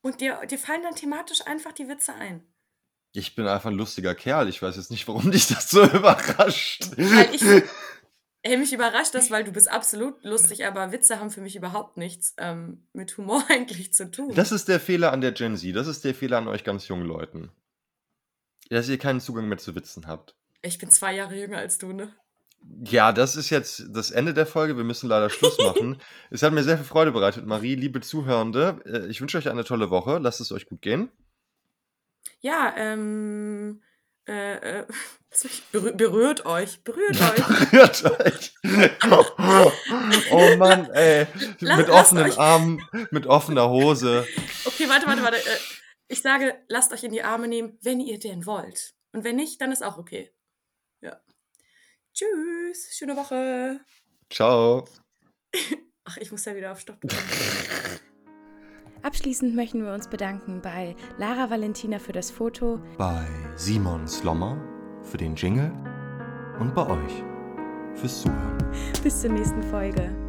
Und 0.00 0.20
dir, 0.20 0.40
dir 0.50 0.58
fallen 0.58 0.82
dann 0.82 0.94
thematisch 0.94 1.46
einfach 1.46 1.72
die 1.72 1.88
Witze 1.88 2.14
ein. 2.14 2.42
Ich 3.12 3.34
bin 3.34 3.46
einfach 3.46 3.70
ein 3.70 3.76
lustiger 3.76 4.14
Kerl. 4.14 4.48
Ich 4.48 4.62
weiß 4.62 4.76
jetzt 4.76 4.90
nicht, 4.90 5.06
warum 5.06 5.30
dich 5.30 5.46
das 5.48 5.68
so 5.70 5.84
überrascht. 5.92 6.90
Weil 6.96 7.34
ich, 7.34 7.42
Ey, 8.44 8.56
mich 8.56 8.72
überrascht 8.72 9.14
das, 9.14 9.30
weil 9.30 9.44
du 9.44 9.52
bist 9.52 9.70
absolut 9.70 10.22
lustig, 10.24 10.66
aber 10.66 10.90
Witze 10.90 11.20
haben 11.20 11.30
für 11.30 11.40
mich 11.40 11.54
überhaupt 11.54 11.96
nichts 11.96 12.34
ähm, 12.38 12.84
mit 12.92 13.16
Humor 13.16 13.44
eigentlich 13.48 13.92
zu 13.92 14.10
tun. 14.10 14.34
Das 14.34 14.50
ist 14.50 14.68
der 14.68 14.80
Fehler 14.80 15.12
an 15.12 15.20
der 15.20 15.32
Gen 15.32 15.56
Z. 15.56 15.74
Das 15.76 15.86
ist 15.86 16.04
der 16.04 16.14
Fehler 16.14 16.38
an 16.38 16.48
euch 16.48 16.64
ganz 16.64 16.88
jungen 16.88 17.06
Leuten. 17.06 17.50
Dass 18.68 18.88
ihr 18.88 18.98
keinen 18.98 19.20
Zugang 19.20 19.48
mehr 19.48 19.58
zu 19.58 19.74
Witzen 19.74 20.06
habt. 20.06 20.34
ich 20.62 20.78
bin 20.78 20.90
zwei 20.90 21.14
Jahre 21.14 21.36
jünger 21.36 21.58
als 21.58 21.78
du, 21.78 21.92
ne? 21.92 22.12
Ja, 22.84 23.12
das 23.12 23.36
ist 23.36 23.50
jetzt 23.50 23.84
das 23.90 24.10
Ende 24.10 24.34
der 24.34 24.46
Folge. 24.46 24.76
Wir 24.76 24.84
müssen 24.84 25.08
leider 25.08 25.30
Schluss 25.30 25.58
machen. 25.58 26.00
es 26.30 26.42
hat 26.42 26.52
mir 26.52 26.62
sehr 26.62 26.76
viel 26.76 26.86
Freude 26.86 27.12
bereitet, 27.12 27.46
Marie, 27.46 27.74
liebe 27.74 28.00
Zuhörende. 28.00 28.80
Äh, 28.86 29.06
ich 29.08 29.20
wünsche 29.20 29.38
euch 29.38 29.48
eine 29.48 29.64
tolle 29.64 29.90
Woche. 29.90 30.18
Lasst 30.18 30.40
es 30.40 30.52
euch 30.52 30.66
gut 30.66 30.82
gehen. 30.82 31.10
Ja, 32.40 32.74
ähm, 32.76 33.82
äh, 34.26 34.80
äh, 34.80 34.86
berührt, 35.72 36.46
euch, 36.46 36.82
berührt 36.84 37.20
euch. 37.20 37.70
berührt 37.70 38.20
euch. 38.20 38.54
oh 40.30 40.56
Mann, 40.56 40.90
ey. 40.90 41.26
Lass, 41.60 41.78
mit 41.78 41.88
offenen 41.88 42.32
Armen, 42.38 42.82
mit 43.10 43.26
offener 43.26 43.68
Hose. 43.68 44.26
Okay, 44.64 44.88
warte, 44.88 45.06
warte, 45.06 45.22
warte. 45.22 45.36
Äh, 45.38 45.58
ich 46.08 46.22
sage, 46.22 46.54
lasst 46.68 46.92
euch 46.92 47.04
in 47.04 47.12
die 47.12 47.22
Arme 47.22 47.48
nehmen, 47.48 47.78
wenn 47.82 48.00
ihr 48.00 48.18
denn 48.18 48.46
wollt. 48.46 48.94
Und 49.12 49.24
wenn 49.24 49.36
nicht, 49.36 49.60
dann 49.60 49.72
ist 49.72 49.82
auch 49.82 49.98
okay. 49.98 50.30
Ja. 51.00 51.20
Tschüss, 52.14 52.94
schöne 52.96 53.16
Woche. 53.16 53.80
Ciao. 54.30 54.86
Ach, 56.04 56.16
ich 56.18 56.30
muss 56.30 56.44
ja 56.44 56.54
wieder 56.54 56.72
auf 56.72 56.80
Stopp. 56.80 56.98
Abschließend 59.02 59.56
möchten 59.56 59.84
wir 59.84 59.92
uns 59.92 60.08
bedanken 60.08 60.60
bei 60.62 60.94
Lara 61.18 61.50
Valentina 61.50 61.98
für 61.98 62.12
das 62.12 62.30
Foto, 62.30 62.80
bei 62.98 63.26
Simon 63.56 64.06
Slommer 64.06 64.56
für 65.02 65.16
den 65.16 65.34
Jingle 65.34 65.72
und 66.60 66.74
bei 66.74 66.86
euch 66.88 67.24
fürs 67.94 68.22
Zuhören. 68.22 68.58
Bis 69.02 69.20
zur 69.20 69.30
nächsten 69.30 69.62
Folge. 69.64 70.21